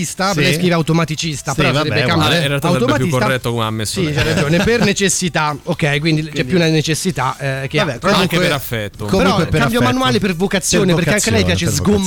automatista. 0.00 0.32
Sì. 0.32 0.54
scrive 0.54 0.74
automaticista, 0.74 1.50
Sì, 1.52 1.56
però 1.56 1.72
vabbè, 1.72 1.88
sarebbe 1.88 2.10
Ah, 2.10 2.40
in 2.40 2.48
realtà 2.48 2.70
sarebbe 2.72 2.92
più 2.96 3.08
corretto 3.08 3.50
come 3.52 3.64
ha 3.64 3.70
messo 3.70 4.00
Sì, 4.00 4.12
c'è 4.12 4.22
ragione, 4.22 4.58
per 4.64 4.84
necessità. 4.84 5.56
Ok, 5.64 5.98
quindi, 6.00 6.22
c'è 6.28 6.44
più 6.44 6.56
una 6.56 6.68
necessità 6.68 7.36
eh, 7.38 7.66
che 7.68 7.78
Vabbè, 7.78 7.98
comunque- 7.98 8.12
Anche 8.22 8.38
per 8.38 8.52
affetto. 8.52 9.04
comunque 9.06 9.32
Però 9.32 9.36
per 9.50 9.60
cambio 9.60 9.78
affetto. 9.78 9.92
manuale 9.92 10.18
per 10.18 10.34
vocazione, 10.36 10.86
Per 10.86 10.94
perché 10.96 11.10
anche 11.14 11.28
a 11.28 11.32
lei 11.32 11.44
piace 11.44 11.70
sgommare. 11.70 12.00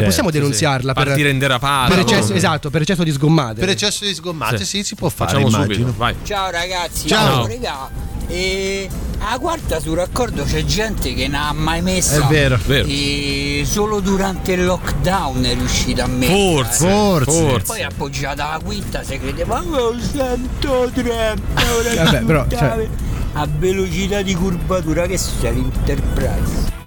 vocazione, 0.00 0.06
Possiamo 0.06 0.30
certo, 0.30 0.44
denunziarla 0.46 0.92
per, 0.92 1.04
Partire 1.06 1.30
in 1.30 1.38
derapata. 1.38 1.88
per 1.94 1.98
eccesso, 2.00 2.34
esatto, 2.34 2.70
per 2.70 2.82
eccesso 2.82 3.04
di 3.04 3.12
sgommate. 3.12 3.60
Per 3.60 3.68
eccesso 3.68 4.04
di 4.04 4.14
sgommate, 4.14 4.58
Sì. 4.58 4.64
sì, 4.66 4.82
si 4.84 4.94
può 4.94 5.08
fare. 5.08 5.30
Facciamo 5.32 5.48
immagino. 5.48 5.74
subito, 5.74 5.94
vai. 5.96 6.14
Ciao 6.24 6.50
ragazzi, 6.50 7.08
Ciao. 7.08 7.46
Regà, 7.46 7.88
e 8.30 8.88
a 9.18 9.38
quarta 9.38 9.80
sul 9.80 9.96
raccordo 9.96 10.44
c'è 10.44 10.64
gente 10.64 11.12
che 11.12 11.26
non 11.28 11.40
ha 11.40 11.52
mai 11.52 11.82
messa 11.82 12.24
È 12.24 12.30
vero. 12.30 12.58
Vero. 12.64 12.86
e 12.88 13.62
solo 13.66 14.00
durante 14.00 14.52
il 14.52 14.64
lockdown 14.64 15.42
è 15.44 15.54
riuscita 15.54 16.04
a 16.04 16.06
mettere 16.06 16.38
Forse, 16.38 16.88
Forse. 16.88 17.30
forse. 17.48 17.66
poi 17.66 17.82
appoggiata 17.82 18.48
alla 18.50 18.62
quinta 18.64 19.02
si 19.02 19.18
credeva 19.18 19.60
oh, 19.60 19.94
130 20.00 21.42
ora 21.76 22.04
Vabbè, 22.04 22.22
però, 22.22 22.46
puntare 22.46 22.88
a 23.34 23.46
velocità 23.58 24.22
di 24.22 24.34
curvatura 24.34 25.06
che 25.06 25.18
sia 25.18 25.50
l'Enterprise 25.50 26.78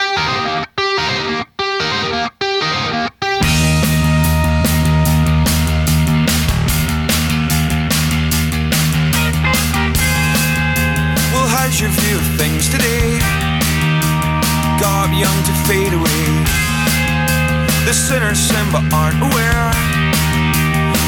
sinners 18.04 18.38
sin 18.38 18.66
but 18.70 18.84
aren't 18.91 19.16
aware. 19.16 19.72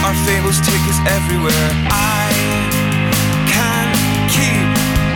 Our 0.08 0.16
fables 0.24 0.64
take 0.64 0.80
us 0.88 1.00
everywhere. 1.12 1.70
I 1.91 2.32
can't 3.52 3.96
keep 4.32 4.70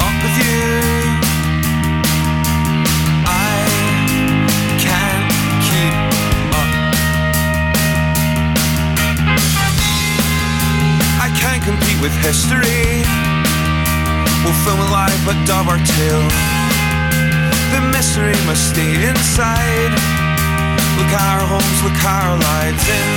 up 0.04 0.16
with 0.20 0.36
you. 0.44 0.68
I 3.24 3.64
can't 4.84 5.28
keep 5.68 5.96
up. 6.60 6.72
I 11.24 11.30
can't 11.40 11.64
compete 11.64 12.00
with 12.04 12.12
history. 12.28 13.08
We'll 14.44 14.60
film 14.68 14.84
live 14.92 15.22
but 15.24 15.38
dub 15.48 15.70
our 15.72 15.80
tale. 15.96 16.28
The 17.72 17.82
mystery 17.96 18.36
must 18.46 18.68
stay 18.76 19.08
inside. 19.08 20.19
Look 21.00 21.14
our 21.14 21.40
homes, 21.48 21.80
look 21.82 22.04
our 22.04 22.36
lives 22.36 22.84
in 22.92 23.08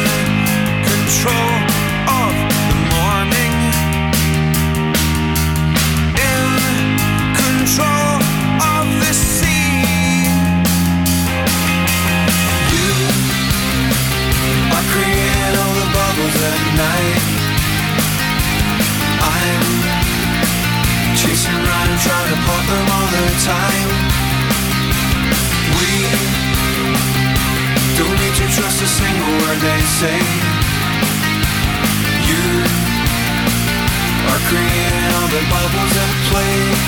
control 0.87 1.51
of 2.07 2.35
the 2.71 2.79
morning. 2.95 3.55
In 6.15 6.47
control 7.35 8.23
of 8.63 8.87
the 9.03 9.13
sea. 9.13 10.31
You 12.71 12.91
are 14.79 14.87
creating 14.95 15.55
all 15.59 15.75
the 15.83 15.89
bubbles 15.91 16.37
at 16.39 16.63
night. 16.87 17.23
I'm 19.27 19.83
Chasing 21.19 21.59
around 21.59 21.99
trying 21.99 22.31
to 22.31 22.39
pop 22.47 22.65
them 22.71 22.87
all 22.95 23.09
the 23.11 23.27
time 23.43 23.91
We 25.77 26.52
need 28.33 28.49
to 28.49 28.55
trust 28.55 28.83
a 28.83 28.87
single 28.87 29.33
word 29.45 29.59
they 29.61 29.81
say. 30.01 30.19
You 32.29 32.65
are 34.31 34.43
creating 34.49 35.09
all 35.17 35.29
the 35.29 35.43
bubbles 35.51 35.97
at 35.97 36.13
play 36.31 36.82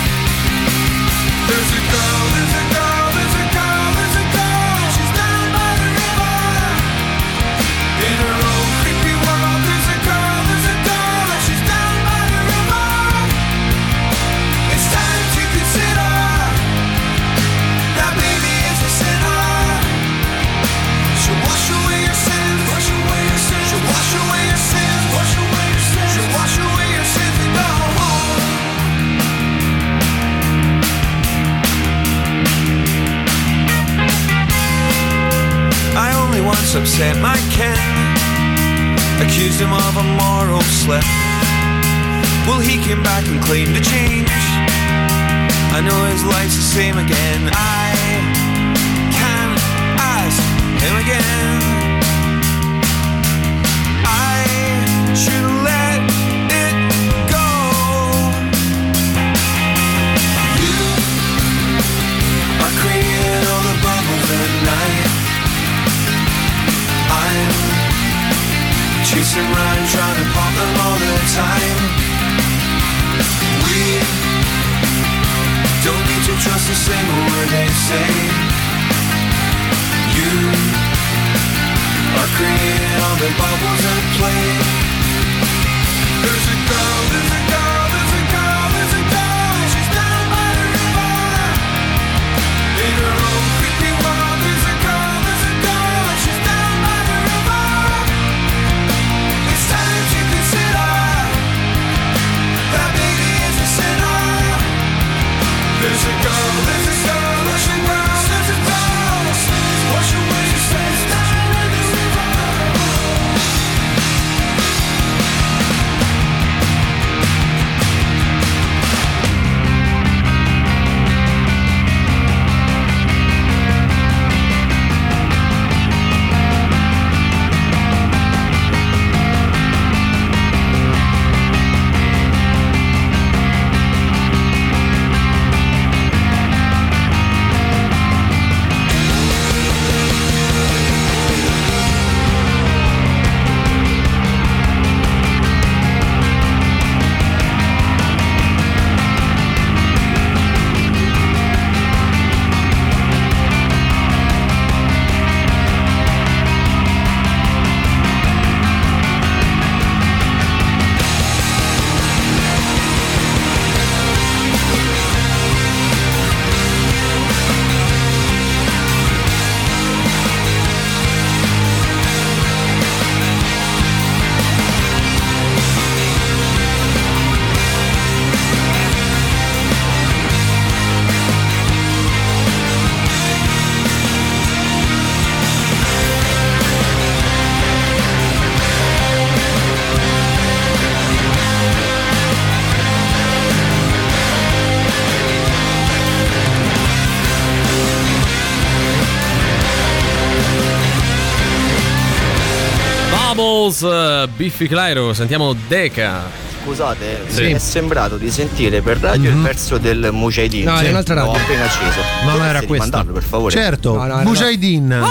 Bubbles, 203.45 203.83
eh, 203.83 204.27
Biffy 204.35 204.65
Clyro, 204.67 205.13
sentiamo 205.13 205.53
Deca. 205.67 206.23
Scusate, 206.63 207.25
Sì. 207.27 207.43
mi 207.43 207.51
è 207.53 207.57
sembrato 207.59 208.17
di 208.17 208.31
sentire 208.31 208.81
per 208.81 208.97
radio 208.97 209.29
il 209.29 209.37
verso 209.39 209.77
del 209.77 210.09
Mujahideen. 210.11 210.65
No, 210.65 210.79
è 210.79 210.89
un'altra 210.89 211.13
radio. 211.13 211.33
L'ho 211.33 211.37
appena 211.37 211.63
acceso. 211.65 211.99
Ma 212.25 212.31
non 212.31 212.41
era 212.41 212.57
questo. 212.57 212.73
rimandarlo, 212.73 213.13
per 213.13 213.21
favore? 213.23 213.51
Certo, 213.53 213.93
No, 213.95 214.05
no, 214.07 214.21
Mujahideen. 214.23 215.03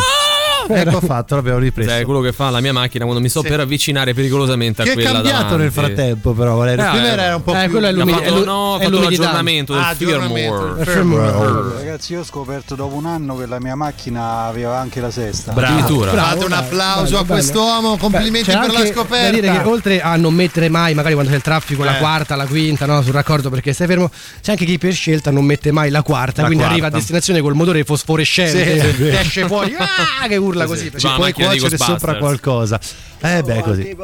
Ecco 0.69 1.01
fatto, 1.01 1.35
l'abbiamo 1.35 1.59
ripreso. 1.59 1.91
Cioè, 1.91 2.05
quello 2.05 2.21
che 2.21 2.33
fa 2.33 2.51
la 2.51 2.61
mia 2.61 2.73
macchina 2.73 3.05
quando 3.05 3.23
mi 3.23 3.29
sto 3.29 3.41
Sì. 3.43 3.49
per 3.49 3.61
avvicinare 3.61 4.15
pericolosamente 4.15 4.83
a 4.83 4.85
Che 4.85 4.91
è 4.91 4.95
quella 4.95 5.13
cambiato 5.13 5.37
davanti. 5.43 5.63
nel 5.63 5.73
frattempo, 5.73 6.33
però, 6.33 6.57
Valerio. 6.57 6.85
Eh, 6.85 6.89
Prima 6.91 7.07
era 7.07 7.37
un 7.37 7.43
po' 7.43 7.55
eh, 7.55 7.61
più. 7.63 7.71
quello 7.71 7.87
è 7.87 7.89
Ha 7.89 7.93
l'umidità. 7.93 8.19
fatto, 8.25 8.43
è 8.43 8.45
no, 8.45 8.79
è 8.79 8.85
fatto 8.85 9.01
l'aggiornamento 9.01 9.73
del 9.75 9.83
Ah, 9.83 9.95
firmware. 9.95 10.85
firmware. 10.85 11.75
Ragazzi, 11.77 12.13
io 12.13 12.21
ho 12.21 12.25
scoperto 12.25 12.75
dopo 12.75 12.95
un 12.95 13.07
anno 13.07 13.37
che 13.37 13.47
la 13.47 13.61
mia 13.61 13.75
macchina 13.75 14.45
aveva 14.47 14.79
anche 14.79 15.01
la 15.01 15.11
sesta. 15.11 15.53
Bravo. 15.53 16.03
Fate 16.05 16.45
un 16.45 16.53
applauso 16.53 17.03
bello, 17.05 17.19
a 17.19 17.23
bello. 17.23 17.25
quest'uomo. 17.35 17.97
Complimenti 17.97 18.51
per 18.51 18.73
la 18.73 18.87
scoperta. 18.87 19.31
Dire 19.31 19.51
che 19.51 19.67
oltre 19.69 20.01
a 20.01 20.17
non 20.17 20.35
mettere 20.35 20.69
mai, 20.69 20.95
magari 20.95 21.15
quando 21.15 21.31
c'è 21.31 21.37
il 21.37 21.43
traffico, 21.43 21.85
la 21.85 21.97
Eh. 21.97 21.99
quarta, 21.99 22.37
la 22.37 22.47
quinta, 22.47 22.87
no, 22.87 23.03
sul 23.03 23.13
raccordo 23.13 23.51
perché 23.51 23.73
stai 23.73 23.87
fermo, 23.87 24.11
c'è 24.43 24.53
anche 24.53 24.65
chi 24.65 24.79
per 24.79 24.93
scelta 24.93 25.31
non 25.31 25.45
mette 25.45 25.73
mai 25.73 25.91
la 25.91 26.03
quarta, 26.03 26.41
La 26.43 26.47
quindi 26.47 26.65
quarta. 26.65 26.73
arriva 26.73 26.87
a 26.87 26.91
destinazione 26.99 27.41
col 27.41 27.55
motore 27.55 27.83
fosforescente, 27.85 28.93
Sì, 28.95 29.03
è 29.09 29.19
esce 29.21 29.47
fuori, 29.47 29.75
ah, 29.77 30.27
che 30.27 30.37
urla 30.37 30.54
così. 30.67 30.91
Ci 30.97 31.09
puoi 31.17 31.33
cuocere 31.33 31.77
sopra 31.77 32.17
qualcosa. 32.17 32.81
Eh 33.21 33.43
beh, 33.43 33.63
così. 33.63 33.97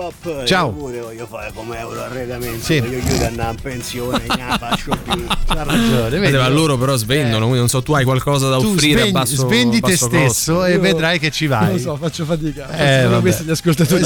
Ciao. 0.47 0.71
pure 0.71 0.99
voglio 1.01 1.27
fare 1.27 1.53
come 1.55 1.79
euro 1.79 2.01
arredamento. 2.03 2.65
Sì. 2.65 2.81
Voglio 2.81 3.01
chiudere 3.01 3.27
andare 3.27 3.51
in 3.51 3.61
pensione, 3.61 4.23
la 4.27 4.57
faccio 4.59 4.97
più. 5.05 5.25
Ha 5.47 5.63
ragione. 5.63 6.19
vedi? 6.19 6.37
Ma 6.39 6.49
loro 6.49 6.79
però 6.79 6.97
svendono, 6.97 7.41
quindi 7.41 7.59
non 7.59 7.69
so, 7.69 7.83
tu 7.83 7.93
hai 7.93 8.05
qualcosa 8.05 8.49
da 8.49 8.57
Tu 8.57 8.69
offrire 8.69 9.01
svendi, 9.01 9.09
a 9.17 9.21
basso 9.21 9.37
svendi 9.37 9.81
te 9.81 9.93
basso 9.93 10.07
stesso 10.07 10.55
costo. 10.55 10.65
e 10.65 10.73
Io- 10.73 10.81
vedrai 10.81 11.19
che 11.19 11.31
ci 11.31 11.47
vai. 11.47 11.65
Non 11.65 11.73
lo 11.75 11.79
so, 11.79 11.97
faccio 11.97 12.25
fatica. 12.25 12.71
Eh, 12.71 13.21
questi 13.21 13.45
gli 13.45 13.51
ascoltatori. 13.51 14.03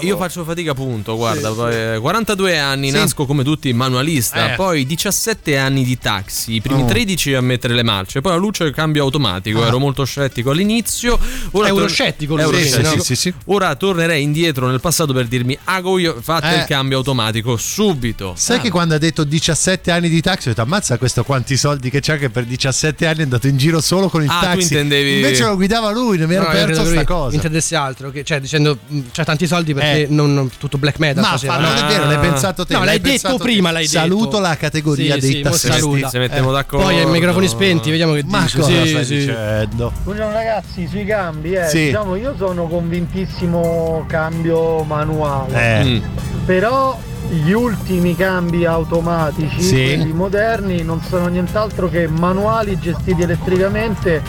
Io 0.00 0.16
faccio 0.16 0.42
fatica 0.42 0.72
appunto, 0.72 1.14
guarda, 1.16 1.94
eh, 1.94 1.98
42 2.00 2.58
anni, 2.58 2.90
Sì. 2.90 2.96
nasco 2.96 3.26
come 3.26 3.44
tutti 3.44 3.72
manualista, 3.72 4.52
Eh. 4.52 4.56
poi 4.56 4.84
17 4.84 5.56
anni 5.56 5.84
di 5.84 5.96
taxi, 5.98 6.54
i 6.54 6.60
primi 6.60 6.82
Oh. 6.82 6.86
13 6.86 7.34
a 7.34 7.40
mettere 7.40 7.74
le 7.74 7.84
marce, 7.84 8.20
poi 8.20 8.32
la 8.32 8.38
luce 8.38 8.70
cambio 8.72 9.04
automatico, 9.04 9.62
Ah. 9.62 9.68
ero 9.68 9.78
molto 9.78 10.04
scettico 10.04 10.50
all'inizio, 10.50 11.18
ora 11.58 11.68
Euroscettico 11.68 12.34
lui, 12.34 12.42
Euroscettico. 12.44 12.88
sì, 12.90 12.98
sì, 12.98 13.04
sì, 13.04 13.14
sì. 13.16 13.34
Ora 13.46 13.74
tornerei 13.74 14.22
indietro 14.22 14.66
nel 14.68 14.80
passato 14.80 15.12
per 15.12 15.26
dirmi 15.26 15.56
Agoio, 15.64 16.16
fate 16.20 16.54
Eh. 16.54 16.58
il 16.58 16.64
cambio 16.64 16.98
automatico 16.98 17.56
subito. 17.56 18.34
Sai 18.36 18.60
che 18.60 18.70
quando 18.70 18.94
ha 18.94 18.98
detto 18.98 19.24
17 19.24 19.90
anni 19.90 20.08
di 20.08 20.20
taxi, 20.20 20.48
ho 20.48 20.50
detto 20.50 20.62
ammazza 20.62 20.98
questo 20.98 21.24
quanti 21.24 21.56
soldi 21.56 21.90
che 21.90 22.00
c'ha 22.00 22.16
che 22.16 22.30
per 22.30 22.44
17 22.44 23.06
anni 23.06 23.18
è 23.20 23.22
andato 23.22 23.46
in 23.46 23.56
giro 23.56 23.80
solo 23.80 24.08
con 24.08 24.22
il 24.22 24.28
Ah, 24.30 24.40
taxi. 24.40 24.62
intendevi- 24.62 25.16
Invece 25.16 25.44
lo 25.44 25.54
guidava 25.56 25.90
lui, 25.90 26.18
non 26.18 26.28
mi 26.28 26.34
ero 26.34 26.44
No, 26.44 26.48
io 26.50 26.54
perso 26.54 26.66
credo 26.66 26.82
che 26.82 26.86
sta 26.88 26.94
lui 26.96 27.04
cosa. 27.22 27.34
intendesse 27.34 27.76
altro, 27.76 28.10
che, 28.10 28.24
cioè 28.24 28.40
dicendo 28.40 28.78
mh, 28.86 29.00
c'ha 29.12 29.24
tanti 29.24 29.46
soldi 29.46 29.74
perché 29.74 30.02
Eh. 30.02 30.06
non, 30.10 30.32
non 30.34 30.50
tutto 30.58 30.78
black 30.78 30.98
metal. 30.98 31.22
Ma 31.22 31.36
fa- 31.38 31.58
no? 31.58 31.68
non 31.68 31.76
è 31.76 31.84
vero, 31.86 32.04
l'hai 32.06 32.18
pensato 32.18 32.64
te. 32.66 32.74
No, 32.74 32.84
l'hai 32.84 33.00
pensato 33.00 33.34
detto 33.34 33.44
prima, 33.44 33.70
l'hai 33.70 33.86
detto. 33.86 33.98
Saluto 33.98 34.38
la 34.40 34.56
categoria 34.56 35.16
dei 35.16 35.40
tassisti. 35.42 36.06
Se 36.10 36.18
mettiamo 36.18 36.50
Eh. 36.50 36.52
d'accordo. 36.52 36.86
Poi 36.86 36.98
ai 36.98 37.06
microfoni 37.06 37.48
spenti, 37.48 37.90
vediamo 37.90 38.12
che 38.14 38.22
Ma 38.26 38.42
dice. 38.42 38.58
cosa 38.58 38.86
stai 38.86 39.04
dicendo? 39.06 39.92
Buongiorno 40.02 40.32
ragazzi, 40.32 40.86
sui 40.90 41.04
cambi, 41.04 41.43
eh. 41.52 41.66
Sì. 41.68 41.84
Diciamo, 41.86 42.16
io 42.16 42.34
sono 42.36 42.66
convintissimo 42.66 44.04
cambio 44.06 44.82
manuale. 44.84 45.80
Eh. 45.80 45.84
Mm. 45.84 45.98
Però 46.46 46.98
gli 47.30 47.52
ultimi 47.52 48.14
cambi 48.16 48.64
automatici, 48.66 49.60
Sì. 49.60 49.94
quelli 49.96 50.12
moderni, 50.12 50.82
non 50.82 51.00
sono 51.00 51.26
nient'altro 51.26 51.88
che 51.88 52.06
manuali 52.08 52.78
gestiti 52.78 53.22
elettricamente 53.22 54.22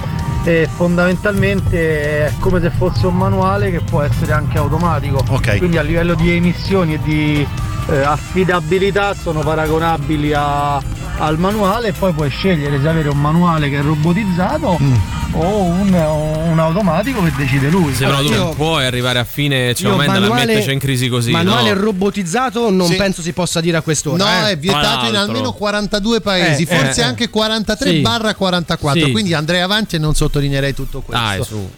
e 0.43 0.67
fondamentalmente 0.75 2.27
è 2.27 2.31
come 2.39 2.61
se 2.61 2.69
fosse 2.69 3.07
un 3.07 3.15
manuale 3.17 3.71
che 3.71 3.79
può 3.81 4.01
essere 4.01 4.31
anche 4.31 4.57
automatico. 4.57 5.23
Ok. 5.29 5.57
Quindi 5.57 5.77
a 5.77 5.81
livello 5.81 6.13
di 6.13 6.31
emissioni 6.35 6.93
e 6.95 6.99
di 7.03 7.47
eh, 7.89 8.01
affidabilità 8.01 9.13
sono 9.13 9.41
paragonabili 9.41 10.33
a- 10.33 10.81
al 11.17 11.37
manuale 11.39 11.87
e 11.89 11.91
poi 11.93 12.11
puoi 12.13 12.29
scegliere 12.29 12.79
se 12.81 12.87
avere 12.87 13.09
un 13.09 13.19
manuale 13.19 13.69
che 13.69 13.79
è 13.79 13.81
robotizzato 13.81 14.77
Mm. 14.81 14.93
o 15.33 15.61
un, 15.63 15.93
o 15.93 16.37
un 16.49 16.59
automatico 16.59 17.23
che 17.23 17.31
decide 17.37 17.69
lui. 17.69 17.93
Se 17.93 18.05
no 18.05 18.21
tu 18.21 18.33
non 18.33 18.55
puoi 18.55 18.85
arrivare 18.85 19.19
a 19.19 19.23
fine 19.23 19.73
cioè, 19.73 19.87
Io 19.87 19.91
aumenta 19.93 20.13
la 20.15 20.19
manuale- 20.27 20.45
metterci 20.45 20.71
in 20.73 20.79
crisi 20.79 21.07
così. 21.07 21.31
Manuale 21.31 21.73
no? 21.73 21.79
robotizzato 21.81 22.69
non 22.69 22.87
Sì. 22.87 22.95
penso 22.95 23.21
si 23.21 23.31
possa 23.33 23.61
dire 23.61 23.77
a 23.77 23.81
quest'ora. 23.81 24.23
No, 24.23 24.47
eh. 24.47 24.51
è 24.51 24.57
vietato 24.57 25.07
in 25.07 25.15
almeno 25.15 25.53
42 25.53 26.19
paesi, 26.21 26.63
Eh, 26.63 26.65
forse 26.65 27.01
eh, 27.01 27.03
anche 27.05 27.29
43 27.29 27.89
sì. 27.89 27.99
barra 27.99 28.33
44. 28.35 29.05
Sì. 29.05 29.11
Quindi 29.11 29.33
andrei 29.33 29.61
avanti 29.61 29.95
e 29.95 29.99
non 29.99 30.13
sottolineerei 30.15 30.73
tutto 30.73 31.01
questo. 31.01 31.23
Dai, 31.25 31.43
su. 31.43 31.69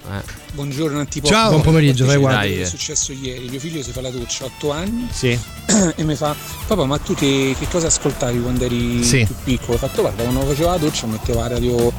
Buongiorno 0.62 0.98
Antipop. 0.98 1.30
Ciao. 1.30 1.50
Buon 1.52 1.62
pomeriggio, 1.62 2.06
vai 2.06 2.16
Sì, 2.16 2.20
guarda. 2.20 2.40
dai, 2.40 2.60
È 2.62 2.66
successo 2.66 3.12
ieri, 3.12 3.48
mio 3.48 3.60
figlio 3.60 3.84
si 3.84 3.92
fa 3.92 4.02
la 4.02 4.10
doccia 4.10 4.46
a 4.46 4.48
8 4.48 4.72
anni 4.72 5.08
Sì. 5.12 5.38
e 5.96 6.04
mi 6.04 6.16
fa 6.16 6.36
papà 6.66 6.84
ma 6.86 6.98
tu 6.98 7.14
che, 7.14 7.56
che 7.60 7.68
cosa 7.70 7.86
ascoltavi 7.88 8.42
quando 8.42 8.64
eri 8.66 9.04
Sì. 9.04 9.24
più 9.24 9.36
piccolo? 9.44 9.74
Ho 9.76 9.78
fatto 9.78 10.02
guarda 10.02 10.24
quando 10.24 10.42
facevo 10.48 10.70
la 10.72 10.78
doccia 10.78 11.06
mettevo 11.06 11.40
la 11.42 11.48
radio 11.48 11.94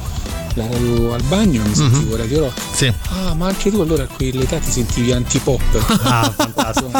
al 0.63 1.21
bagno 1.27 1.61
mi 1.63 1.73
sentivo 1.73 2.15
Radio 2.15 2.39
Rock. 2.41 2.59
Sì. 2.73 2.91
Ah, 3.09 3.33
ma 3.33 3.47
anche 3.47 3.71
tu 3.71 3.79
allora 3.81 4.03
a 4.03 4.07
quell'età 4.07 4.57
ti 4.57 4.69
sentivi 4.71 5.11
antipop. 5.11 5.61
Ah, 6.03 6.31
fantastico. 6.35 6.91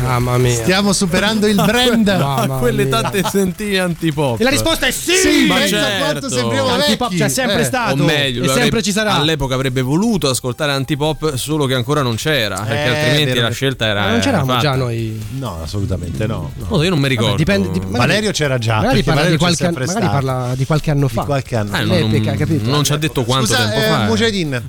Mamma 0.00 0.38
mia. 0.38 0.54
Stiamo 0.54 0.92
superando 0.92 1.46
il 1.46 1.54
brand. 1.56 2.08
A 2.30 2.46
quell'età 2.58 3.00
mia. 3.00 3.10
te 3.10 3.22
sentivi 3.28 3.78
antipop. 3.78 4.40
E 4.40 4.44
la 4.44 4.50
risposta 4.50 4.86
è 4.86 4.90
sì! 4.90 5.12
Sì, 5.14 5.46
Ma 5.46 5.66
certo. 5.66 6.04
quanto 6.04 6.28
sembriamo 6.30 6.68
Antipop 6.68 7.14
c'è 7.14 7.28
sempre 7.28 7.60
Eh. 7.60 7.64
stato 7.64 8.02
o 8.02 8.04
meglio, 8.04 8.42
e 8.42 8.46
sempre 8.46 8.62
avrebbe- 8.62 8.82
ci 8.82 8.92
sarà. 8.92 9.14
All'epoca 9.14 9.54
avrebbe 9.54 9.82
voluto 9.82 10.28
ascoltare 10.28 10.72
antipop, 10.72 11.34
solo 11.34 11.66
che 11.66 11.74
ancora 11.74 12.02
non 12.02 12.14
c'era, 12.16 12.60
perché 12.60 12.84
Eh, 12.84 12.88
altrimenti 12.88 13.32
vero. 13.34 13.48
la 13.48 13.50
scelta 13.52 13.86
era. 13.86 14.00
Ma 14.02 14.10
non 14.10 14.20
c'eravamo 14.20 14.52
fatta. 14.52 14.60
già 14.60 14.74
noi. 14.74 15.22
No, 15.38 15.58
assolutamente 15.62 16.26
no. 16.26 16.52
Non 16.56 16.68
so, 16.68 16.82
io 16.82 16.90
non 16.90 16.98
mi 16.98 17.08
ricordo. 17.08 17.36
dipende- 17.36 17.70
dip- 17.70 17.86
Valerio 17.90 18.30
c'era 18.32 18.58
già. 18.58 18.76
Magari 18.76 19.02
perché 19.02 19.10
parla, 19.20 19.30
di 19.30 19.36
qualche, 19.36 19.70
magari 19.70 20.06
parla 20.08 20.52
di 20.56 20.64
qualche 20.66 20.90
anno 20.90 21.08
fa. 21.08 21.20
Di 21.20 21.26
qualche 21.26 21.56
anno. 21.56 21.76
Eh, 21.76 21.84
non, 21.84 21.96
L'epica, 22.10 22.34
capito? 22.34 22.70
non 22.70 22.79
ci 22.84 22.92
ha 22.92 22.96
detto 22.96 23.24
quanto 23.24 23.46
Scusa, 23.46 23.58
tempo 23.68 23.78
eh, 23.78 23.88
fa. 23.88 24.02
eh. 24.02 24.06
Mujahideen. 24.06 24.68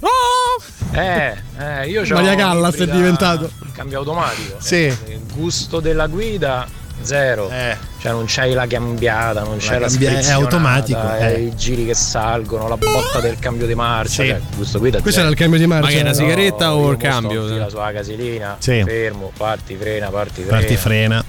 Eh, 0.94 1.36
eh, 1.58 1.88
io 1.88 2.02
c'ho 2.04 2.16
Maria 2.16 2.36
Callas 2.36 2.76
è 2.76 2.88
diventato. 2.88 3.50
Cambio 3.74 4.00
automatico. 4.00 4.58
Sì. 4.60 4.76
Eh, 4.86 4.98
Il 5.08 5.22
gusto 5.34 5.80
della 5.80 6.08
guida 6.08 6.68
zero. 7.02 7.50
Eh. 7.50 7.76
Cioè 8.00 8.12
non 8.12 8.26
c'hai 8.28 8.54
la 8.54 8.68
cambiata, 8.68 9.42
non 9.44 9.58
c'è 9.58 9.80
la, 9.80 9.88
cambia- 9.88 10.20
è 10.20 10.32
automatico, 10.32 11.00
eh, 11.18 11.34
eh. 11.34 11.40
i 11.44 11.56
giri 11.56 11.86
che 11.86 11.94
salgono, 11.94 12.68
la 12.68 12.78
botta 12.78 13.20
del 13.22 13.40
cambio 13.40 13.66
di 13.68 13.76
marcia. 13.76 14.24
Sì. 14.24 14.30
Cioè, 14.30 14.42
gusto 14.56 14.80
guida 14.80 15.02
Questo 15.02 15.20
era 15.22 15.30
zero. 15.30 15.32
il 15.32 15.38
cambio 15.38 15.60
di 15.60 15.66
marcia. 15.68 15.86
Ma 15.86 15.92
che 15.92 15.98
è 16.00 16.02
una 16.02 16.14
sigaretta 16.14 16.74
o 16.76 16.82
io 16.86 16.92
il 16.92 16.98
cambio? 16.98 17.42
in 17.44 17.54
fila 17.54 17.70
sulla 17.70 17.92
casilina, 17.94 18.56
Sì. 18.60 18.84
fermo, 18.86 19.32
parti, 19.38 19.76
frena, 19.76 20.10
parti, 20.10 20.42
frena. 20.42 20.58
Parti 20.58 20.76
frena. 20.76 21.26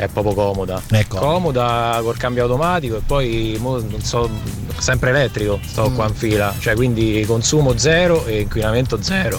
È 0.00 0.08
proprio 0.08 0.32
comoda. 0.34 0.80
Ecco. 0.90 1.18
Comoda 1.18 2.00
col 2.02 2.16
cambio 2.16 2.44
automatico 2.44 2.96
e 2.96 3.00
poi 3.04 3.56
mo, 3.60 3.78
non 3.78 4.02
so, 4.02 4.30
sempre 4.78 5.10
elettrico 5.10 5.60
sto 5.66 5.90
Mm. 5.90 5.94
qua 5.94 6.06
in 6.08 6.14
fila. 6.14 6.54
Cioè 6.58 6.74
quindi 6.74 7.22
consumo 7.26 7.76
zero 7.76 8.24
e 8.24 8.40
inquinamento 8.40 9.02
zero. 9.02 9.38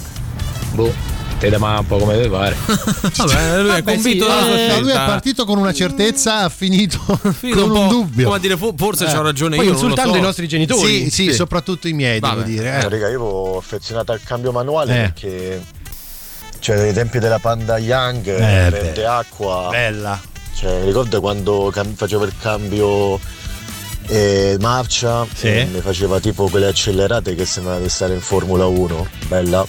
Boh, 0.74 0.94
te 1.40 1.50
da 1.50 1.58
un 1.58 1.84
po' 1.88 1.98
come 1.98 2.16
deve 2.16 2.30
fare. 2.30 2.56
Vabbè, 3.18 3.62
lui 3.62 3.70
è 3.70 3.82
Vabbè, 3.82 3.84
convinto 3.84 4.10
sì, 4.26 4.30
della 4.30 4.42
sua 4.44 4.76
Eh, 4.76 4.80
lui 4.82 4.92
è 4.92 4.96
partito 4.96 5.46
con 5.46 5.58
una 5.58 5.74
certezza, 5.74 6.38
ha 6.42 6.50
finito, 6.50 7.00
Finito 7.36 7.62
con 7.62 7.72
un 7.72 7.78
un 7.78 7.88
dubbio. 7.88 8.26
Come 8.26 8.38
a 8.38 8.40
dire, 8.40 8.56
fo- 8.56 8.74
forse 8.78 9.06
Eh. 9.06 9.12
c'ho 9.12 9.24
ragione 9.24 9.56
Poi 9.56 9.66
io. 9.66 9.72
insultando 9.72 10.14
so. 10.14 10.18
i 10.20 10.22
nostri 10.22 10.48
genitori. 10.48 11.10
Sì, 11.10 11.10
sì, 11.10 11.34
soprattutto 11.34 11.88
i 11.88 11.94
miei, 11.94 12.20
Vabbè. 12.20 12.34
devo 12.36 12.46
dire. 12.48 12.70
Eh, 12.76 12.78
eh. 12.86 12.90
raga, 12.90 13.08
io 13.10 13.14
ero 13.16 13.58
affezionato 13.58 14.12
al 14.12 14.22
cambio 14.24 14.52
manuale 14.52 14.94
Eh. 14.94 15.02
perché 15.12 15.62
cioè 16.60 16.78
ai 16.78 16.94
tempi 16.94 17.18
della 17.18 17.40
Panda 17.40 17.80
Young 17.80 18.28
Eh, 18.28 18.70
prende 18.70 18.92
beh. 18.94 19.06
acqua. 19.08 19.68
Bella. 19.72 20.22
Cioè, 20.56 20.84
ricordo 20.84 21.20
quando 21.22 21.70
cam- 21.74 21.96
facevo 21.96 22.24
il 22.26 22.34
cambio 22.40 23.20
eh, 24.08 24.58
marcia 24.60 25.26
Sì. 25.34 25.48
e 25.48 25.66
mi 25.66 25.80
faceva 25.82 26.20
tipo 26.20 26.48
quelle 26.50 26.68
accelerate 26.68 27.34
che 27.36 27.46
sembrava 27.46 27.80
di 27.80 27.90
stare 27.90 28.14
in 28.14 28.22
Formula 28.22 28.66
1. 28.68 29.08
Bella. 29.28 29.66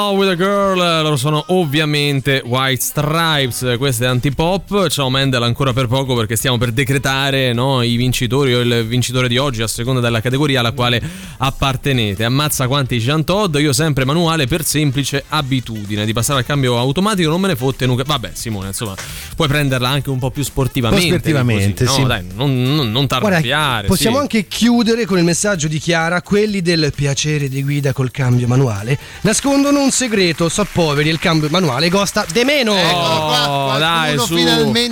Love 0.00 0.18
with 0.18 0.30
a 0.30 0.36
girl, 0.36 0.78
loro 0.78 1.16
sono 1.16 1.44
ovviamente 1.48 2.42
White 2.42 2.80
Stripes, 2.80 3.74
questo 3.76 4.04
è 4.04 4.06
antipop. 4.06 4.88
Ciao 4.88 5.10
Mendel 5.10 5.42
ancora 5.42 5.74
per 5.74 5.88
poco 5.88 6.14
perché 6.14 6.36
stiamo 6.36 6.56
per 6.56 6.72
decretare 6.72 7.52
no, 7.52 7.82
i 7.82 7.96
vincitori 7.96 8.54
o 8.54 8.60
il 8.60 8.86
vincitore 8.86 9.28
di 9.28 9.36
oggi 9.36 9.60
a 9.60 9.66
seconda 9.66 10.00
della 10.00 10.22
categoria 10.22 10.60
alla 10.60 10.72
quale 10.72 11.02
appartenete. 11.36 12.24
Ammazza 12.24 12.66
quanti 12.66 12.98
Jean 12.98 13.24
Todd, 13.24 13.56
io 13.56 13.74
sempre 13.74 14.06
manuale 14.06 14.46
per 14.46 14.64
semplice 14.64 15.22
abitudine 15.28 16.06
di 16.06 16.14
passare 16.14 16.38
al 16.38 16.46
cambio 16.46 16.78
automatico, 16.78 17.28
non 17.28 17.40
me 17.40 17.48
ne 17.48 17.56
fotte 17.56 17.84
nuca. 17.84 18.02
Vabbè 18.02 18.30
Simone, 18.32 18.68
insomma, 18.68 18.94
puoi 19.36 19.48
prenderla 19.48 19.88
anche 19.88 20.08
un 20.08 20.18
po' 20.18 20.30
più 20.30 20.42
sportivamente. 20.42 21.04
Po' 21.04 21.12
sportivamente, 21.12 21.84
così, 21.84 21.96
sì. 21.96 22.00
No, 22.00 22.06
dai, 22.06 22.24
non, 22.34 22.62
non, 22.74 22.90
non 22.90 23.06
Guarda, 23.06 23.82
possiamo 23.86 24.16
sì. 24.16 24.22
anche 24.22 24.46
chiudere 24.46 25.04
con 25.04 25.18
il 25.18 25.24
messaggio 25.24 25.68
di 25.68 25.78
Chiara: 25.78 26.22
quelli 26.22 26.62
del 26.62 26.90
piacere 26.94 27.50
di 27.50 27.62
guida 27.62 27.92
col 27.92 28.10
cambio 28.10 28.46
manuale 28.46 28.98
nascondono 29.22 29.82
un 29.82 29.89
segreto. 29.90 30.48
So 30.48 30.66
poveri, 30.70 31.08
il 31.08 31.18
cambio 31.18 31.48
manuale 31.50 31.88
costa 31.90 32.24
de 32.30 32.44
meno. 32.44 32.72
Oh, 32.72 33.78
dai, 33.78 34.18
su. 34.18 34.34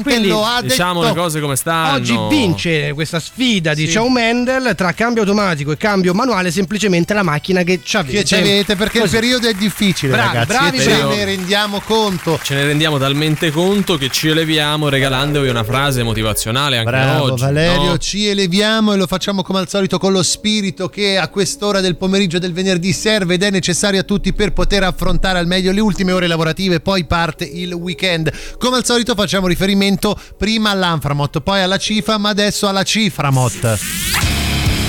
Quindi, 0.03 0.33
diciamo 0.62 1.03
le 1.03 1.15
cose 1.15 1.41
come 1.41 1.57
stanno. 1.57 1.97
Oggi 1.97 2.19
vince 2.29 2.93
questa 2.95 3.20
sfida 3.20 3.75
di 3.75 3.89
Ciao 3.89 4.09
Mendel 4.09 4.75
tra 4.77 4.93
cambio 4.93 5.23
automatico 5.23 5.73
e 5.73 5.77
cambio 5.77 6.15
manuale, 6.15 6.51
semplicemente 6.51 7.15
la 7.15 7.23
macchina 7.23 7.62
che 7.62 7.81
ci 7.83 7.97
avete. 7.97 8.19
Che 8.19 8.25
ci 8.25 8.35
avete 8.35 8.77
perché 8.77 9.01
Così. 9.01 9.15
il 9.15 9.20
periodo 9.20 9.49
è 9.49 9.55
difficile, 9.55 10.12
Bravi, 10.12 10.37
ragazzi. 10.37 10.47
bravi, 10.57 10.81
ce 10.81 11.05
ne 11.05 11.25
rendiamo 11.25 11.81
conto. 11.81 12.39
Ce 12.43 12.55
ne 12.55 12.65
rendiamo 12.65 12.99
talmente 12.99 13.51
conto 13.51 13.97
che 13.97 14.09
ci 14.09 14.29
eleviamo 14.29 14.89
regalandovi 14.89 15.49
una 15.49 15.65
frase 15.65 16.03
motivazionale 16.03 16.79
anche 16.79 16.91
Bravo 16.91 17.33
oggi. 17.33 17.43
Valerio, 17.43 17.85
no? 17.85 17.99
ci 17.99 18.27
eleviamo 18.27 18.93
e 18.93 18.97
lo 18.97 19.07
facciamo 19.07 19.43
come 19.43 19.59
al 19.61 19.69
solito 19.69 19.99
con 19.99 20.12
lo 20.12 20.23
spirito 20.23 20.89
che 20.89 21.19
a 21.19 21.29
quest'ora 21.29 21.81
del 21.81 21.97
pomeriggio 21.97 22.39
del 22.39 22.53
venerdì 22.53 22.93
serve 22.93 23.35
ed 23.35 23.43
è 23.43 23.51
necessario 23.51 24.01
a 24.01 24.03
tutti 24.05 24.33
per 24.33 24.53
poter 24.53 24.83
affrontare 24.89 25.39
al 25.39 25.47
meglio 25.47 25.73
le 25.73 25.81
ultime 25.81 26.12
ore 26.12 26.27
lavorative, 26.27 26.81
poi 26.81 27.05
parte 27.05 27.44
il 27.44 27.73
weekend. 27.73 28.31
Come 28.59 28.77
al 28.77 28.85
solito 28.85 29.15
facciamo 29.15 29.47
riferimento 29.47 30.19
prima 30.36 30.70
all'Anframot, 30.70 31.40
poi 31.40 31.60
alla 31.60 31.78
CIFA, 31.78 32.19
ma 32.19 32.31
adesso 32.31 32.69
alla 32.69 32.82
Ciframot. 32.82 34.28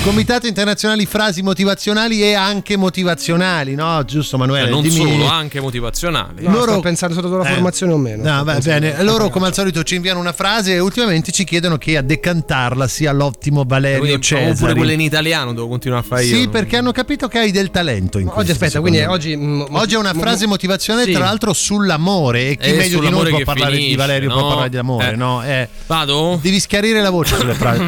Comitato 0.02 0.46
internazionali 0.46 1.04
frasi 1.04 1.42
motivazionali 1.42 2.22
e 2.22 2.32
anche 2.32 2.78
motivazionali, 2.78 3.74
no? 3.74 4.02
Giusto 4.06 4.38
Manuele? 4.38 4.68
Eh, 4.68 4.70
non 4.70 4.80
Dimmi- 4.80 4.96
solo, 4.96 5.26
anche 5.28 5.60
motivazionali. 5.60 6.42
No, 6.48 6.62
sto 6.62 6.80
pensando 6.80 7.14
solo 7.20 7.34
alla 7.40 7.50
Eh. 7.50 7.52
formazione 7.52 7.92
o 7.92 7.98
meno. 7.98 8.22
No, 8.22 8.42
va 8.42 8.58
bene. 8.60 9.02
Loro, 9.02 9.28
come 9.28 9.48
al 9.48 9.52
solito, 9.54 9.82
ci 9.82 9.96
inviano 9.96 10.18
una 10.18 10.32
frase 10.32 10.72
e 10.72 10.78
ultimamente 10.78 11.32
ci 11.32 11.44
chiedono 11.44 11.76
che 11.76 11.98
a 11.98 12.02
decantarla 12.02 12.88
sia 12.88 13.12
l'ottimo 13.12 13.64
Valerio 13.66 14.18
Cesari. 14.18 14.52
oppure 14.52 14.74
quelle 14.74 14.94
in 14.94 15.02
italiano 15.02 15.52
devo 15.52 15.68
continuare 15.68 16.02
a 16.02 16.06
fare 16.08 16.24
io. 16.24 16.34
Sì, 16.34 16.48
perché 16.48 16.78
hanno 16.78 16.92
capito 16.92 17.28
che 17.28 17.38
hai 17.38 17.50
del 17.50 17.70
talento 17.70 18.18
in 18.18 18.28
Oggi 18.28 18.34
questo, 18.36 18.52
aspetta, 18.52 18.70
secondo 18.72 18.96
quindi 18.96 19.06
oggi. 19.12 19.36
mm, 19.36 19.62
Oggi 19.76 19.94
è 19.96 19.98
una 19.98 20.14
frase 20.14 20.46
motivazionale, 20.46 21.04
sì. 21.04 21.12
tra 21.12 21.24
l'altro, 21.24 21.52
sull'amore. 21.52 22.48
E 22.48 22.56
chi 22.56 22.70
Eh, 22.70 22.76
meglio 22.76 23.00
di 23.00 23.10
noi 23.10 23.28
può 23.28 23.40
parlare 23.44 23.72
di 23.72 23.76
finisce, 23.76 23.96
Valerio, 23.98 24.30
può 24.30 24.40
no? 24.40 24.48
parlare 24.48 24.70
di 24.70 24.76
amore, 24.78 25.12
Eh. 25.12 25.16
no? 25.16 25.42
Eh, 25.44 25.68
Vado? 25.86 26.38
Devi 26.40 26.58
schiarire 26.58 27.02
la 27.02 27.10
voce 27.10 27.36
sulle 27.36 27.52
frasi. 27.54 27.82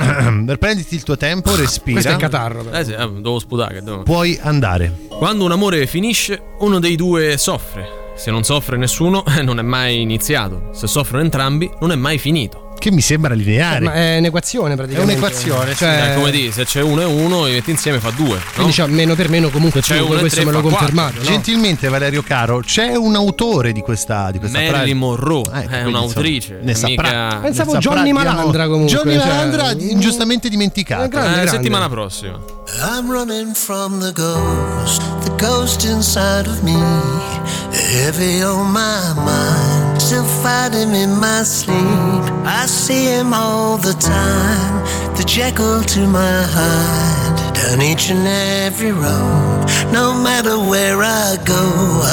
Prenditi 0.62 0.94
il 0.94 1.02
tuo 1.04 1.16
tempo, 1.16 1.56
respira. 1.56 2.00
Questo 2.02 2.12
è 2.12 2.16
catarro, 2.16 2.62
però. 2.64 2.76
Eh 2.78 2.84
sì, 2.84 2.92
eh, 2.92 3.10
devo 3.10 3.38
sputare. 3.38 3.82
devo- 3.82 4.02
Puoi 4.02 4.38
andare. 4.42 4.92
Quando 5.08 5.44
un 5.44 5.52
amore 5.52 5.86
finisce, 5.86 6.40
uno 6.60 6.78
dei 6.78 6.96
due 6.96 7.36
soffre. 7.38 8.00
Se 8.14 8.30
non 8.30 8.42
soffre 8.44 8.76
nessuno, 8.76 9.24
non 9.42 9.58
è 9.58 9.62
mai 9.62 10.00
iniziato. 10.00 10.68
Se 10.72 10.86
soffrono 10.86 11.22
entrambi, 11.22 11.70
non 11.80 11.92
è 11.92 11.96
mai 11.96 12.18
finito. 12.18 12.61
Che 12.82 12.90
mi 12.90 13.00
sembra 13.00 13.32
lineare. 13.34 13.84
Ma 13.84 13.92
è 13.94 14.18
un'equazione 14.18 14.74
praticamente. 14.74 15.12
È 15.12 15.16
un'equazione, 15.16 15.72
Cioè, 15.76 16.10
Eh, 16.10 16.14
come 16.16 16.32
dire, 16.32 16.50
se 16.50 16.64
c'è 16.64 16.80
uno 16.82 17.00
e 17.02 17.04
uno, 17.04 17.44
li 17.46 17.52
metti 17.52 17.70
insieme 17.70 18.00
fa 18.00 18.10
due. 18.10 18.34
No? 18.34 18.42
Quindi 18.54 18.72
cioè, 18.72 18.88
meno 18.88 19.14
per 19.14 19.28
meno 19.28 19.50
comunque 19.50 19.80
C'è 19.80 20.00
uno 20.00 20.18
questo 20.18 20.40
tre 20.40 20.44
me 20.46 20.50
l'ho 20.50 20.60
quattro. 20.62 20.78
confermato. 20.78 21.18
no? 21.18 21.22
Gentilmente, 21.24 21.88
Valerio 21.88 22.22
Caro, 22.24 22.58
c'è 22.58 22.96
un 22.96 23.14
autore 23.14 23.70
di 23.70 23.80
questa, 23.82 24.32
di 24.32 24.40
questa 24.40 24.58
Marilyn? 24.58 24.96
Monroe 24.98 25.42
Eh, 25.54 25.60
è 25.62 25.66
quindi, 25.68 25.88
un'autrice. 25.90 26.58
ne 26.60 26.74
saprà. 26.74 27.02
mica- 27.04 27.38
Pensavo 27.40 27.72
ne 27.74 27.80
saprà, 27.80 27.94
Johnny 27.94 28.10
Malandra 28.12 28.66
comunque, 28.66 28.96
Johnny 28.96 29.16
cioè, 29.16 29.26
Malandra, 29.26 29.70
ingiustamente 29.78 30.48
dimenticato. 30.48 31.06
grande, 31.06 31.28
Eh, 31.28 31.32
grande. 31.34 31.50
settimana 31.50 31.88
prossima. 31.88 32.40
I'm 32.96 33.08
running 33.12 33.54
from 33.54 34.00
the 34.00 34.10
ghost, 34.12 35.02
the 35.22 35.30
ghost 35.36 35.84
inside 35.84 36.48
of 36.48 36.60
me. 36.62 37.30
Heavy 37.70 38.42
on 38.42 38.70
my 38.72 39.12
mind, 39.14 39.71
still 40.12 40.42
fighting 40.42 40.94
in 40.94 41.18
my 41.18 41.42
sleep. 41.42 42.24
I 42.44 42.66
see 42.66 43.04
him 43.06 43.32
all 43.32 43.78
the 43.78 43.94
time, 43.94 44.84
the 45.16 45.24
Jekyll 45.24 45.80
to 45.94 46.06
my 46.06 46.42
Hyde. 46.54 47.54
Down 47.54 47.80
each 47.80 48.10
and 48.10 48.26
every 48.66 48.92
road, 48.92 49.64
no 49.90 50.12
matter 50.12 50.58
where 50.58 50.98
I 51.02 51.38
go, 51.46 51.64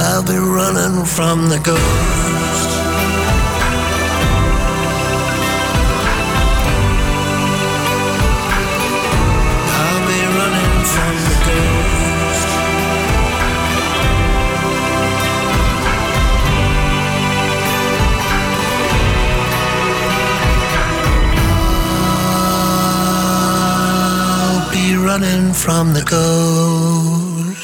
I'll 0.05 0.23
be 0.23 0.39
running 0.57 1.03
from 1.05 1.49
the 1.49 1.59
ghost. 1.59 2.59
Running 25.20 25.54
from 25.54 25.94
the 25.94 26.02
ghost. 26.02 27.60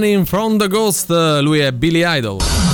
Running 0.00 0.24
from 0.24 0.56
the 0.56 0.66
Ghost, 0.66 1.10
lui 1.42 1.58
è 1.58 1.72
Billy 1.72 2.02
Idol. 2.06 2.69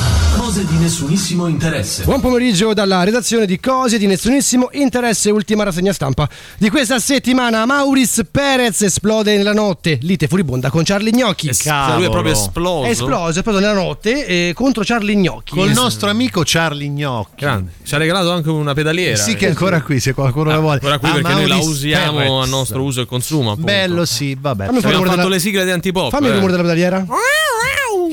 Cose 0.57 0.69
di 0.69 0.79
nessunissimo 0.79 1.49
interesse. 1.49 2.05
Buon 2.05 2.19
pomeriggio 2.23 2.73
dalla 2.73 3.05
redazione 3.05 3.45
di 3.45 3.61
Cose 3.61 3.99
di 3.99 4.07
nessunissimo 4.07 4.71
interesse, 4.73 5.29
ultima 5.31 5.65
rassegna 5.65 5.93
stampa 5.93 6.27
di 6.57 6.71
questa 6.71 6.99
settimana. 6.99 7.67
Maurice 7.67 8.25
Perez 8.25 8.81
esplode 8.81 9.37
nella 9.37 9.53
notte, 9.53 9.99
lite 10.01 10.29
furibonda 10.29 10.71
con 10.71 10.83
Charlie 10.83 11.13
Gnocchi. 11.13 11.53
Cioè, 11.55 11.97
lui 11.97 12.07
è 12.07 12.09
proprio 12.09 12.33
esploso. 12.33 12.87
È 12.87 12.89
esploso, 12.89 13.35
è 13.35 13.37
esploso 13.41 13.59
nella 13.59 13.75
notte 13.75 14.25
eh, 14.25 14.53
contro 14.55 14.83
Charlie 14.83 15.15
Gnocchi. 15.17 15.53
Col 15.53 15.73
nostro 15.73 16.09
amico 16.09 16.41
Charlie 16.43 16.89
Gnocchi. 16.89 17.35
Grande. 17.45 17.73
Ci 17.85 17.95
ha 17.95 17.99
regalato 17.99 18.33
anche 18.33 18.49
una 18.49 18.73
pedaliera. 18.73 19.17
Sì, 19.23 19.35
che 19.35 19.45
è 19.45 19.49
ancora 19.51 19.83
qui, 19.83 20.01
se 20.01 20.15
qualcuno 20.15 20.49
la 20.49 20.59
vuole. 20.59 20.77
Ancora 20.77 20.99
qui 20.99 21.09
Ah, 21.11 21.13
perché 21.13 21.33
noi 21.35 21.49
la 21.49 21.57
Maurice 21.57 21.69
usiamo 21.71 22.17
Perez. 22.17 22.33
a 22.33 22.45
nostro 22.47 22.83
uso 22.83 23.03
e 23.03 23.05
consumo. 23.05 23.51
appunto. 23.51 23.71
Bello, 23.71 24.07
sì, 24.07 24.35
vabbè. 24.41 24.65
Fammi 24.65 24.79
Abbiamo 24.79 25.05
fatto 25.05 25.17
della- 25.17 25.29
le 25.29 25.39
sigle 25.39 25.65
di 25.67 25.71
Antipop. 25.71 26.09
Fammi 26.11 26.25
il 26.29 26.31
eh. 26.31 26.35
rumore 26.37 26.53
della 26.53 26.63
pedaliera. 26.63 27.05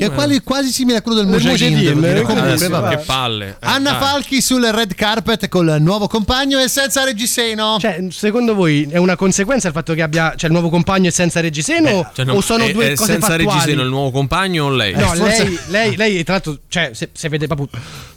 Che 0.07 0.11
è 0.11 0.13
quasi, 0.13 0.41
quasi 0.41 0.71
simile 0.71 0.97
a 0.97 1.01
quello 1.01 1.17
del 1.17 1.27
Mujahideen. 1.27 2.03
Eh, 2.03 2.67
vabbè. 2.69 2.89
che 2.89 2.97
palle. 3.05 3.49
Eh, 3.49 3.55
Anna 3.61 3.91
dai. 3.91 3.99
Falchi 4.01 4.41
sul 4.41 4.63
red 4.65 4.93
carpet 4.95 5.47
col 5.49 5.77
nuovo 5.79 6.07
compagno 6.07 6.59
e 6.59 6.67
senza 6.67 7.03
reggiseno. 7.03 7.77
Cioè, 7.79 8.05
secondo 8.09 8.53
voi 8.55 8.87
è 8.89 8.97
una 8.97 9.15
conseguenza 9.15 9.67
il 9.67 9.73
fatto 9.73 9.93
che 9.93 10.01
abbia 10.01 10.33
cioè, 10.35 10.47
il 10.47 10.51
nuovo 10.53 10.69
compagno 10.69 11.07
e 11.07 11.11
senza 11.11 11.39
reggiseno? 11.39 12.09
Cioè, 12.13 12.25
non- 12.25 12.37
o 12.37 12.41
sono 12.41 12.63
è- 12.65 12.71
due 12.71 12.91
è 12.91 12.95
cose 12.95 13.11
senza 13.13 13.27
fattuali? 13.27 13.45
reggiseno 13.45 13.81
il 13.81 13.89
nuovo 13.89 14.11
compagno 14.11 14.65
o 14.65 14.69
lei? 14.69 14.93
No, 14.93 15.07
forse- 15.13 15.43
lei, 15.43 15.59
lei, 15.67 15.95
lei, 15.95 16.23
tra 16.23 16.33
l'altro, 16.33 16.57
cioè, 16.67 16.91
se, 16.93 17.09
se 17.13 17.29
vede 17.29 17.47
proprio 17.47 17.69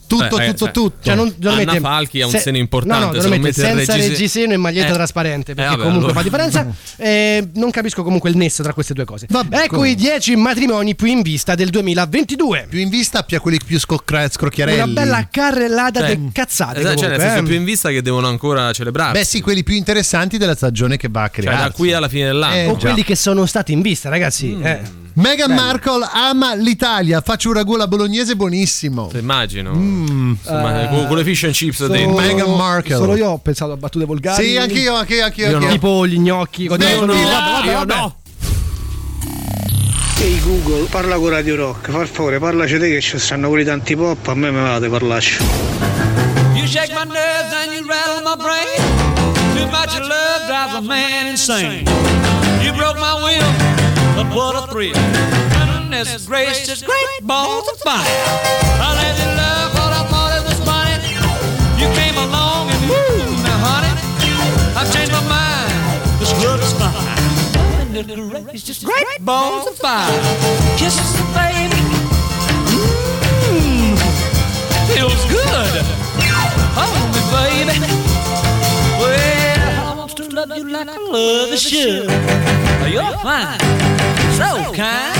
tutto, 0.08 0.38
Eh, 0.38 0.44
eh, 0.44 0.48
tutto, 0.50 0.64
cioè, 0.66 0.70
tutto. 0.72 0.96
Cioè, 1.02 1.14
non, 1.16 1.34
non 1.38 1.54
Anna 1.54 1.64
mette- 1.64 1.80
Falchi 1.80 2.20
ha 2.22 2.26
un 2.26 2.30
se- 2.32 2.38
seno 2.38 2.56
importante, 2.58 3.16
No, 3.16 3.22
no, 3.24 3.28
mette 3.28 3.52
senza 3.52 3.74
reggiseno- 3.74 4.08
reggiseno 4.12 4.52
e 4.52 4.56
maglietta 4.56 4.90
Eh. 4.90 4.92
trasparente, 4.92 5.54
perché 5.54 5.62
Eh, 5.72 5.76
vabbè, 5.76 5.82
comunque 5.88 6.12
allora. 6.12 6.20
fa 6.20 6.22
differenza. 6.22 6.66
Eh, 6.98 7.48
non 7.54 7.70
capisco 7.70 8.02
comunque 8.04 8.30
il 8.30 8.36
nesso 8.36 8.62
tra 8.62 8.72
queste 8.72 8.94
due 8.94 9.04
cose. 9.04 9.26
Vabbè, 9.28 9.56
ecco 9.56 9.76
comunque. 9.76 9.90
i 9.90 9.94
10 9.96 10.36
matrimoni 10.36 10.94
più 10.94 11.08
in 11.08 11.22
vista 11.22 11.54
del 11.54 11.70
2022. 11.80 12.66
Più 12.68 12.78
in 12.78 12.88
vista, 12.88 13.22
più 13.22 13.36
a 13.36 13.40
quelli 13.40 13.58
più 13.64 13.78
scocra- 13.78 14.28
scrocchiarelli. 14.28 14.80
Una 14.80 14.92
bella 14.92 15.28
carrellata 15.30 16.00
Cioè, 16.00 16.16
di 16.16 16.30
cazzate. 16.32 16.80
Esatto, 16.80 16.96
cioè, 16.98 17.08
nel 17.08 17.16
comunque, 17.18 17.26
senso, 17.28 17.38
eh. 17.38 17.48
più 17.48 17.54
in 17.54 17.64
vista 17.64 17.88
che 17.90 18.02
devono 18.02 18.26
ancora 18.28 18.72
celebrarsi. 18.72 19.12
Beh, 19.18 19.24
sì, 19.24 19.40
quelli 19.40 19.62
più 19.62 19.74
interessanti 19.74 20.38
della 20.38 20.54
stagione 20.54 20.96
che 20.96 21.08
va 21.10 21.22
a 21.24 21.28
Cioè, 21.28 21.42
creare. 21.44 21.62
da 21.62 21.70
qui 21.70 21.92
alla 21.92 22.08
fine 22.08 22.26
dell'anno. 22.26 22.54
Eh, 22.54 22.66
o 22.68 22.76
già. 22.76 22.88
quelli 22.88 23.04
che 23.04 23.16
sono 23.16 23.46
stati 23.46 23.72
in 23.72 23.80
vista, 23.82 24.08
ragazzi. 24.08 24.48
Mm. 24.48 24.66
eh. 24.66 25.04
Meghan 25.16 25.54
Markle 25.54 26.06
ama 26.12 26.54
l'Italia. 26.54 27.22
Faccio 27.22 27.48
un 27.48 27.54
ragù 27.54 27.72
alla 27.74 27.86
bolognese 27.88 28.36
buonissimo. 28.36 29.10
Immagino. 29.14 29.72
Mm. 29.74 30.30
Insomma, 30.32 30.82
Eh, 30.90 31.06
con, 31.06 31.16
le 31.16 31.24
fish 31.24 31.44
and 31.44 31.52
chips 31.54 31.76
Solo- 31.76 31.92
dentro. 31.94 32.20
Meghan 32.20 32.54
Markle. 32.54 32.96
Solo 32.96 33.16
io 33.16 33.28
ho 33.30 33.38
pensato 33.38 33.72
a 33.72 33.76
battute 33.78 34.04
volgari. 34.04 34.44
Sì, 34.44 34.56
anch'io, 34.58 34.94
anch'io, 34.94 35.24
anch'io. 35.24 35.44
Io 35.46 35.50
no. 35.52 35.56
anch'io. 35.56 35.72
Tipo 35.72 36.06
gli 36.06 36.18
gnocchi. 36.18 36.66
con- 36.66 36.76
Mettila! 36.78 37.04
Vabbè, 37.06 37.50
vabbè, 37.50 37.66
Io 37.66 37.72
vabbè. 37.78 37.94
no. 37.94 38.16
Ehi 40.18 40.40
Google, 40.40 40.88
parla 40.88 41.16
con 41.16 41.28
Radio 41.28 41.56
Rock, 41.56 41.90
per 41.90 42.09
favore, 42.09 42.38
parlaci 42.38 42.78
te 42.78 42.88
che 42.88 43.01
ci 43.01 43.18
stanno 43.18 43.48
quelli 43.48 43.64
tanti 43.64 43.94
pop, 43.94 44.26
a 44.28 44.34
me 44.34 44.51
me 44.51 44.62
va 44.62 44.78
di 44.80 44.88
parlarci. 44.88 45.44
You 46.55 46.66
shake 46.66 46.93
my 46.94 47.05
nerves 47.05 47.52
and 47.52 47.72
you 47.72 47.86
rattle 47.86 48.22
my 48.24 48.34
brain. 48.36 48.80
Too 49.55 49.66
much 49.70 49.98
love 50.01 50.47
drives 50.47 50.74
a 50.74 50.80
man 50.80 51.26
insane. 51.26 51.84
You 52.62 52.72
broke 52.72 52.98
my 52.98 53.14
will, 53.22 53.52
but 54.16 54.34
what 54.34 54.56
a 54.56 54.66
thrill. 54.68 54.97
Goodness 55.93 56.26
gracious, 56.26 56.82
great 56.82 57.22
balls 57.22 57.68
of 57.68 57.78
fire. 57.80 58.02
I 58.80 58.94
let 58.97 59.16
you 59.20 59.30
love 59.36 59.74
what 59.74 59.93
I 59.93 60.02
thought 60.09 60.32
it 60.32 60.44
was 60.48 60.59
funny. 60.64 60.97
You 61.78 61.93
came 61.94 62.16
along 62.16 62.70
and 62.70 62.88
woo, 62.88 63.43
now 63.44 63.59
honey, 63.60 63.93
I've 64.76 64.90
changed 64.93 65.12
my 65.12 65.20
mind. 65.28 65.45
Goodness 67.97 68.44
gracious, 68.44 68.85
great 68.85 69.24
balls 69.24 69.68
of 69.68 69.77
fire. 69.78 70.05
Kisses, 70.77 71.16
the 71.16 71.24
baby. 71.32 71.81
Mmm, 72.68 73.97
feels 74.93 75.24
good. 75.32 75.81
Hold 76.77 77.09
me, 77.16 77.23
baby. 77.32 77.89
Well, 79.01 79.81
I 79.81 79.97
want 79.97 80.14
to 80.14 80.28
love 80.28 80.52
you 80.55 80.68
like 80.68 80.90
I 80.90 80.98
love 81.09 81.48
you 81.48 81.56
should. 81.56 82.05
You're 82.93 83.16
fine, 83.24 83.64
so 84.36 84.77
kind. 84.77 85.16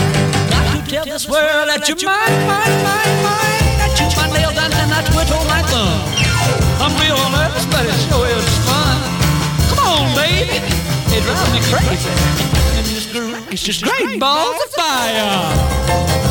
Got 0.53 0.69
to 0.77 0.91
tell 0.91 1.05
this 1.07 1.27
world 1.31 1.73
that 1.73 1.89
you're 1.89 1.97
mine, 2.05 2.41
mine, 2.45 2.77
mine, 2.85 3.17
mine. 3.25 3.65
I 3.81 3.89
chew 3.97 4.05
my 4.21 4.29
nails 4.37 4.53
and 4.53 4.93
I 4.93 5.01
twiddle 5.09 5.45
my 5.49 5.65
thumb. 5.73 5.97
I'm 6.85 6.93
real 7.01 7.17
nervous, 7.33 7.65
but 7.73 7.89
it 7.89 7.97
sure 8.05 8.29
is 8.29 8.45
fun. 8.69 9.01
Come 9.73 9.81
on, 9.81 10.15
baby. 10.15 10.61
It 11.17 11.25
drives 11.25 11.53
me 11.57 11.61
crazy. 11.73 12.56
And 13.17 13.33
this 13.33 13.41
girl, 13.41 13.53
it's 13.53 13.63
just 13.63 13.83
great 13.83 14.21
balls 14.21 14.57
of 14.63 14.71
fire. 14.73 16.26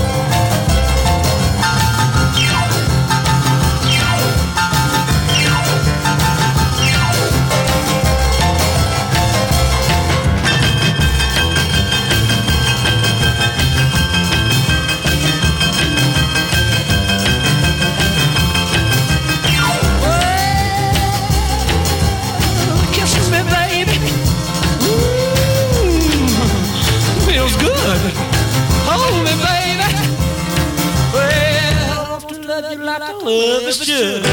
Love 33.26 33.64
you 33.64 33.74
should. 33.74 34.24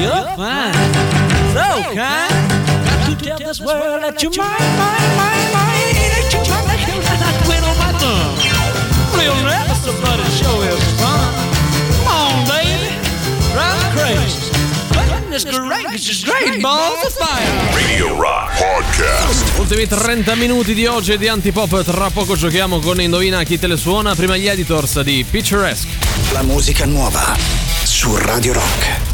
You're 0.00 0.24
fine, 0.36 0.72
so 1.52 1.68
kind. 1.92 2.32
Got 2.84 3.08
to 3.08 3.24
tell 3.24 3.38
this 3.38 3.60
world 3.60 4.02
that 4.02 4.22
you're 4.22 4.32
mine, 4.36 4.48
mine, 4.80 5.10
mine, 5.20 5.48
mine. 5.52 5.94
That 6.08 6.32
you're 6.32 6.46
mine, 6.48 6.66
that 6.66 6.80
you're 6.88 7.04
mine. 7.04 7.20
I 7.20 7.32
twiddle 7.44 7.74
my 7.76 7.92
thumb. 8.00 8.32
Real 9.18 9.36
but 10.00 10.18
it 10.20 10.32
sure 10.32 10.64
is 10.68 10.84
fun. 11.00 11.28
Come 11.92 12.08
on, 12.08 12.48
baby. 12.48 12.96
Drive 13.52 13.76
me 13.76 13.88
crazy. 13.92 14.44
Goodness 14.94 15.44
gracious, 15.44 16.24
great 16.24 16.62
balls 16.62 17.04
of 17.04 17.12
fire. 17.12 17.74
Radio 17.74 18.16
Rock 18.16 18.56
Podcast. 18.56 19.58
Ultimi 19.58 19.86
30 19.86 20.34
minuti 20.36 20.74
di 20.74 20.86
oggi 20.86 21.18
di 21.18 21.28
Antipop. 21.28 21.84
Tra 21.84 22.10
poco 22.10 22.36
giochiamo 22.36 22.78
con 22.78 23.00
Indovina 23.00 23.42
chi 23.42 23.58
te 23.58 23.66
le 23.66 23.76
suona. 23.76 24.14
Prima 24.14 24.36
gli 24.36 24.48
editors 24.48 25.00
di 25.02 25.24
Picturesque. 25.28 25.92
La 26.32 26.42
musica 26.42 26.86
nuova 26.86 27.73
su 27.94 28.16
Radio 28.16 28.52
Rock. 28.52 29.13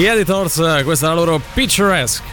Gli 0.00 0.06
Editors, 0.06 0.80
questa 0.82 1.04
è 1.04 1.08
la 1.10 1.14
loro 1.14 1.42
Picturesque. 1.52 2.24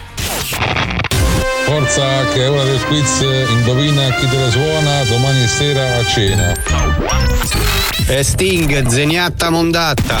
Forza 1.66 2.24
che 2.32 2.44
è 2.44 2.50
ora 2.50 2.64
del 2.64 2.82
quiz, 2.86 3.20
indovina 3.50 4.08
chi 4.14 4.26
te 4.26 4.38
la 4.38 4.50
suona 4.50 5.04
domani 5.04 5.46
sera 5.46 5.98
a 5.98 6.06
cena. 6.06 6.56
E 8.06 8.22
Sting, 8.22 8.86
zeniatta 8.86 9.50
mondatta. 9.50 10.18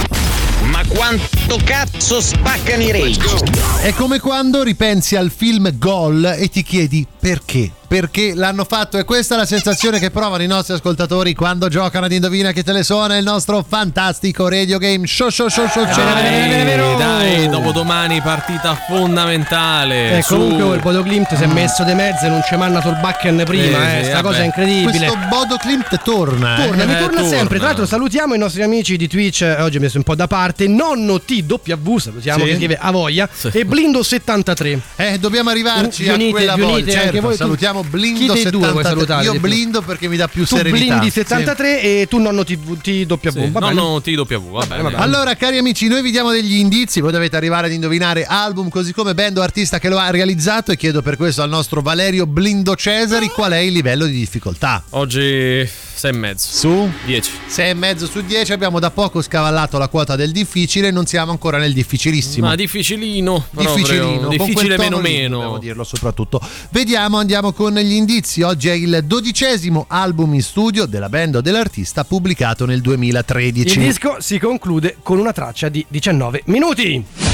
Ma 0.64 0.82
quanto 0.88 1.58
cazzo 1.64 2.20
spaccano 2.20 2.82
i 2.82 2.92
rage? 2.92 3.42
È 3.80 3.94
come 3.94 4.20
quando 4.20 4.62
ripensi 4.62 5.16
al 5.16 5.32
film 5.34 5.78
Gol 5.78 6.34
e 6.38 6.48
ti 6.48 6.62
chiedi 6.62 7.06
perché. 7.18 7.70
Perché 7.88 8.34
l'hanno 8.34 8.66
fatto 8.66 8.98
e 8.98 9.04
questa 9.04 9.34
è 9.34 9.38
la 9.38 9.46
sensazione 9.46 9.98
che 9.98 10.10
provano 10.10 10.42
i 10.42 10.46
nostri 10.46 10.74
ascoltatori 10.74 11.32
quando 11.34 11.68
giocano 11.68 12.04
ad 12.04 12.12
Indovina 12.12 12.52
che 12.52 12.62
te 12.62 12.72
le 12.72 12.82
suona 12.82 13.16
il 13.16 13.24
nostro 13.24 13.64
fantastico 13.66 14.46
radio 14.46 14.76
game 14.76 15.06
show 15.06 15.30
show 15.30 15.48
show 15.48 15.66
show 15.68 15.86
show. 15.90 16.04
Dai, 16.04 16.96
dai, 16.98 17.48
dopodomani 17.48 18.20
partita 18.20 18.74
fondamentale. 18.86 20.18
Eh, 20.18 20.22
su- 20.22 20.36
comunque 20.36 20.76
il 20.76 20.82
Bodo 20.82 21.02
Klimt 21.02 21.34
si 21.34 21.42
è 21.42 21.46
messo 21.46 21.82
de 21.82 21.94
mezzo 21.94 22.26
e 22.26 22.28
non 22.28 22.42
ci 22.46 22.56
manna 22.56 22.82
sul 22.82 22.98
backen 23.00 23.42
prima, 23.46 23.78
Sì, 23.78 23.96
eh, 23.96 24.04
sì, 24.04 24.10
sta 24.10 24.20
cosa 24.20 24.38
è 24.40 24.44
incredibile. 24.44 25.06
Questo 25.06 25.16
Bodo 25.30 25.56
Klimt 25.56 26.02
torna. 26.02 26.58
eh. 26.62 26.66
Torna, 26.66 26.84
mi 26.84 26.92
Eh, 26.92 26.98
torna 26.98 27.20
torna. 27.22 27.28
sempre. 27.36 27.56
Tra 27.56 27.66
l'altro, 27.68 27.86
salutiamo 27.86 28.34
i 28.34 28.38
nostri 28.38 28.62
amici 28.62 28.98
di 28.98 29.08
Twitch. 29.08 29.40
eh, 29.40 29.62
Oggi 29.62 29.78
ho 29.78 29.80
messo 29.80 29.96
un 29.96 30.02
po' 30.04 30.14
da 30.14 30.26
parte. 30.26 30.68
Nonno 30.68 31.22
TW, 31.22 31.96
salutiamo 31.96 32.44
Sì. 32.44 32.50
che 32.50 32.56
scrive 32.56 32.76
a 32.78 32.90
voglia. 32.90 33.26
E 33.50 33.64
Blindo73. 33.64 34.78
Eh, 34.96 35.18
dobbiamo 35.18 35.48
arrivarci 35.48 36.06
unite- 36.06 36.26
a 36.26 36.30
quella 36.30 36.52
unite 36.54 36.66
voglia. 36.66 36.80
anche 37.00 37.12
Certo, 37.12 37.20
voi. 37.22 37.36
Salutiamo 37.78 37.84
Blindo 37.84 38.32
Chi 38.34 38.42
dei 38.42 38.50
due 38.50 38.70
vuoi 38.70 38.84
73. 38.84 38.88
salutare 38.88 39.24
Io 39.24 39.40
blindo 39.40 39.82
perché 39.82 40.08
mi 40.08 40.16
dà 40.16 40.28
più 40.28 40.44
Tu 40.46 40.56
serenità. 40.56 40.84
Blindi 40.84 41.06
Sì. 41.06 41.20
73 41.20 41.82
e 41.82 42.06
tu 42.08 42.18
nonno 42.18 42.44
TW. 42.44 42.76
Sì, 42.82 43.04
va 43.04 43.16
bene? 43.60 43.72
nonno 43.72 44.00
TW, 44.00 44.50
va 44.50 44.66
bene. 44.66 44.94
Allora, 44.96 45.34
cari 45.34 45.58
amici, 45.58 45.88
noi 45.88 46.02
vi 46.02 46.10
diamo 46.10 46.30
degli 46.30 46.56
indizi. 46.56 47.00
Voi 47.00 47.12
dovete 47.12 47.36
arrivare 47.36 47.66
ad 47.66 47.72
indovinare 47.72 48.24
album, 48.24 48.68
così 48.68 48.92
come 48.92 49.14
band 49.14 49.38
o 49.38 49.42
artista 49.42 49.78
che 49.78 49.88
lo 49.88 49.98
ha 49.98 50.10
realizzato. 50.10 50.72
E 50.72 50.76
chiedo 50.76 51.02
per 51.02 51.16
questo 51.16 51.42
al 51.42 51.48
nostro 51.48 51.80
Valerio 51.80 52.26
Blindo 52.26 52.74
Cesari 52.74 53.28
qual 53.28 53.52
è 53.52 53.58
il 53.58 53.72
livello 53.72 54.06
di 54.06 54.12
difficoltà. 54.12 54.82
Oggi 54.90 55.68
6 55.98 56.10
e 56.10 56.14
mezzo. 56.14 56.48
Su 56.56 56.90
10. 57.06 57.30
6 57.46 57.70
e 57.70 57.74
mezzo 57.74 58.06
su 58.06 58.20
10 58.20 58.52
abbiamo 58.52 58.78
da 58.78 58.90
poco 58.92 59.20
scavallato 59.20 59.78
la 59.78 59.88
quota 59.88 60.14
del 60.14 60.30
difficile, 60.30 60.92
non 60.92 61.06
siamo 61.06 61.32
ancora 61.32 61.58
nel 61.58 61.72
difficilissimo. 61.72 62.46
Ma 62.46 62.54
difficilino. 62.54 63.44
Difficilino, 63.50 64.28
Difficile 64.28 64.78
meno 64.78 65.00
lì, 65.00 65.12
meno. 65.12 65.34
dobbiamo 65.36 65.58
dirlo 65.58 65.82
soprattutto. 65.82 66.40
Vediamo, 66.70 67.18
andiamo 67.18 67.52
con 67.52 67.74
gli 67.74 67.92
indizi. 67.94 68.42
Oggi 68.42 68.68
è 68.68 68.74
il 68.74 69.02
dodicesimo 69.04 69.86
album 69.88 70.34
in 70.34 70.42
studio 70.42 70.86
della 70.86 71.08
band 71.08 71.34
o 71.36 71.40
dell'artista 71.40 72.04
pubblicato 72.04 72.64
nel 72.64 72.80
2013. 72.80 73.78
Il 73.78 73.84
disco 73.84 74.16
si 74.20 74.38
conclude 74.38 74.98
con 75.02 75.18
una 75.18 75.32
traccia 75.32 75.68
di 75.68 75.84
19 75.88 76.42
minuti. 76.46 77.27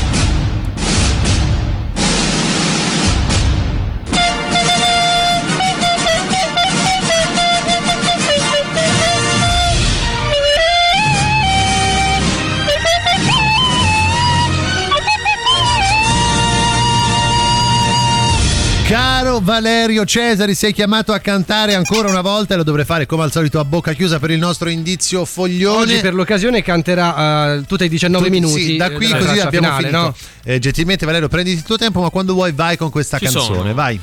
Caro 19.34 19.46
Valerio 19.46 20.04
Cesari, 20.04 20.54
sei 20.54 20.72
chiamato 20.72 21.12
a 21.12 21.18
cantare 21.18 21.74
ancora 21.74 22.08
una 22.08 22.20
volta 22.20 22.54
e 22.54 22.56
lo 22.56 22.62
dovrei 22.62 22.84
fare 22.84 23.04
come 23.04 23.24
al 23.24 23.32
solito 23.32 23.58
a 23.58 23.64
bocca 23.64 23.92
chiusa 23.92 24.20
per 24.20 24.30
il 24.30 24.38
nostro 24.38 24.68
indizio 24.68 25.24
foglione. 25.24 25.76
Oggi 25.94 25.98
per 25.98 26.14
l'occasione 26.14 26.62
canterà 26.62 27.54
eh, 27.56 27.62
tutti 27.66 27.82
i 27.82 27.88
19 27.88 28.26
Tu- 28.26 28.30
minuti. 28.30 28.62
Sì, 28.62 28.76
da 28.76 28.86
eh, 28.86 28.92
qui 28.92 29.08
così 29.08 29.40
abbiamo 29.40 29.66
finale, 29.66 29.76
finito. 29.88 29.98
no? 29.98 30.14
Eh, 30.44 30.60
gentilmente 30.60 31.04
Valerio, 31.04 31.26
prenditi 31.26 31.56
il 31.56 31.64
tuo 31.64 31.76
tempo, 31.76 32.00
ma 32.00 32.10
quando 32.10 32.32
vuoi 32.32 32.52
vai 32.52 32.76
con 32.76 32.90
questa 32.90 33.18
Ci 33.18 33.24
canzone, 33.24 33.56
sono. 33.56 33.74
vai. 33.74 34.00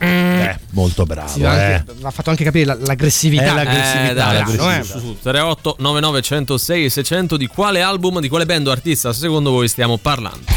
Eh, 0.00 0.56
molto 0.70 1.04
bravo, 1.04 1.28
Sì, 1.28 1.42
eh. 1.42 1.46
anche- 1.46 1.84
ha 2.00 2.10
fatto 2.10 2.30
anche 2.30 2.44
capire 2.44 2.64
la- 2.64 2.78
l'aggressività. 2.80 3.44
È 3.44 3.52
l'aggressività, 3.54 4.10
Eh, 4.10 4.14
dai, 4.14 4.32
l'aggressività. 4.32 4.82
su, 4.84 4.90
su, 4.92 4.98
su, 5.00 5.16
38 5.20 5.76
99 5.80 6.22
106 6.22 6.84
e 6.86 6.88
600 6.88 7.36
di 7.36 7.46
quale 7.46 7.82
album, 7.82 8.20
di 8.20 8.28
quale 8.30 8.46
band 8.46 8.68
o 8.68 8.70
artista 8.70 9.12
secondo 9.12 9.50
voi 9.50 9.68
stiamo 9.68 9.98
parlando? 9.98 10.56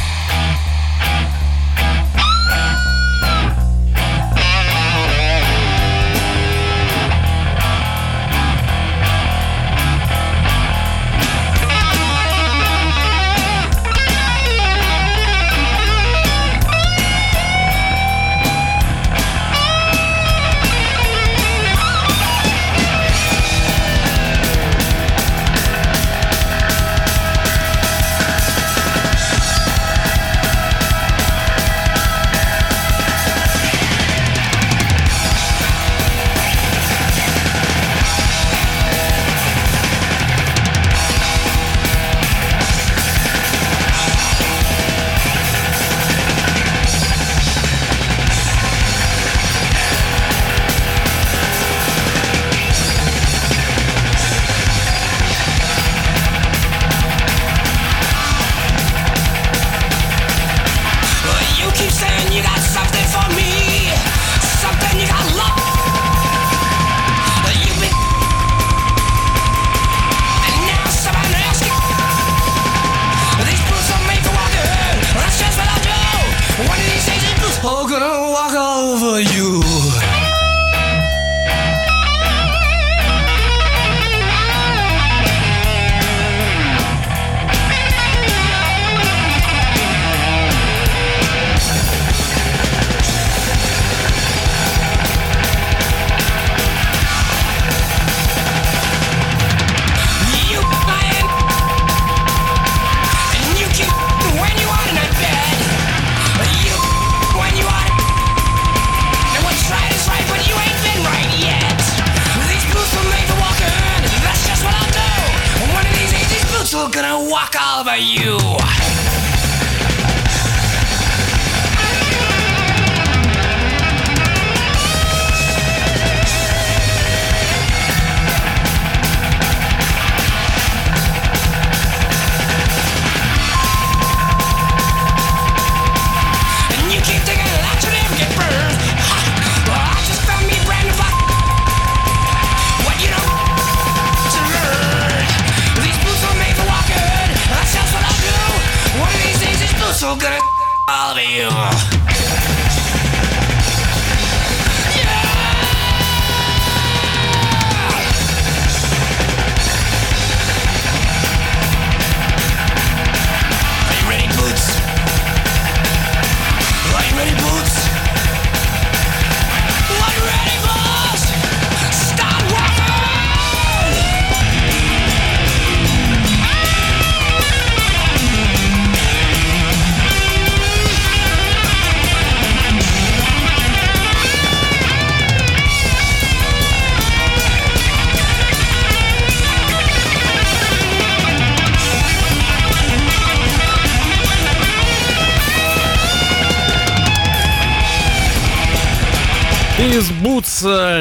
All 151.23 152.01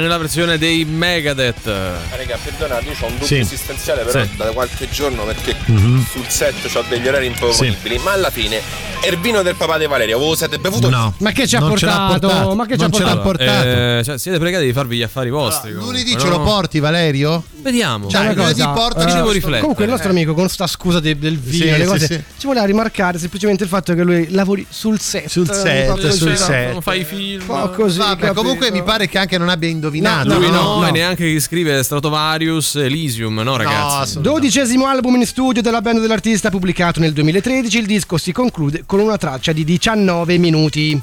nella 0.01 0.19
versione 0.19 0.59
dei 0.59 0.85
Megadeth. 0.85 1.67
Raga, 1.67 2.39
perdonate, 2.43 2.85
io 2.87 2.97
ho 3.01 3.07
un 3.07 3.13
dubbio 3.13 3.27
Sì. 3.27 3.39
esistenziale 3.39 4.03
però 4.05 4.23
Sì. 4.23 4.31
da 4.37 4.51
qualche 4.53 4.89
giorno 4.91 5.25
perché 5.25 5.55
Mhm. 5.67 6.07
sul 6.11 6.27
set 6.29 6.55
ho 6.75 6.85
degli 6.89 7.07
orari 7.07 7.27
improponibili, 7.27 7.99
ma 7.99 8.13
alla 8.13 8.31
fine 8.31 8.61
è 9.01 9.09
il 9.09 9.19
vino 9.19 9.41
del 9.43 9.55
papà 9.55 9.79
di 9.79 9.87
Valeria, 9.87 10.17
voi 10.19 10.37
siete 10.37 10.59
bevuto? 10.59 10.91
No. 10.91 11.15
Ma 11.19 11.33
che 11.33 11.47
ci 11.47 11.57
ha 11.57 11.61
Non 11.61 11.71
portato? 11.71 12.19
portato. 12.27 12.55
Ma 12.55 12.67
che 12.67 12.77
ci 12.77 12.85
ha 12.85 12.89
portato? 12.89 13.21
portato. 13.21 13.67
Eh, 13.69 14.03
cioè, 14.05 14.19
siete 14.19 14.39
pregati 14.39 14.67
di 14.67 14.73
farvi 14.75 14.99
gli 14.99 15.03
affari 15.03 15.31
vostri. 15.31 15.73
Lunedì 15.73 16.13
comunque, 16.13 16.21
ce 16.23 16.29
lo 16.29 16.39
no? 16.39 16.45
porti, 16.45 16.81
Valerio? 16.81 17.43
Vediamo. 17.63 18.09
Cioè, 18.09 18.21
Una 18.21 18.33
lunedì 18.35 18.63
porta 18.63 19.05
eh, 19.05 19.09
ci 19.09 19.15
devo 19.17 19.31
riflettere. 19.31 19.61
Comunque 19.61 19.85
il 19.85 19.91
nostro 19.91 20.11
amico 20.11 20.35
con 20.35 20.49
sta 20.49 20.67
scusa 20.67 21.01
de- 21.01 21.19
del 21.19 21.39
vino, 21.39 21.65
Sì, 21.65 21.71
le 21.71 21.79
sì, 21.79 21.85
cose, 21.85 22.07
sì. 22.07 22.23
ci 22.39 22.47
voleva 22.47 22.67
rimarcare 22.67 23.19
semplicemente 23.19 23.63
il 23.65 23.71
fatto 23.71 23.95
che 23.95 24.03
lui 24.03 24.31
lavori 24.31 24.67
sul 24.69 25.01
set. 25.01 25.29
Sul 25.29 25.47
un 25.49 25.55
set, 25.55 26.09
sul 26.11 26.29
no? 26.31 26.37
set. 26.37 26.73
Non 26.73 26.83
fai 26.83 27.05
film. 27.05 27.45
Po' 27.45 27.71
così. 27.71 27.99
Vabbè, 27.99 28.33
comunque 28.35 28.71
mi 28.71 28.83
pare 28.83 29.09
che 29.09 29.19
anche 29.19 29.39
non 29.39 29.49
abbia 29.49 29.69
indovinato. 29.69 30.35
Lui 30.39 30.51
no, 30.51 30.81
no. 30.81 30.87
e 30.87 30.91
neanche 30.91 31.27
chi 31.27 31.41
scrive 31.41 31.83
Stratovarius 31.83 32.75
Elysium, 32.77 33.41
no 33.41 33.57
ragazzi? 33.57 34.21
Dodicesimo 34.21 34.87
album 34.87 35.17
in 35.17 35.27
studio 35.27 35.63
della 35.63 35.81
band 35.81 36.01
dell'artista 36.01 36.51
pubblicato 36.51 37.01
nel 37.01 37.13
2013, 37.15 37.79
il 37.79 37.87
disco 37.87 38.19
si 38.19 38.33
conclude 38.33 38.83
con 38.91 38.99
una 38.99 39.19
traccia 39.19 39.53
di 39.53 39.63
19 39.63 40.37
minuti. 40.39 40.99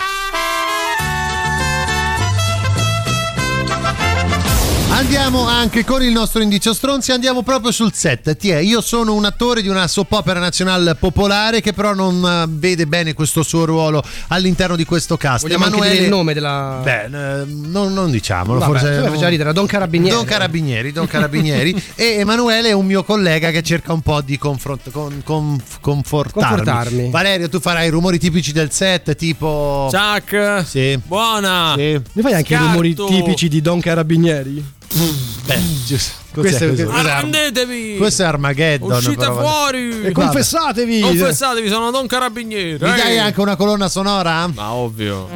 Andiamo 4.97 5.47
anche 5.47 5.85
con 5.85 6.01
il 6.01 6.11
nostro 6.11 6.41
indizio 6.41 6.73
stronzi, 6.73 7.11
andiamo 7.11 7.43
proprio 7.43 7.71
sul 7.71 7.93
set. 7.93 8.35
Ti 8.35 8.49
è, 8.49 8.57
io 8.57 8.81
sono 8.81 9.13
un 9.13 9.25
attore 9.25 9.61
di 9.61 9.67
una 9.67 9.87
soap 9.87 10.11
opera 10.13 10.39
nazionale 10.39 10.95
popolare 10.95 11.61
che 11.61 11.71
però 11.71 11.93
non 11.93 12.25
eh, 12.25 12.45
vede 12.49 12.87
bene 12.87 13.13
questo 13.13 13.43
suo 13.43 13.63
ruolo 13.65 14.03
all'interno 14.29 14.75
di 14.75 14.85
questo 14.85 15.15
cast. 15.15 15.43
Vogliamo 15.43 15.65
anche 15.65 15.91
dire 15.91 16.03
il 16.03 16.09
nome 16.09 16.33
della... 16.33 16.79
Beh, 16.81 17.03
eh, 17.03 17.45
non, 17.45 17.93
non 17.93 18.09
diciamolo, 18.09 18.57
Vabbè, 18.57 18.71
forse... 18.71 18.95
se 18.95 19.01
me 19.01 19.09
faceva 19.09 19.27
ridere, 19.27 19.53
Don 19.53 19.67
Carabinieri. 19.67 20.15
Don 20.15 20.25
Carabinieri, 20.25 20.91
Don 20.91 21.05
Carabinieri 21.05 21.83
e 21.93 22.15
Emanuele 22.17 22.69
è 22.69 22.73
un 22.73 22.87
mio 22.87 23.03
collega 23.03 23.51
che 23.51 23.61
cerca 23.61 23.93
un 23.93 24.01
po' 24.01 24.21
di 24.21 24.39
confront- 24.39 24.89
con- 24.89 25.21
con- 25.23 25.61
confortarmi. 25.79 26.47
Confortarmi. 26.47 27.09
Valerio, 27.11 27.49
tu 27.49 27.59
farai 27.59 27.85
i 27.85 27.89
rumori 27.91 28.17
tipici 28.17 28.51
del 28.51 28.71
set, 28.71 29.15
tipo... 29.15 29.89
Chuck! 29.91 30.65
Sì. 30.65 30.99
Buona! 31.05 31.75
Sì. 31.77 32.01
Mi 32.13 32.21
fai 32.23 32.33
anche 32.33 32.55
i 32.55 32.57
rumori 32.57 32.95
Scarto. 32.95 33.13
tipici 33.13 33.47
di 33.47 33.61
Don 33.61 33.79
Carabinieri? 33.79 34.75
Beh, 35.45 35.59
giusto. 35.85 36.13
Questo 36.33 36.63
è- 36.65 36.67
questo? 36.67 36.89
Arrendetevi! 36.91 37.95
Questo 37.97 38.21
è 38.23 38.25
Armageddon. 38.25 38.91
Uscite 38.97 39.15
però, 39.15 39.39
fuori! 39.39 40.01
E 40.03 40.11
confessatevi! 40.11 40.99
Confessatevi, 41.01 41.67
sono 41.67 41.91
Don 41.91 42.07
Carabinieri! 42.07 42.73
Mi 42.73 42.77
dai 42.95 43.17
anche 43.19 43.41
una 43.41 43.55
colonna 43.55 43.89
sonora? 43.89 44.47
Ma 44.47 44.73
ovvio. 44.73 45.27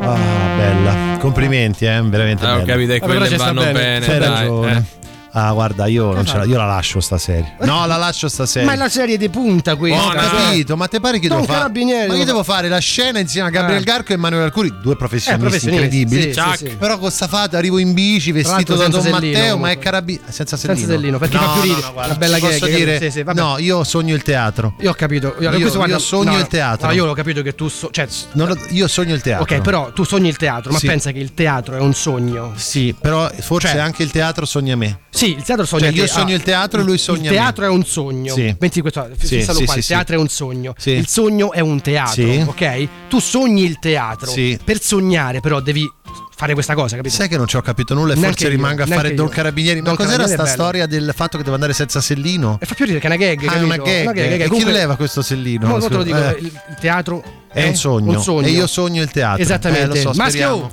Ah, 0.00 0.18
bella. 0.56 1.16
Complimenti, 1.18 1.84
eh, 1.84 2.00
veramente 2.02 2.44
Eh, 2.44 2.48
ho 2.50 2.54
bella. 2.56 2.64
capito, 2.66 2.92
e 2.92 3.00
quelle 3.00 3.36
vanno 3.36 3.60
bene. 3.62 3.72
bene, 3.72 4.06
C'hai 4.06 4.18
dai. 4.18 4.28
ragione. 4.28 4.72
eh. 4.76 5.04
Ah, 5.38 5.52
guarda, 5.52 5.84
io, 5.84 6.14
non 6.14 6.24
ce 6.24 6.38
la, 6.38 6.44
io 6.44 6.56
la 6.56 6.64
lascio 6.64 6.98
sta 7.00 7.18
serie. 7.18 7.56
No, 7.60 7.86
la 7.86 7.98
lascio 7.98 8.26
sta 8.26 8.46
serie. 8.46 8.66
Ma 8.66 8.72
è 8.72 8.76
la 8.76 8.88
serie 8.88 9.18
di 9.18 9.28
punta 9.28 9.76
questa. 9.76 10.06
Ho 10.06 10.10
capito, 10.12 10.78
ma 10.78 10.88
te 10.88 10.98
pare 10.98 11.18
che 11.18 11.28
Don 11.28 11.42
devo 11.42 11.52
fare? 11.52 11.70
Ma 12.08 12.14
io 12.14 12.24
devo 12.24 12.42
fare 12.42 12.68
la 12.70 12.78
scena 12.78 13.18
insieme 13.18 13.48
a 13.48 13.50
Gabriele 13.50 13.82
Eh. 13.82 13.84
Garco 13.84 14.12
e 14.12 14.14
Emanuele 14.14 14.46
Arcuri, 14.46 14.72
due 14.80 14.96
professionisti, 14.96 15.44
Eh, 15.44 15.48
professionisti, 15.48 15.98
incredibili. 16.00 16.32
sì, 16.32 16.40
sì, 16.56 16.66
sì. 16.70 16.76
Però 16.76 16.98
con 16.98 17.10
sta 17.10 17.28
fata 17.28 17.58
arrivo 17.58 17.76
in 17.76 17.92
bici, 17.92 18.32
vestito 18.32 18.76
da 18.76 18.84
Don 18.88 19.02
senza 19.02 19.10
Matteo, 19.10 19.34
sellino, 19.34 19.56
ma 19.58 19.70
è 19.70 19.78
carabinieri. 19.78 20.24
Senza 20.32 20.56
sellino. 20.56 20.78
Senza 20.80 20.94
sellino, 20.94 21.18
perché 21.18 21.36
no, 21.36 21.42
fa 21.42 21.48
più 21.50 21.56
no, 21.58 21.62
ridere. 21.66 21.80
no, 21.86 21.92
guarda, 21.92 22.10
Una 22.12 22.18
bella 22.18 22.38
posso 22.38 22.66
gag, 22.66 22.74
dire, 22.74 23.10
sì, 23.10 23.24
no, 23.34 23.58
io 23.58 23.84
sogno 23.84 24.14
il 24.14 24.22
teatro. 24.22 24.74
Io 24.80 24.90
ho 24.90 24.94
capito. 24.94 25.36
Io, 25.38 25.50
Io- 25.50 25.58
questo, 25.58 25.76
guarda, 25.76 25.94
io 25.96 26.00
sogno 26.00 26.30
no, 26.32 26.38
il 26.38 26.46
teatro. 26.46 26.86
No, 26.86 26.92
io 26.94 27.06
ho 27.06 27.12
capito 27.12 27.42
che 27.42 27.54
tu. 27.54 27.68
so- 27.68 27.90
cioè, 27.92 28.08
Non 28.32 28.58
io 28.70 28.88
sogno 28.88 29.12
il 29.12 29.20
teatro. 29.20 29.42
ok, 29.54 29.60
però 29.60 29.92
tu 29.92 30.02
sogni 30.04 30.28
il 30.28 30.36
teatro, 30.38 30.72
ma 30.72 30.78
pensa 30.80 31.10
che 31.12 31.18
il 31.18 31.34
teatro 31.34 31.76
è 31.76 31.80
un 31.80 31.92
sogno. 31.92 32.52
Sì, 32.56 32.94
però 32.98 33.30
forse 33.40 33.68
Cioè- 33.68 33.80
anche 33.80 34.02
il 34.02 34.10
teatro 34.10 34.46
sogna 34.46 34.76
me. 34.76 35.00
Sì, 35.10 35.25
il 35.30 35.42
teatro 35.42 35.64
sogna 35.64 35.86
Cioè, 35.90 35.94
io 35.98 36.06
sogno 36.06 36.34
il 36.34 36.42
teatro 36.42 36.80
e 36.80 36.84
lui 36.84 36.98
sogna 36.98 37.22
Il 37.24 37.30
me. 37.30 37.36
teatro 37.36 37.64
è 37.64 37.68
un 37.68 37.84
sogno. 37.84 38.34
Sì. 38.34 38.54
24 38.58 39.14
Sì, 39.18 39.26
fissalo 39.38 39.58
sì, 39.58 39.64
qua, 39.64 39.72
sì, 39.74 39.78
il 39.78 39.84
sì. 39.84 39.92
teatro 39.92 40.14
è 40.16 40.18
un 40.18 40.28
sogno. 40.28 40.74
Sì. 40.78 40.90
Il 40.90 41.06
sogno 41.08 41.52
è 41.52 41.60
un 41.60 41.80
teatro, 41.80 42.12
Sì. 42.22 42.44
ok? 42.46 42.88
Tu 43.08 43.18
sogni 43.20 43.62
il 43.64 43.78
teatro. 43.78 44.30
Sì. 44.30 44.58
Per 44.62 44.80
sognare, 44.80 45.40
però, 45.40 45.60
devi 45.60 45.88
fare 46.36 46.52
questa 46.52 46.74
cosa, 46.74 46.96
capito? 46.96 47.14
Sai 47.14 47.28
che 47.28 47.36
non 47.38 47.46
ci 47.46 47.56
ho 47.56 47.62
capito 47.62 47.94
nulla 47.94 48.12
e 48.12 48.16
forse 48.16 48.48
rimango 48.48 48.82
a 48.82 48.86
fare 48.86 49.14
Don. 49.14 49.28
Carabinieri. 49.28 49.80
Ma 49.80 49.86
Don 49.88 49.96
cos'era 49.96 50.26
sta 50.26 50.44
storia 50.44 50.86
del 50.86 51.12
fatto 51.16 51.36
che 51.38 51.42
devo 51.42 51.54
andare 51.54 51.72
senza 51.72 52.00
sellino? 52.02 52.58
E 52.60 52.66
fa 52.66 52.74
più 52.74 52.84
ridere 52.84 53.00
che 53.00 53.06
è 53.06 53.16
una 53.16 53.24
gag. 53.24 53.38
Ah, 53.38 53.42
è 53.42 53.46
capito? 53.46 53.64
una 53.64 54.12
gag. 54.12 54.16
E 54.32 54.36
chi 54.42 54.48
Comunque- 54.48 54.72
leva 54.72 54.96
questo 54.96 55.22
sellino? 55.22 55.66
No, 55.66 55.78
no, 55.78 55.88
te 55.88 55.94
lo 55.94 56.02
dico, 56.02 56.16
Eh, 56.18 56.36
il, 56.40 56.52
teatro 56.78 57.22
È 57.50 57.66
un 57.66 57.74
sogno. 57.74 58.10
un 58.12 58.22
sogno. 58.22 58.46
E 58.46 58.50
io 58.50 58.66
sogno 58.66 59.00
il 59.02 59.10
teatro. 59.10 59.42
Esattamente. 59.42 59.98
Eh, 59.98 60.02
lo 60.04 60.12
so, 60.12 60.18
Maschio, 60.18 60.70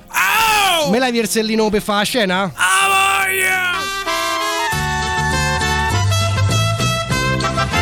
me 0.91 0.99
lavi 0.99 1.19
il 1.19 1.29
sellino 1.29 1.69
per 1.69 1.81
fare 1.81 1.99
la 1.99 2.03
scena? 2.05 2.53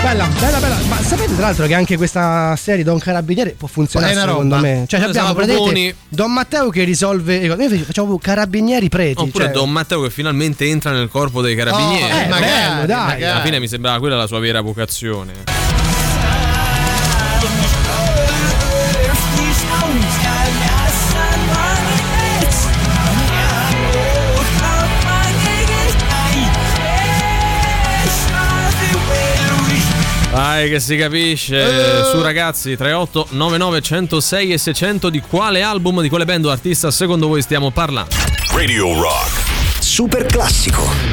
Bella, 0.01 0.27
bella, 0.39 0.59
bella. 0.59 0.77
Ma 0.87 0.99
sapete 1.01 1.35
tra 1.35 1.45
l'altro 1.45 1.67
che 1.67 1.73
anche 1.75 1.95
questa 1.95 2.55
serie 2.57 2.83
Don 2.83 2.97
Carabinieri 2.97 3.51
può 3.51 3.67
funzionare 3.67 4.15
secondo 4.15 4.57
me? 4.57 4.85
Cioè 4.87 4.99
abbiamo 5.01 5.33
buoni. 5.33 5.93
Don 6.09 6.33
Matteo 6.33 6.69
che 6.69 6.83
risolve. 6.83 7.47
Noi 7.47 7.77
facciamo 7.77 8.17
Carabinieri 8.17 8.89
preti. 8.89 9.21
Oppure 9.21 9.45
cioè- 9.45 9.53
Don 9.53 9.71
Matteo 9.71 10.01
che 10.01 10.09
finalmente 10.09 10.65
entra 10.65 10.91
nel 10.91 11.07
corpo 11.07 11.41
dei 11.41 11.55
carabinieri. 11.55 12.11
Oh, 12.11 12.17
eh, 12.17 12.27
magari, 12.27 12.51
bello, 12.51 12.85
dai. 12.87 13.23
Alla 13.23 13.41
fine 13.41 13.59
mi 13.59 13.67
sembrava 13.67 13.99
quella 13.99 14.17
la 14.17 14.27
sua 14.27 14.39
vera 14.39 14.61
vocazione. 14.61 15.33
Dai 30.31 30.69
che 30.69 30.79
si 30.79 30.95
capisce 30.95 32.05
Su 32.05 32.21
ragazzi 32.21 32.75
38 32.77 33.27
99 33.31 33.81
106 33.81 34.53
e 34.53 34.57
600 34.57 35.09
Di 35.09 35.19
quale 35.19 35.61
album, 35.61 36.01
di 36.01 36.09
quale 36.09 36.25
band 36.25 36.45
o 36.45 36.49
artista 36.49 36.89
Secondo 36.89 37.27
voi 37.27 37.41
stiamo 37.41 37.71
parlando 37.71 38.15
Radio 38.53 38.93
Rock. 38.99 39.79
Super 39.79 40.25
classico. 40.25 41.10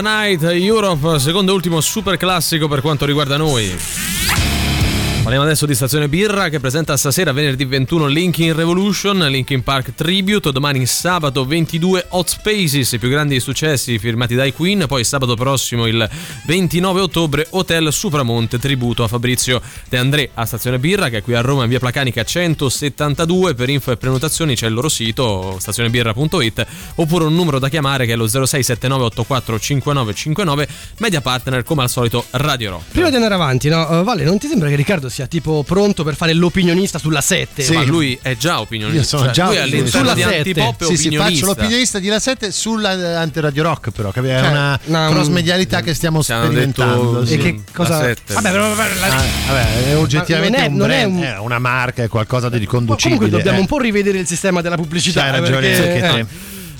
The 0.00 0.08
Night 0.08 0.42
Europe, 0.42 1.18
secondo 1.18 1.50
e 1.50 1.54
ultimo 1.54 1.80
super 1.80 2.16
classico 2.16 2.68
per 2.68 2.80
quanto 2.80 3.04
riguarda 3.04 3.36
noi. 3.36 4.09
Parliamo 5.30 5.48
adesso 5.48 5.68
di 5.68 5.76
Stazione 5.76 6.08
Birra 6.08 6.48
che 6.48 6.58
presenta 6.58 6.96
stasera 6.96 7.30
venerdì 7.30 7.64
21 7.64 8.08
Linkin 8.08 8.52
Revolution, 8.52 9.18
Linkin 9.18 9.62
Park 9.62 9.94
Tribute, 9.94 10.50
domani 10.50 10.84
sabato 10.86 11.46
22 11.46 12.06
Hot 12.08 12.28
Spaces, 12.28 12.90
i 12.90 12.98
più 12.98 13.08
grandi 13.08 13.38
successi 13.38 13.96
firmati 14.00 14.34
dai 14.34 14.52
Queen, 14.52 14.86
poi 14.88 15.04
sabato 15.04 15.36
prossimo 15.36 15.86
il 15.86 16.10
29 16.46 17.00
ottobre 17.00 17.46
Hotel 17.50 17.92
Supramonte 17.92 18.58
tributo 18.58 19.04
a 19.04 19.08
Fabrizio 19.08 19.62
De 19.88 19.98
André 19.98 20.30
a 20.34 20.44
Stazione 20.46 20.80
Birra 20.80 21.08
che 21.10 21.18
è 21.18 21.22
qui 21.22 21.34
a 21.34 21.42
Roma 21.42 21.62
in 21.62 21.68
via 21.68 21.78
Placanica 21.78 22.24
172, 22.24 23.54
per 23.54 23.68
info 23.68 23.92
e 23.92 23.96
prenotazioni 23.96 24.56
c'è 24.56 24.66
il 24.66 24.74
loro 24.74 24.88
sito 24.88 25.58
stazionebirra.it 25.60 26.66
oppure 26.96 27.26
un 27.26 27.36
numero 27.36 27.60
da 27.60 27.68
chiamare 27.68 28.04
che 28.04 28.14
è 28.14 28.16
lo 28.16 28.24
0679845959, 28.24 30.68
media 30.98 31.20
partner 31.20 31.62
come 31.62 31.82
al 31.82 31.88
solito 31.88 32.24
Radio 32.32 32.70
Rock. 32.70 32.90
Prima 32.90 33.10
di 33.10 33.14
andare 33.14 33.34
avanti, 33.34 33.68
no, 33.68 34.00
uh, 34.00 34.02
Vale, 34.02 34.24
non 34.24 34.36
ti 34.36 34.48
sembra 34.48 34.68
che 34.68 34.74
Riccardo 34.74 35.08
sia 35.08 35.18
tipo 35.26 35.62
pronto 35.62 36.04
per 36.04 36.14
fare 36.14 36.32
l'opinionista 36.34 36.98
sulla 36.98 37.20
7? 37.20 37.72
Ma 37.72 37.82
lui 37.84 38.18
è 38.20 38.36
già 38.36 38.60
opinionista. 38.60 39.00
Io 39.00 39.06
sono 39.06 39.24
cioè, 39.24 39.32
già 39.32 39.46
lui 39.46 39.56
all'interno 39.58 39.88
sulla 39.88 40.14
di 40.14 40.22
sette. 40.22 40.36
Antipop 40.36 40.84
Sì, 40.84 40.96
sì, 40.96 41.16
faccio 41.16 41.46
l'opinionista 41.46 41.98
di 41.98 42.08
La 42.08 42.18
7 42.18 42.50
sulla 42.50 43.22
eh, 43.22 43.50
Rock, 43.62 43.90
però, 43.90 44.10
capito? 44.10 44.34
È 44.34 44.40
Cioè, 44.40 44.48
una 44.50 44.80
una- 44.84 45.08
cross 45.10 45.28
medialità 45.28 45.80
che 45.82 45.94
stiamo 45.94 46.22
sperimentando. 46.22 47.20
detto- 47.20 47.26
sì. 47.26 47.34
E 47.34 47.38
che 47.38 47.60
cosa... 47.72 47.98
La 47.98 48.04
sette. 48.04 48.34
Vabbè, 48.34 48.50
però, 48.50 48.74
vabbè, 48.74 48.94
la- 49.00 49.06
Ah, 49.16 49.24
vabbè, 49.48 49.84
è 49.90 49.96
oggettivamente 49.96 50.58
non 50.58 50.64
è- 50.68 50.70
un 50.70 50.76
non 50.76 50.90
è 50.90 50.98
brand, 51.00 51.16
un- 51.16 51.22
è 51.22 51.38
una 51.38 51.58
marca, 51.58 52.02
è 52.02 52.08
qualcosa 52.08 52.48
di 52.48 52.58
riconducibile. 52.58 53.16
Comunque 53.16 53.36
dobbiamo 53.38 53.58
eh. 53.58 53.60
un 53.62 53.66
po' 53.66 53.78
rivedere 53.78 54.18
il 54.18 54.26
sistema 54.26 54.60
della 54.60 54.76
pubblicità. 54.76 55.20
C'hai 55.22 55.28
eh, 55.36 55.40
ragione 55.40 55.68
perché- 55.70 56.18
eh. 56.18 56.26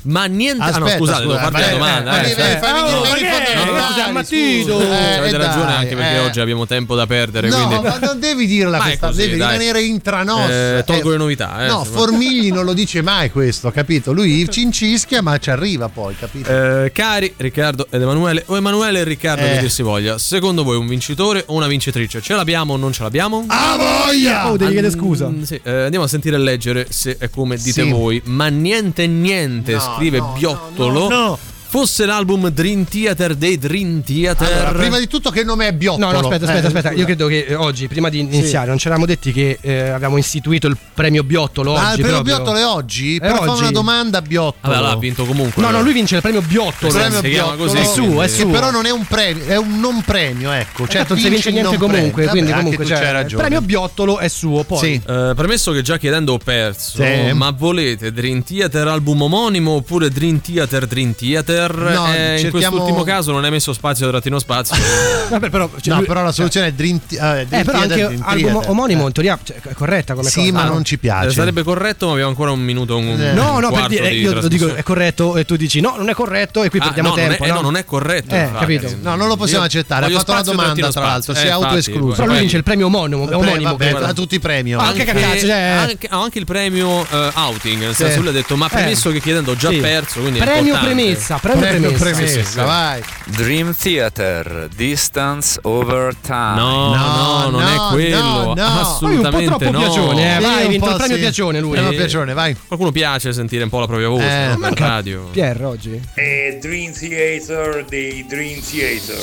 Ma 0.03 0.25
niente. 0.27 0.63
ah, 0.63 0.71
no, 0.79 0.85
Aspetta, 0.85 0.97
scusate, 0.97 1.21
devo 1.21 1.35
farvi 1.37 1.61
la 1.61 1.67
vai, 1.67 1.71
domanda. 1.71 2.23
eh. 2.23 2.29
fai 2.59 2.73
venire 2.73 2.99
Oh, 3.01 4.13
ma 4.13 4.23
che 4.23 4.63
scusa. 4.65 4.83
Eh, 4.83 5.13
Eh, 5.13 5.17
avete 5.19 5.37
ragione 5.37 5.73
anche 5.75 5.95
perché 5.95 6.15
eh. 6.15 6.19
oggi 6.21 6.41
abbiamo 6.41 6.67
tempo 6.67 6.95
da 6.95 7.07
perdere. 7.07 7.49
No, 7.49 7.67
quindi... 7.67 7.87
ma 7.89 7.99
non 7.99 8.19
devi 8.19 8.47
dirla 8.47 8.79
Ma 8.79 8.85
questa, 8.85 9.07
così, 9.09 9.19
devi 9.21 9.37
dai. 9.37 9.53
rimanere 9.53 9.83
intranos. 9.83 10.51
Eh, 10.51 10.83
tolgo 10.87 11.09
Eh, 11.09 11.13
le 11.13 11.17
novità. 11.19 11.65
Eh, 11.65 11.69
no. 11.69 11.85
Formigli 11.85 12.51
non 12.53 12.65
lo 12.65 12.73
dice 12.73 13.03
mai 13.03 13.31
questo, 13.31 13.71
capito? 13.71 14.13
Lui 14.13 14.49
cincischia, 14.51 15.23
ma 15.23 15.39
ci 15.39 15.51
arriva 15.51 15.89
poi, 15.89 16.17
capito? 16.17 16.51
Eh, 16.51 16.91
cari 16.93 17.33
Riccardo 17.37 17.87
ed 17.91 18.01
Emanuele, 18.03 18.43
o 18.47 18.57
Emanuele 18.57 19.01
e 19.01 19.05
Riccardo 19.05 19.45
Eh. 19.45 19.53
che 19.55 19.59
dir 19.61 19.71
si 19.71 19.83
voglia, 19.83 20.19
secondo 20.19 20.63
voi 20.65 20.77
un 20.77 20.87
vincitore 20.87 21.45
o 21.47 21.55
una 21.55 21.67
vincitrice? 21.67 22.21
Ce 22.21 22.35
l'abbiamo 22.35 22.75
o 22.75 22.77
non 22.77 22.93
ce 22.93 23.03
l'abbiamo? 23.03 23.45
Ah, 23.49 23.77
voglia! 24.07 24.51
Oh, 24.51 24.57
devi 24.57 24.73
chiedere 24.73 24.93
scusa. 24.93 25.31
Sì, 25.43 25.61
eh, 25.63 25.83
andiamo 25.85 26.05
a 26.05 26.09
sentire 26.09 26.37
e 26.37 26.39
leggere 26.41 26.87
se 26.91 27.17
è 27.19 27.31
come 27.31 27.57
dite 27.57 27.85
voi. 27.85 28.21
Ma 28.25 28.49
niente 28.49 29.07
niente, 29.07 29.73
No, 29.73 29.79
scrive 29.95 30.21
Biottolo. 30.35 31.09
no. 31.09 31.39
Fosse 31.71 32.05
l'album 32.05 32.49
Dream 32.49 32.85
Theater 32.85 33.37
dei 33.37 33.57
Dream 33.57 34.03
Theater. 34.03 34.53
Allora, 34.53 34.73
prima 34.73 34.99
di 34.99 35.07
tutto 35.07 35.31
che 35.31 35.45
nome 35.45 35.69
è 35.69 35.73
Biottolo. 35.73 36.05
No, 36.07 36.11
no, 36.11 36.19
aspetta, 36.19 36.45
aspetta, 36.47 36.63
Eh, 36.65 36.67
aspetta. 36.67 36.89
scusa. 36.89 36.99
Io 37.01 37.05
credo 37.05 37.27
che 37.29 37.45
eh, 37.49 37.55
oggi, 37.55 37.87
prima 37.87 38.09
di 38.09 38.19
iniziare, 38.19 38.67
non 38.67 38.77
ci 38.79 38.87
eravamo 38.89 39.07
detti 39.07 39.31
che 39.33 39.57
eh, 39.61 39.91
avevamo 39.91 40.17
istituito 40.17 40.67
il 40.67 40.77
premio 40.93 41.23
Biottolo 41.23 41.71
oggi. 41.71 41.81
Ah, 41.85 41.91
il 41.93 42.01
premio 42.01 42.11
proprio. 42.23 42.35
Biottolo 42.39 42.59
è 42.59 42.67
oggi? 42.67 43.17
È 43.17 43.21
Però 43.21 43.37
fa 43.45 43.51
oggi. 43.53 43.61
una 43.61 43.71
domanda 43.71 44.19
a 44.19 44.23
Biottolo. 44.23 44.57
Vabbè, 44.63 44.75
allora 44.75 44.91
ha 44.93 44.97
vinto 44.99 45.25
comunque. 45.25 45.63
No, 45.63 45.71
no, 45.71 45.81
lui 45.81 45.93
vince 45.93 46.17
il 46.17 46.23
premio 46.23 46.43
Biottolo. 46.43 46.93
Il 46.93 46.99
premio 46.99 47.21
si 47.21 47.29
chiama 47.31 47.55
Biottolo 47.55 47.71
così, 47.71 47.77
è 47.77 47.85
suo, 47.85 48.23
è 48.23 48.27
Che 48.27 48.33
suo. 48.33 48.51
però 48.51 48.71
non 48.73 48.87
è 48.87 48.91
un 48.91 49.05
premio, 49.07 49.45
è 49.45 49.57
un 49.57 49.79
non 49.79 50.03
premio, 50.03 50.51
ecco. 50.51 50.87
Cioè, 50.89 50.97
Certo, 50.97 51.15
non 51.15 51.23
si 51.23 51.29
vince 51.29 51.49
il 51.51 51.55
niente 51.55 51.77
comunque, 51.77 52.11
premio. 52.11 52.31
quindi 52.31 52.51
Vabbè, 52.51 52.63
comunque 52.63 52.85
cioè, 52.85 52.97
c'hai 52.99 53.07
il 53.07 53.13
ragione. 53.13 53.43
premio 53.45 53.61
Biottolo 53.61 54.19
è 54.19 54.27
suo. 54.29 54.65
Poi 54.65 54.79
Sì. 54.79 55.01
Eh, 55.07 55.33
premesso 55.37 55.71
che 55.71 55.83
già 55.83 55.99
chiedendo 55.99 56.33
ho 56.33 56.39
perso, 56.39 57.01
Sì. 57.01 57.31
ma 57.33 57.53
volete 57.57 58.11
Dream 58.13 58.43
Theater 58.43 58.89
album 58.89 59.23
omonimo 59.23 59.71
oppure 59.71 60.09
Dream 60.09 60.41
Theater 60.41 60.87
Dream 60.89 61.15
Theater? 61.15 61.59
No, 61.69 62.07
Eh, 62.13 62.33
In 62.33 62.39
cerchiamo- 62.39 62.51
quest'ultimo 62.51 63.03
caso 63.05 63.33
non 63.33 63.45
hai 63.45 63.51
messo 63.51 63.73
spazio 63.73 64.09
trattino 64.09 64.39
spazio. 64.39 64.77
Vabbè, 65.29 65.51
però, 65.51 65.69
cioè, 65.81 65.93
no, 65.93 65.97
lui- 65.99 66.07
però 66.07 66.23
la 66.23 66.33
soluzione 66.33 66.69
è 66.69 66.73
Dream, 66.73 66.99
T- 67.07 67.13
eh, 67.13 67.47
Dream 67.47 67.47
Eh, 67.61 67.65
però 67.65 67.79
anche 67.79 67.95
Dream 67.95 68.23
album 68.25 68.51
Theater. 68.53 68.71
omonimo 68.71 69.03
Eh. 69.03 69.07
in 69.07 69.13
teoria 69.13 69.39
cioè, 69.43 69.57
è 69.61 69.73
corretta 69.73 70.15
come 70.15 70.29
Sì, 70.29 70.41
cosa. 70.41 70.53
ma 70.53 70.63
Ah, 70.63 70.65
non 70.67 70.85
ci 70.85 70.95
Eh, 70.95 70.99
piace. 70.99 71.31
sarebbe 71.31 71.63
corretto, 71.63 72.07
ma 72.07 72.13
abbiamo 72.13 72.31
ancora 72.31 72.51
un 72.51 72.61
minuto. 72.61 72.97
Un, 72.97 73.07
un 73.09 73.31
No, 73.35 73.59
no, 73.61 73.71
per 73.71 73.87
dire, 73.87 74.09
di 74.11 74.21
io 74.21 74.33
lo 74.35 74.49
dico 74.49 74.75
è 74.75 74.83
corretto 74.83 75.37
e 75.37 75.45
tu 75.45 75.57
dici 75.57 75.81
no, 75.81 75.95
non 75.97 76.09
è 76.09 76.15
corretto 76.15 76.63
e 76.63 76.71
qui 76.71 76.79
Ah, 76.81 76.85
perdiamo 76.85 77.09
no, 77.11 77.15
tempo. 77.15 77.45
eh, 77.45 77.49
no? 77.49 77.55
no, 77.55 77.61
non 77.61 77.77
è 77.77 77.85
corretto. 77.85 78.35
Eh, 78.35 78.49
capito. 78.59 78.89
No, 79.03 79.15
non 79.17 79.29
lo 79.29 79.37
possiamo 79.37 79.61
Io 79.63 79.67
accettare. 79.67 80.07
Ha 80.07 80.11
fatto 80.11 80.33
una 80.33 80.43
domanda, 80.43 80.91
tra 80.91 81.03
l'altro. 81.03 81.35
Si 81.35 81.45
è 81.45 81.47
Eh, 81.47 81.51
autoescluso. 81.51 82.17
Però 82.17 82.27
lui 82.27 82.39
vince 82.41 82.57
il 82.57 82.63
premio 82.63 82.87
omonimo. 82.87 83.23
Omonimo 83.23 83.71
vabbè, 83.71 83.91
quello. 83.91 84.07
a 84.07 84.13
tutti 84.13 84.35
i 84.37 84.41
premi. 84.41 84.73
Anche, 84.75 85.05
cioè- 85.07 85.61
anche, 85.61 86.09
anche 86.11 86.39
il 86.39 86.45
premio 86.45 87.07
eh, 87.11 87.31
outing. 87.35 87.81
Nel 87.83 87.95
senso, 87.95 88.15
Sì. 88.15 88.19
lui 88.21 88.29
ha 88.29 88.33
detto: 88.33 88.57
Ma 88.57 88.69
premesso 88.69 89.11
che 89.11 89.21
chiedendo 89.21 89.53
ho 89.53 89.57
già 89.57 89.69
Sì. 89.71 89.77
perso. 89.79 90.21
Quindi 90.21 90.39
Premio 90.39 90.79
premessa, 90.79 91.39
premio, 91.59 91.91
Premio 91.91 91.99
premessa. 91.99 92.05
premessa, 92.17 92.39
Sì, 92.41 92.45
sì, 92.45 92.51
sì. 92.53 92.59
vai. 92.65 93.03
Dream 93.27 93.75
Theater, 93.77 94.69
Distance 94.75 95.59
Over 95.63 96.15
Time. 96.21 96.55
No, 96.55 96.95
no, 96.95 96.95
No, 96.95 97.49
non 97.51 97.63
no, 97.63 97.69
è 97.89 97.93
quello. 97.93 98.19
no, 98.19 98.45
no. 98.45 98.55
Poi 98.55 98.55
un 98.55 98.55
po' 98.55 98.81
Assolutamente 98.81 99.45
troppo 99.47 99.71
no. 99.71 99.79
piacione, 99.79 100.37
eh. 100.37 100.41
Vai, 100.41 100.69
vinto 100.69 100.85
po' 100.87 100.91
il 100.93 100.97
premio 100.99 101.15
sì. 101.17 101.23
piacione 101.23 101.61
lui. 101.61 101.71
Premio 101.73 101.91
piacione, 101.91 102.33
vai. 102.35 102.57
Qualcuno 102.67 102.93
piace 102.93 103.33
sentire 103.33 103.63
un 103.65 103.69
po' 103.69 103.81
la 103.81 103.87
propria 103.87 104.09
voce 104.09 104.25
Eh, 104.25 104.47
no, 104.49 104.59
per 104.59 104.79
radio. 104.79 105.29
Pierre 105.33 105.65
oggi? 105.65 106.01
È 106.15 106.59
Dream 106.61 106.93
Theater 106.93 107.85
dei 107.89 108.25
Dream 108.29 108.61
Theater. 108.61 109.23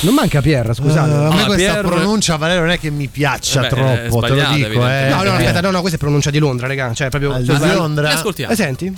Non 0.00 0.14
manca 0.14 0.40
Pierre, 0.40 0.74
scusate. 0.74 1.10
Eh, 1.10 1.14
a 1.14 1.28
me 1.34 1.42
Ah, 1.42 1.46
questa 1.46 1.54
Pierre- 1.72 1.88
pronuncia, 1.88 2.36
Valerio, 2.36 2.62
non 2.62 2.70
è 2.70 2.78
che 2.78 2.90
mi 2.90 3.08
piaccia 3.08 3.60
Eh 3.60 3.62
beh, 3.62 3.68
troppo, 3.68 4.20
te 4.26 4.34
lo 4.34 4.46
dico. 4.54 4.88
Eh. 4.88 5.08
No, 5.08 5.22
no, 5.22 5.32
aspetta, 5.32 5.60
no, 5.60 5.70
no, 5.70 5.78
questa 5.80 5.96
è 5.96 6.00
pronuncia 6.00 6.30
di 6.30 6.38
Londra, 6.38 6.66
raga. 6.66 6.92
Cioè, 6.94 7.08
proprio. 7.08 7.32
Ah, 7.34 7.38
di 7.40 7.46
Londra? 7.72 8.10
Ascoltiamo? 8.12 8.52
Eh, 8.52 8.56
senti? 8.56 8.92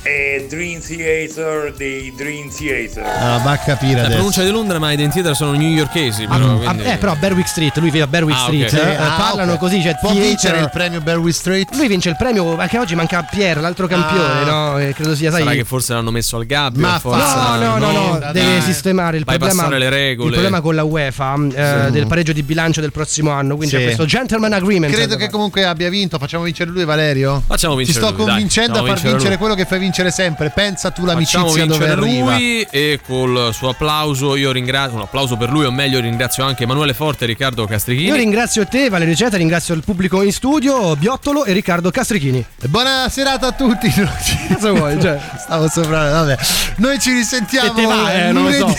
È 0.00 0.46
Dream 0.48 0.80
Theater 0.80 1.74
dei 1.76 2.12
Dream 2.16 2.48
Theater. 2.56 3.02
Ah, 3.04 3.38
va 3.42 3.50
a 3.50 3.58
capire 3.58 3.94
La 3.94 3.98
adesso. 4.02 4.14
pronuncia 4.14 4.44
di 4.44 4.50
Londra, 4.50 4.78
ma 4.78 4.90
i 4.92 4.94
Identity 4.94 5.34
sono 5.34 5.52
newyorkesi. 5.52 6.22
Ah, 6.22 6.36
Però, 6.36 6.52
ah, 6.52 6.56
quindi- 6.72 6.82
eh, 6.84 6.96
però 6.98 7.16
Berwick 7.16 7.48
Street, 7.48 7.76
lui 7.78 7.90
vive 7.90 8.04
a 8.04 8.06
Berwick 8.06 8.38
Ah. 8.38 8.42
Street. 8.44 8.68
Sì, 8.68 8.76
eh, 8.76 8.94
ah, 8.94 9.16
parlano 9.18 9.52
ok. 9.54 9.58
così, 9.58 9.82
cioè 9.82 9.96
Può 10.00 10.10
theater- 10.10 10.26
vincere 10.28 10.58
il 10.60 10.70
premio 10.72 11.00
Berwick 11.00 11.36
Street? 11.36 11.74
Lui 11.74 11.88
vince 11.88 12.08
il 12.10 12.16
premio, 12.16 12.56
anche 12.56 12.78
oggi 12.78 12.94
manca 12.94 13.26
Pierre, 13.28 13.60
l'altro 13.60 13.86
campione, 13.88 14.40
Ah. 14.40 14.44
no? 14.44 14.78
Eh, 14.78 14.94
credo 14.94 15.16
sia, 15.16 15.30
sai. 15.32 15.42
Sarà 15.42 15.54
che 15.54 15.64
forse 15.64 15.92
l'hanno 15.92 16.12
messo 16.12 16.36
al 16.36 16.46
gabbio. 16.46 16.80
Ma 16.80 16.98
forza, 17.00 17.56
No, 17.56 17.76
no, 17.76 17.90
no, 17.90 17.90
no, 18.12 18.18
dai. 18.20 18.32
deve 18.32 18.60
sistemare 18.62 19.16
il 19.18 19.24
Vai 19.24 19.36
problema, 19.36 19.62
passare 19.64 19.80
le 19.80 19.90
regole. 19.90 20.28
il 20.28 20.32
problema 20.34 20.60
con 20.62 20.74
la 20.76 20.84
UEFA 20.84 21.34
eh, 21.86 21.90
del 21.90 22.06
pareggio 22.06 22.32
di 22.32 22.44
bilancio 22.44 22.80
del 22.80 22.92
prossimo 22.92 23.32
anno. 23.32 23.56
Quindi 23.56 23.74
Sì. 23.74 23.76
c'è 23.80 23.82
questo 23.84 24.04
gentleman 24.06 24.52
agreement. 24.52 24.94
Credo 24.94 25.16
che 25.16 25.28
comunque 25.28 25.64
abbia 25.64 25.90
vinto. 25.90 26.18
Facciamo 26.18 26.44
vincere 26.44 26.70
lui, 26.70 26.84
Valerio? 26.84 27.42
Facciamo 27.44 27.74
Ti 27.76 27.82
vincere 27.84 27.98
sto 27.98 28.14
lui, 28.14 28.16
dai. 28.24 28.26
convincendo 28.28 28.72
Facciamo 28.74 28.92
a 28.92 28.96
far 28.96 29.10
vincere, 29.10 29.36
quello 29.36 29.54
che 29.54 29.64
fai 29.64 29.70
vincere 29.70 29.86
sempre. 29.92 30.50
Pensa 30.50 30.90
tu 30.90 31.04
Facciamo 31.04 31.12
l'amicizia 31.12 31.64
dove 31.66 31.78
vincere 31.86 31.92
arriva. 31.92 32.36
lui 32.36 32.66
e 32.70 33.00
col 33.04 33.50
suo 33.52 33.70
applauso 33.70 34.36
io 34.36 34.52
ringrazio, 34.52 34.96
un 34.96 35.02
applauso 35.02 35.36
per 35.36 35.50
lui 35.50 35.64
o 35.64 35.70
meglio 35.70 36.00
ringrazio 36.00 36.44
anche 36.44 36.62
Emanuele 36.64 36.94
Forte 36.94 37.24
e 37.24 37.26
Riccardo 37.28 37.66
Castrichini. 37.66 38.08
Io 38.08 38.14
ringrazio 38.14 38.66
te, 38.66 38.88
Valerio 38.88 39.14
Ceta, 39.14 39.36
ringrazio 39.36 39.74
il 39.74 39.82
pubblico 39.84 40.22
in 40.22 40.32
studio, 40.32 40.94
Biottolo 40.96 41.44
e 41.44 41.52
Riccardo 41.52 41.90
Castrichini. 41.90 42.44
Buona 42.66 43.08
serata 43.08 43.48
a 43.48 43.52
tutti. 43.52 43.88
Cosa 44.52 44.72
vuoi? 44.72 45.00
Cioè, 45.00 45.18
Stavo 45.38 45.68
sopra. 45.68 46.10
Vabbè. 46.10 46.36
Noi 46.76 46.98
ci 46.98 47.12
risentiamo 47.12 47.68
Se 47.68 47.74
te 47.80 47.86
va, 47.86 48.12
eh, 48.12 48.32
non 48.32 48.44
lo 48.44 48.52
so. 48.52 48.74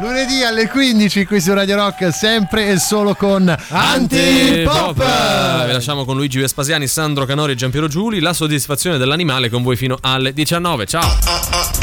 Lunedì 0.00 0.42
alle 0.42 0.68
15 0.68 1.24
qui 1.24 1.40
su 1.40 1.52
Radio 1.52 1.76
Rock, 1.76 2.12
sempre 2.12 2.68
e 2.68 2.78
solo 2.80 3.14
con 3.14 3.48
Antipop! 3.48 5.00
Antipop. 5.00 5.66
Vi 5.66 5.72
lasciamo 5.72 6.04
con 6.04 6.16
Luigi 6.16 6.40
Vespasiani, 6.40 6.88
Sandro 6.88 7.24
Canori 7.24 7.52
e 7.52 7.54
Giampiero 7.54 7.86
Giuli. 7.86 8.18
La 8.18 8.32
soddisfazione 8.32 8.98
dell'animale 8.98 9.48
con 9.48 9.62
voi 9.62 9.76
fino 9.76 9.96
alle 10.00 10.32
19. 10.32 10.86
Ciao! 10.86 11.16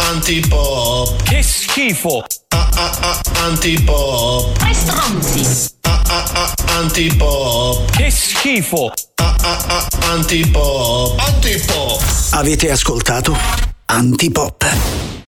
Antipop. 0.10 1.24
Che 1.24 1.42
schifo! 1.42 2.26
Antipop. 3.44 4.58
Tre 4.58 4.74
stronzi. 4.74 5.70
Antipop. 6.68 7.92
Che 7.92 8.12
schifo! 8.12 8.92
Antipop. 10.10 11.18
Antipop. 11.18 12.02
Avete 12.32 12.72
ascoltato 12.72 13.38
Antipop. 13.86 15.30